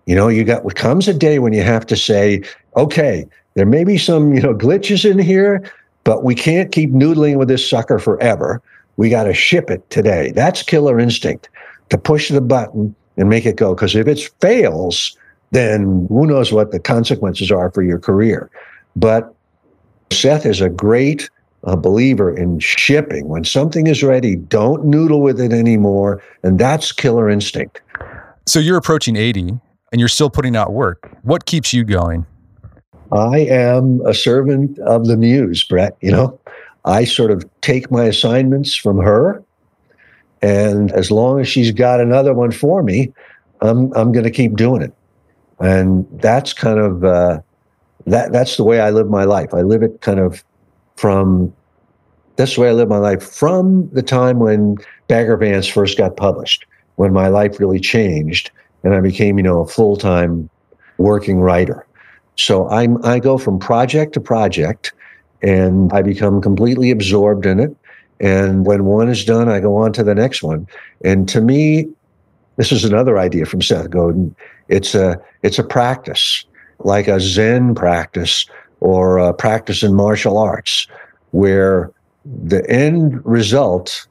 You 0.07 0.15
know, 0.15 0.27
you 0.27 0.43
got 0.43 0.73
comes 0.73 1.07
a 1.07 1.13
day 1.13 1.37
when 1.37 1.53
you 1.53 1.61
have 1.61 1.85
to 1.85 1.95
say, 1.95 2.41
okay, 2.75 3.27
there 3.53 3.67
may 3.67 3.83
be 3.83 3.99
some, 3.99 4.33
you 4.33 4.41
know, 4.41 4.55
glitches 4.55 5.07
in 5.07 5.19
here, 5.19 5.63
but 6.05 6.23
we 6.23 6.33
can't 6.33 6.71
keep 6.71 6.91
noodling 6.91 7.35
with 7.35 7.49
this 7.49 7.69
sucker 7.69 7.99
forever. 7.99 8.61
We 8.95 9.09
got 9.09 9.25
to 9.25 9.33
ship 9.33 9.69
it 9.69 9.87
today. 9.89 10.31
That's 10.31 10.63
killer 10.63 10.97
instinct 10.97 11.49
to 11.89 11.97
push 11.97 12.29
the 12.29 12.39
button 12.39 12.95
and 13.17 13.27
make 13.27 13.45
it 13.45 13.57
go. 13.57 13.75
Because 13.75 13.95
if 13.95 14.07
it 14.07 14.31
fails, 14.39 15.17
then 15.51 16.05
who 16.07 16.25
knows 16.25 16.53
what 16.53 16.71
the 16.71 16.79
consequences 16.79 17.51
are 17.51 17.69
for 17.71 17.83
your 17.83 17.99
career. 17.99 18.49
But 18.95 19.35
Seth 20.11 20.45
is 20.45 20.61
a 20.61 20.69
great 20.69 21.29
a 21.65 21.75
believer 21.75 22.35
in 22.35 22.59
shipping. 22.59 23.27
When 23.27 23.43
something 23.43 23.87
is 23.87 24.03
ready, 24.03 24.35
don't 24.35 24.85
noodle 24.85 25.21
with 25.21 25.41
it 25.41 25.51
anymore. 25.51 26.21
And 26.43 26.59
that's 26.59 26.91
killer 26.91 27.29
instinct. 27.29 27.81
So 28.45 28.59
you're 28.59 28.77
approaching 28.77 29.15
80 29.15 29.59
and 29.91 29.99
you're 29.99 30.07
still 30.07 30.29
putting 30.29 30.55
out 30.55 30.73
work. 30.73 31.09
What 31.23 31.45
keeps 31.45 31.73
you 31.73 31.83
going? 31.83 32.25
I 33.11 33.39
am 33.39 34.01
a 34.05 34.13
servant 34.13 34.79
of 34.79 35.07
the 35.07 35.17
muse, 35.17 35.63
Brett. 35.63 35.97
You 36.01 36.11
know, 36.11 36.39
I 36.85 37.05
sort 37.05 37.31
of 37.31 37.45
take 37.61 37.91
my 37.91 38.05
assignments 38.05 38.75
from 38.75 38.97
her. 38.97 39.43
And 40.41 40.91
as 40.91 41.11
long 41.11 41.39
as 41.39 41.47
she's 41.47 41.71
got 41.71 41.99
another 41.99 42.33
one 42.33 42.51
for 42.51 42.83
me, 42.83 43.13
I'm, 43.61 43.91
I'm 43.93 44.11
going 44.11 44.25
to 44.25 44.31
keep 44.31 44.55
doing 44.55 44.81
it. 44.81 44.93
And 45.59 46.05
that's 46.19 46.53
kind 46.53 46.79
of, 46.79 47.03
uh, 47.03 47.39
that, 48.05 48.31
that's 48.31 48.57
the 48.57 48.63
way 48.63 48.81
I 48.81 48.91
live 48.91 49.09
my 49.09 49.23
life. 49.23 49.53
I 49.53 49.61
live 49.61 49.81
it 49.81 50.01
kind 50.01 50.19
of 50.19 50.43
from 50.95 51.53
that's 52.35 52.55
the 52.55 52.61
way 52.61 52.69
I 52.69 52.73
live 52.73 52.89
my 52.89 52.97
life 52.97 53.23
from 53.23 53.89
the 53.91 54.03
time 54.03 54.39
when 54.39 54.77
Bagger 55.07 55.37
Vance 55.37 55.67
first 55.67 55.97
got 55.97 56.17
published, 56.17 56.65
when 56.95 57.13
my 57.13 57.27
life 57.27 57.59
really 57.59 57.79
changed 57.79 58.51
and 58.83 58.93
I 58.93 58.99
became, 58.99 59.37
you 59.37 59.43
know, 59.43 59.61
a 59.61 59.67
full 59.67 59.95
time 59.95 60.49
working 60.97 61.39
writer. 61.39 61.84
So 62.35 62.67
I'm 62.69 63.03
I 63.05 63.19
go 63.19 63.37
from 63.37 63.59
project 63.59 64.13
to 64.13 64.19
project 64.19 64.93
and 65.41 65.91
I 65.93 66.01
become 66.01 66.41
completely 66.41 66.91
absorbed 66.91 67.45
in 67.45 67.59
it. 67.59 67.75
And 68.19 68.65
when 68.65 68.85
one 68.85 69.09
is 69.09 69.25
done, 69.25 69.49
I 69.49 69.59
go 69.59 69.75
on 69.75 69.93
to 69.93 70.03
the 70.03 70.15
next 70.15 70.41
one. 70.41 70.67
And 71.03 71.27
to 71.29 71.41
me, 71.41 71.87
this 72.55 72.71
is 72.71 72.85
another 72.85 73.19
idea 73.19 73.45
from 73.45 73.61
Seth 73.61 73.89
Godin. 73.89 74.35
It's 74.69 74.95
a 74.95 75.21
it's 75.43 75.59
a 75.59 75.63
practice, 75.63 76.45
like 76.79 77.07
a 77.07 77.19
Zen 77.19 77.75
practice 77.75 78.45
or 78.79 79.17
a 79.17 79.33
practice 79.33 79.83
in 79.83 79.93
martial 79.93 80.37
arts, 80.37 80.87
where 81.31 81.91
the 82.25 82.67
end 82.69 83.23
result, 83.25 84.07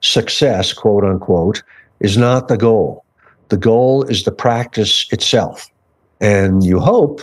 success, 0.00 0.72
quote 0.72 1.04
unquote, 1.04 1.62
is 2.00 2.16
not 2.16 2.48
the 2.48 2.56
goal. 2.56 3.04
The 3.48 3.56
goal 3.56 4.02
is 4.04 4.24
the 4.24 4.32
practice 4.32 5.06
itself. 5.12 5.70
And 6.20 6.64
you 6.64 6.80
hope 6.80 7.20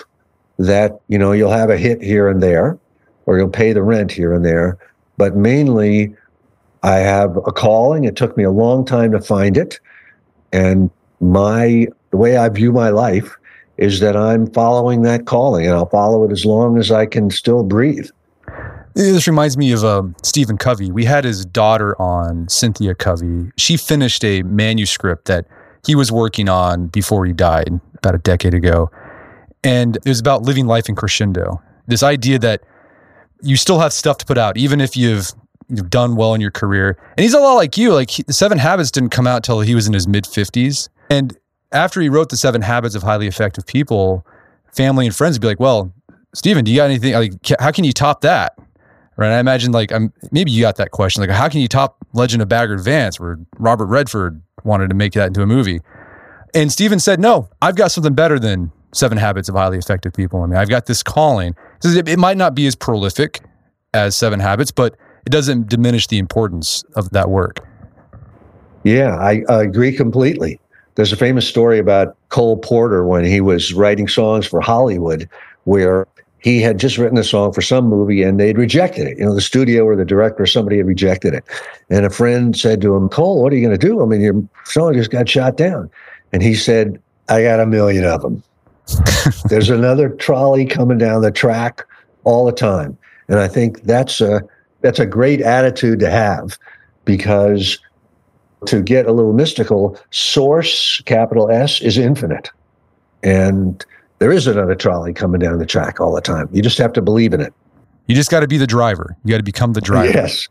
that, 0.57 0.99
you 1.07 1.17
know, 1.17 1.31
you'll 1.31 1.51
have 1.51 1.69
a 1.69 1.77
hit 1.77 2.01
here 2.01 2.29
and 2.29 2.41
there, 2.41 2.77
or 3.25 3.37
you'll 3.37 3.49
pay 3.49 3.73
the 3.73 3.83
rent 3.83 4.11
here 4.11 4.33
and 4.33 4.45
there. 4.45 4.77
But 5.17 5.35
mainly, 5.35 6.15
I 6.83 6.95
have 6.95 7.37
a 7.37 7.51
calling. 7.51 8.03
It 8.03 8.15
took 8.15 8.35
me 8.37 8.43
a 8.43 8.51
long 8.51 8.85
time 8.85 9.11
to 9.11 9.21
find 9.21 9.57
it. 9.57 9.79
And 10.51 10.89
my 11.19 11.87
the 12.11 12.17
way 12.17 12.37
I 12.37 12.49
view 12.49 12.71
my 12.71 12.89
life 12.89 13.35
is 13.77 13.99
that 14.01 14.15
I'm 14.15 14.45
following 14.51 15.01
that 15.01 15.25
calling 15.25 15.65
and 15.65 15.73
I'll 15.73 15.89
follow 15.89 16.23
it 16.23 16.31
as 16.31 16.45
long 16.45 16.77
as 16.77 16.91
I 16.91 17.07
can 17.07 17.31
still 17.31 17.63
breathe. 17.63 18.07
This 18.93 19.25
reminds 19.25 19.57
me 19.57 19.71
of 19.71 19.83
um, 19.83 20.15
Stephen 20.21 20.57
Covey. 20.57 20.91
We 20.91 21.05
had 21.05 21.25
his 21.25 21.43
daughter 21.45 21.99
on, 21.99 22.47
Cynthia 22.47 22.93
Covey. 22.93 23.51
She 23.57 23.77
finished 23.77 24.23
a 24.23 24.43
manuscript 24.43 25.25
that 25.25 25.47
he 25.85 25.95
was 25.95 26.11
working 26.11 26.47
on 26.47 26.87
before 26.87 27.25
he 27.25 27.33
died 27.33 27.79
about 27.95 28.13
a 28.13 28.19
decade 28.19 28.53
ago. 28.53 28.91
And 29.63 29.95
it 29.97 30.05
was 30.05 30.19
about 30.19 30.43
living 30.43 30.67
life 30.67 30.89
in 30.89 30.95
crescendo. 30.95 31.61
This 31.87 32.03
idea 32.03 32.39
that 32.39 32.63
you 33.41 33.55
still 33.55 33.79
have 33.79 33.93
stuff 33.93 34.17
to 34.19 34.25
put 34.25 34.37
out, 34.37 34.57
even 34.57 34.81
if 34.81 34.95
you've 34.97 35.31
you've 35.69 35.89
done 35.89 36.15
well 36.15 36.33
in 36.33 36.41
your 36.41 36.51
career. 36.51 36.97
And 37.17 37.23
he's 37.23 37.33
a 37.33 37.39
lot 37.39 37.53
like 37.53 37.77
you. 37.77 37.93
Like 37.93 38.09
he, 38.09 38.23
the 38.23 38.33
Seven 38.33 38.57
Habits 38.57 38.91
didn't 38.91 39.09
come 39.09 39.27
out 39.27 39.43
till 39.43 39.61
he 39.61 39.75
was 39.75 39.87
in 39.87 39.93
his 39.93 40.07
mid 40.07 40.27
fifties. 40.27 40.89
And 41.09 41.37
after 41.71 42.01
he 42.01 42.09
wrote 42.09 42.29
the 42.29 42.37
Seven 42.37 42.61
Habits 42.61 42.95
of 42.95 43.03
Highly 43.03 43.27
Effective 43.27 43.65
People, 43.65 44.25
family 44.71 45.05
and 45.05 45.15
friends 45.15 45.35
would 45.35 45.41
be 45.41 45.47
like, 45.47 45.59
"Well, 45.59 45.93
Stephen, 46.33 46.63
do 46.63 46.71
you 46.71 46.77
got 46.77 46.85
anything? 46.85 47.13
Like, 47.13 47.33
how 47.59 47.71
can 47.71 47.83
you 47.83 47.93
top 47.93 48.21
that?" 48.21 48.57
Right? 49.15 49.31
I 49.31 49.39
imagine 49.39 49.71
like 49.71 49.91
I'm 49.91 50.11
maybe 50.31 50.51
you 50.51 50.61
got 50.61 50.77
that 50.77 50.91
question. 50.91 51.21
Like, 51.21 51.29
how 51.29 51.49
can 51.49 51.61
you 51.61 51.67
top 51.67 51.97
Legend 52.13 52.41
of 52.41 52.49
Bagger 52.49 52.77
Vance, 52.77 53.19
where 53.19 53.39
Robert 53.57 53.85
Redford 53.85 54.41
wanted 54.63 54.89
to 54.89 54.95
make 54.95 55.13
that 55.13 55.27
into 55.27 55.41
a 55.41 55.47
movie? 55.47 55.81
And 56.53 56.71
Stephen 56.71 56.99
said, 56.99 57.19
"No, 57.19 57.49
I've 57.61 57.75
got 57.75 57.91
something 57.91 58.13
better 58.13 58.39
than 58.39 58.71
Seven 58.93 59.17
Habits 59.17 59.49
of 59.49 59.55
Highly 59.55 59.77
Effective 59.77 60.13
People. 60.13 60.41
I 60.41 60.47
mean, 60.47 60.57
I've 60.57 60.69
got 60.69 60.85
this 60.85 61.03
calling. 61.03 61.55
It, 61.83 62.19
might 62.19 62.37
not 62.37 62.55
be 62.55 62.67
as 62.67 62.75
prolific 62.75 63.41
as 63.93 64.15
Seven 64.15 64.39
Habits, 64.39 64.71
but 64.71 64.95
it 65.25 65.29
doesn't 65.29 65.67
diminish 65.67 66.07
the 66.07 66.19
importance 66.19 66.83
of 66.95 67.09
that 67.11 67.29
work." 67.29 67.59
Yeah, 68.83 69.15
I, 69.15 69.43
I 69.47 69.63
agree 69.63 69.95
completely. 69.95 70.59
There's 70.95 71.13
a 71.13 71.17
famous 71.17 71.47
story 71.47 71.79
about 71.79 72.15
Cole 72.29 72.57
Porter 72.57 73.05
when 73.05 73.23
he 73.23 73.41
was 73.41 73.73
writing 73.73 74.07
songs 74.07 74.45
for 74.45 74.61
Hollywood, 74.61 75.27
where 75.63 76.07
he 76.43 76.61
had 76.61 76.77
just 76.77 76.97
written 76.97 77.17
a 77.17 77.23
song 77.23 77.53
for 77.53 77.61
some 77.61 77.85
movie 77.85 78.21
and 78.21 78.39
they'd 78.39 78.57
rejected 78.57 79.07
it. 79.07 79.17
You 79.17 79.25
know, 79.25 79.33
the 79.33 79.41
studio 79.41 79.85
or 79.85 79.95
the 79.95 80.03
director 80.03 80.43
or 80.43 80.45
somebody 80.45 80.77
had 80.77 80.85
rejected 80.85 81.33
it. 81.33 81.43
And 81.89 82.05
a 82.05 82.09
friend 82.09 82.55
said 82.55 82.81
to 82.81 82.93
him, 82.93 83.07
Cole, 83.07 83.41
what 83.41 83.53
are 83.53 83.55
you 83.55 83.65
going 83.65 83.79
to 83.79 83.87
do? 83.87 84.03
I 84.03 84.05
mean, 84.05 84.19
your 84.19 84.43
song 84.65 84.93
just 84.93 85.09
got 85.09 85.29
shot 85.29 85.55
down. 85.55 85.89
And 86.33 86.43
he 86.43 86.53
said, 86.53 87.01
I 87.29 87.43
got 87.43 87.61
a 87.61 87.65
million 87.65 88.03
of 88.03 88.21
them. 88.21 88.43
There's 89.49 89.69
another 89.69 90.09
trolley 90.09 90.65
coming 90.65 90.97
down 90.97 91.21
the 91.21 91.31
track 91.31 91.85
all 92.23 92.45
the 92.45 92.51
time. 92.51 92.97
And 93.27 93.39
I 93.39 93.47
think 93.47 93.83
that's 93.83 94.21
a 94.21 94.41
that's 94.81 94.99
a 94.99 95.05
great 95.05 95.41
attitude 95.41 95.99
to 95.99 96.09
have 96.09 96.57
because 97.05 97.79
to 98.65 98.81
get 98.81 99.05
a 99.05 99.11
little 99.11 99.33
mystical, 99.33 99.99
source 100.11 101.01
capital 101.01 101.49
S 101.49 101.81
is 101.81 101.97
infinite. 101.97 102.49
And 103.23 103.83
there 104.19 104.31
is 104.31 104.47
another 104.47 104.75
trolley 104.75 105.13
coming 105.13 105.39
down 105.39 105.59
the 105.59 105.65
track 105.65 105.99
all 105.99 106.13
the 106.13 106.21
time. 106.21 106.49
You 106.51 106.61
just 106.61 106.77
have 106.77 106.93
to 106.93 107.01
believe 107.01 107.33
in 107.33 107.41
it. 107.41 107.53
You 108.07 108.15
just 108.15 108.29
got 108.29 108.41
to 108.41 108.47
be 108.47 108.57
the 108.57 108.67
driver. 108.67 109.15
You 109.23 109.31
got 109.31 109.37
to 109.37 109.43
become 109.43 109.73
the 109.73 109.81
driver. 109.81 110.11
Yes. 110.11 110.47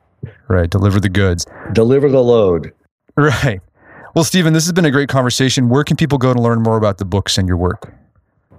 Right. 0.48 0.70
Deliver 0.70 1.00
the 1.00 1.08
goods. 1.08 1.46
Deliver 1.72 2.08
the 2.08 2.22
load. 2.22 2.72
Right. 3.16 3.60
Well, 4.14 4.24
Steven, 4.24 4.52
this 4.52 4.64
has 4.64 4.72
been 4.72 4.84
a 4.84 4.90
great 4.90 5.08
conversation. 5.08 5.68
Where 5.68 5.84
can 5.84 5.96
people 5.96 6.18
go 6.18 6.32
to 6.32 6.40
learn 6.40 6.62
more 6.62 6.76
about 6.76 6.98
the 6.98 7.04
books 7.04 7.38
and 7.38 7.48
your 7.48 7.56
work? 7.56 7.92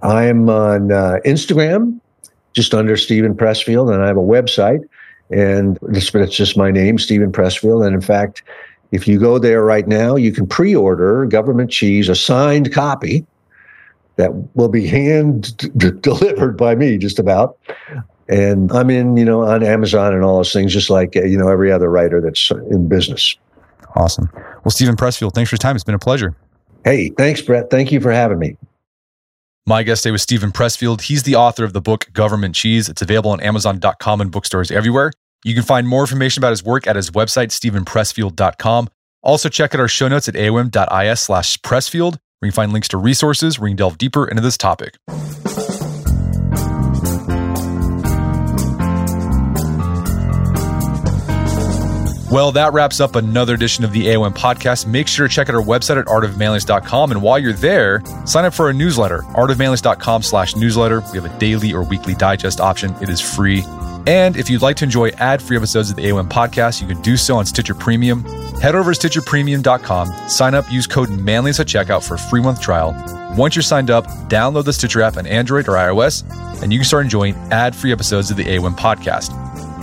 I'm 0.04 0.48
on 0.48 0.92
uh, 0.92 1.18
Instagram, 1.24 1.98
just 2.52 2.74
under 2.74 2.96
Steven 2.96 3.34
Pressfield, 3.34 3.92
and 3.92 4.02
I 4.02 4.06
have 4.06 4.16
a 4.16 4.20
website, 4.20 4.86
and 5.30 5.78
it's, 5.88 6.14
it's 6.14 6.36
just 6.36 6.56
my 6.56 6.70
name, 6.70 6.98
Steven 6.98 7.32
Pressfield. 7.32 7.84
And 7.84 7.94
in 7.94 8.00
fact, 8.00 8.42
if 8.92 9.08
you 9.08 9.18
go 9.18 9.38
there 9.38 9.64
right 9.64 9.88
now, 9.88 10.14
you 10.14 10.30
can 10.30 10.46
pre-order 10.46 11.24
Government 11.26 11.70
Cheese, 11.70 12.08
a 12.08 12.14
signed 12.14 12.72
copy 12.72 13.26
that 14.16 14.32
will 14.54 14.68
be 14.68 14.86
hand 14.86 15.56
d- 15.56 15.90
delivered 16.00 16.56
by 16.56 16.74
me 16.74 16.98
just 16.98 17.18
about. 17.18 17.58
And 18.26 18.72
i'm 18.72 18.88
in 18.88 19.18
you 19.18 19.24
know 19.24 19.42
on 19.42 19.62
amazon 19.62 20.14
and 20.14 20.24
all 20.24 20.36
those 20.36 20.52
things 20.52 20.72
just 20.72 20.88
like 20.88 21.14
you 21.14 21.36
know 21.36 21.48
every 21.48 21.70
other 21.70 21.90
writer 21.90 22.22
that's 22.22 22.50
in 22.70 22.88
business. 22.88 23.36
Awesome. 23.96 24.30
Well 24.64 24.70
steven 24.70 24.96
pressfield 24.96 25.34
thanks 25.34 25.50
for 25.50 25.54
your 25.54 25.58
time. 25.58 25.76
It's 25.76 25.84
been 25.84 25.94
a 25.94 25.98
pleasure. 25.98 26.34
Hey 26.84 27.10
thanks 27.10 27.42
brett. 27.42 27.68
Thank 27.70 27.92
you 27.92 28.00
for 28.00 28.12
having 28.12 28.38
me 28.38 28.56
my 29.66 29.82
guest 29.82 30.02
today 30.02 30.12
was 30.12 30.22
Steven 30.22 30.52
Pressfield. 30.52 31.02
He's 31.02 31.22
the 31.22 31.36
author 31.36 31.64
of 31.64 31.72
the 31.72 31.80
book 31.80 32.12
Government 32.12 32.54
Cheese. 32.54 32.88
It's 32.88 33.02
available 33.02 33.30
on 33.30 33.40
Amazon.com 33.40 34.20
and 34.20 34.30
bookstores 34.30 34.70
everywhere. 34.70 35.12
You 35.44 35.54
can 35.54 35.62
find 35.62 35.88
more 35.88 36.02
information 36.02 36.40
about 36.40 36.50
his 36.50 36.62
work 36.62 36.86
at 36.86 36.96
his 36.96 37.10
website, 37.10 37.48
stevenpressfield.com. 37.48 38.88
Also, 39.22 39.48
check 39.48 39.74
out 39.74 39.80
our 39.80 39.88
show 39.88 40.08
notes 40.08 40.28
at 40.28 40.34
aom.is 40.34 41.20
slash 41.20 41.56
pressfield 41.58 42.18
where 42.40 42.48
you 42.48 42.52
can 42.52 42.56
find 42.56 42.72
links 42.72 42.88
to 42.88 42.98
resources 42.98 43.58
where 43.58 43.68
you 43.68 43.72
can 43.72 43.78
delve 43.78 43.96
deeper 43.96 44.28
into 44.28 44.42
this 44.42 44.58
topic. 44.58 44.96
Well, 52.34 52.50
that 52.50 52.72
wraps 52.72 52.98
up 52.98 53.14
another 53.14 53.54
edition 53.54 53.84
of 53.84 53.92
the 53.92 54.06
AOM 54.06 54.34
podcast. 54.34 54.88
Make 54.88 55.06
sure 55.06 55.28
to 55.28 55.32
check 55.32 55.48
out 55.48 55.54
our 55.54 55.62
website 55.62 56.00
at 56.00 56.06
artofmanliness.com. 56.06 57.12
And 57.12 57.22
while 57.22 57.38
you're 57.38 57.52
there, 57.52 58.02
sign 58.24 58.44
up 58.44 58.52
for 58.52 58.66
our 58.66 58.72
newsletter, 58.72 59.18
artofmanliness.com 59.18 60.24
slash 60.24 60.56
newsletter. 60.56 60.98
We 61.12 61.20
have 61.20 61.26
a 61.26 61.38
daily 61.38 61.72
or 61.72 61.84
weekly 61.84 62.16
digest 62.16 62.60
option. 62.60 62.92
It 63.00 63.08
is 63.08 63.20
free. 63.20 63.62
And 64.08 64.36
if 64.36 64.50
you'd 64.50 64.62
like 64.62 64.74
to 64.78 64.84
enjoy 64.84 65.10
ad-free 65.10 65.56
episodes 65.56 65.90
of 65.90 65.96
the 65.96 66.06
AOM 66.06 66.28
podcast, 66.28 66.82
you 66.82 66.88
can 66.88 67.00
do 67.02 67.16
so 67.16 67.36
on 67.36 67.46
Stitcher 67.46 67.72
Premium. 67.72 68.24
Head 68.60 68.74
over 68.74 68.92
to 68.92 69.08
StitcherPremium.com, 69.08 70.28
sign 70.28 70.56
up, 70.56 70.68
use 70.72 70.88
code 70.88 71.10
manliness 71.10 71.60
at 71.60 71.68
checkout 71.68 72.02
for 72.02 72.14
a 72.14 72.18
free 72.18 72.42
month 72.42 72.60
trial. 72.60 72.96
Once 73.36 73.54
you're 73.54 73.62
signed 73.62 73.92
up, 73.92 74.08
download 74.28 74.64
the 74.64 74.72
Stitcher 74.72 75.02
app 75.02 75.18
on 75.18 75.28
Android 75.28 75.68
or 75.68 75.74
iOS, 75.74 76.24
and 76.64 76.72
you 76.72 76.80
can 76.80 76.84
start 76.84 77.04
enjoying 77.04 77.36
ad-free 77.52 77.92
episodes 77.92 78.32
of 78.32 78.36
the 78.36 78.44
AOM 78.44 78.76
podcast. 78.76 79.30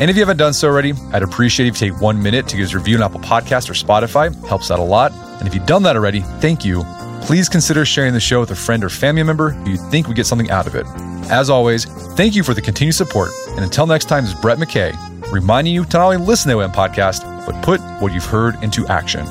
And 0.01 0.09
if 0.09 0.15
you 0.15 0.21
haven't 0.23 0.37
done 0.37 0.51
so 0.51 0.67
already, 0.67 0.93
I'd 1.13 1.21
appreciate 1.21 1.67
if 1.67 1.79
you 1.79 1.91
take 1.91 2.01
one 2.01 2.23
minute 2.23 2.47
to 2.47 2.57
give 2.57 2.65
us 2.65 2.73
a 2.73 2.79
review 2.79 2.97
on 2.97 3.03
Apple 3.03 3.19
Podcast 3.19 3.69
or 3.69 3.73
Spotify. 3.73 4.33
Helps 4.47 4.71
out 4.71 4.79
a 4.79 4.83
lot. 4.83 5.11
And 5.37 5.47
if 5.47 5.53
you've 5.53 5.67
done 5.67 5.83
that 5.83 5.95
already, 5.95 6.21
thank 6.39 6.65
you. 6.65 6.83
Please 7.21 7.47
consider 7.47 7.85
sharing 7.85 8.11
the 8.11 8.19
show 8.19 8.39
with 8.39 8.49
a 8.49 8.55
friend 8.55 8.83
or 8.83 8.89
family 8.89 9.21
member 9.21 9.51
who 9.51 9.69
you 9.69 9.77
think 9.77 10.07
would 10.07 10.15
get 10.15 10.25
something 10.25 10.49
out 10.49 10.65
of 10.65 10.73
it. 10.73 10.87
As 11.29 11.51
always, 11.51 11.85
thank 12.15 12.33
you 12.33 12.41
for 12.41 12.55
the 12.55 12.63
continued 12.63 12.95
support. 12.95 13.29
And 13.49 13.59
until 13.59 13.85
next 13.85 14.05
time, 14.05 14.23
this 14.23 14.33
is 14.33 14.41
Brett 14.41 14.57
McKay, 14.57 14.91
reminding 15.31 15.71
you 15.71 15.85
to 15.85 15.97
not 15.99 16.05
only 16.05 16.17
listen 16.17 16.51
to 16.51 16.57
the 16.57 16.67
podcast, 16.69 17.23
but 17.45 17.63
put 17.63 17.79
what 18.01 18.11
you've 18.11 18.25
heard 18.25 18.55
into 18.63 18.87
action. 18.87 19.21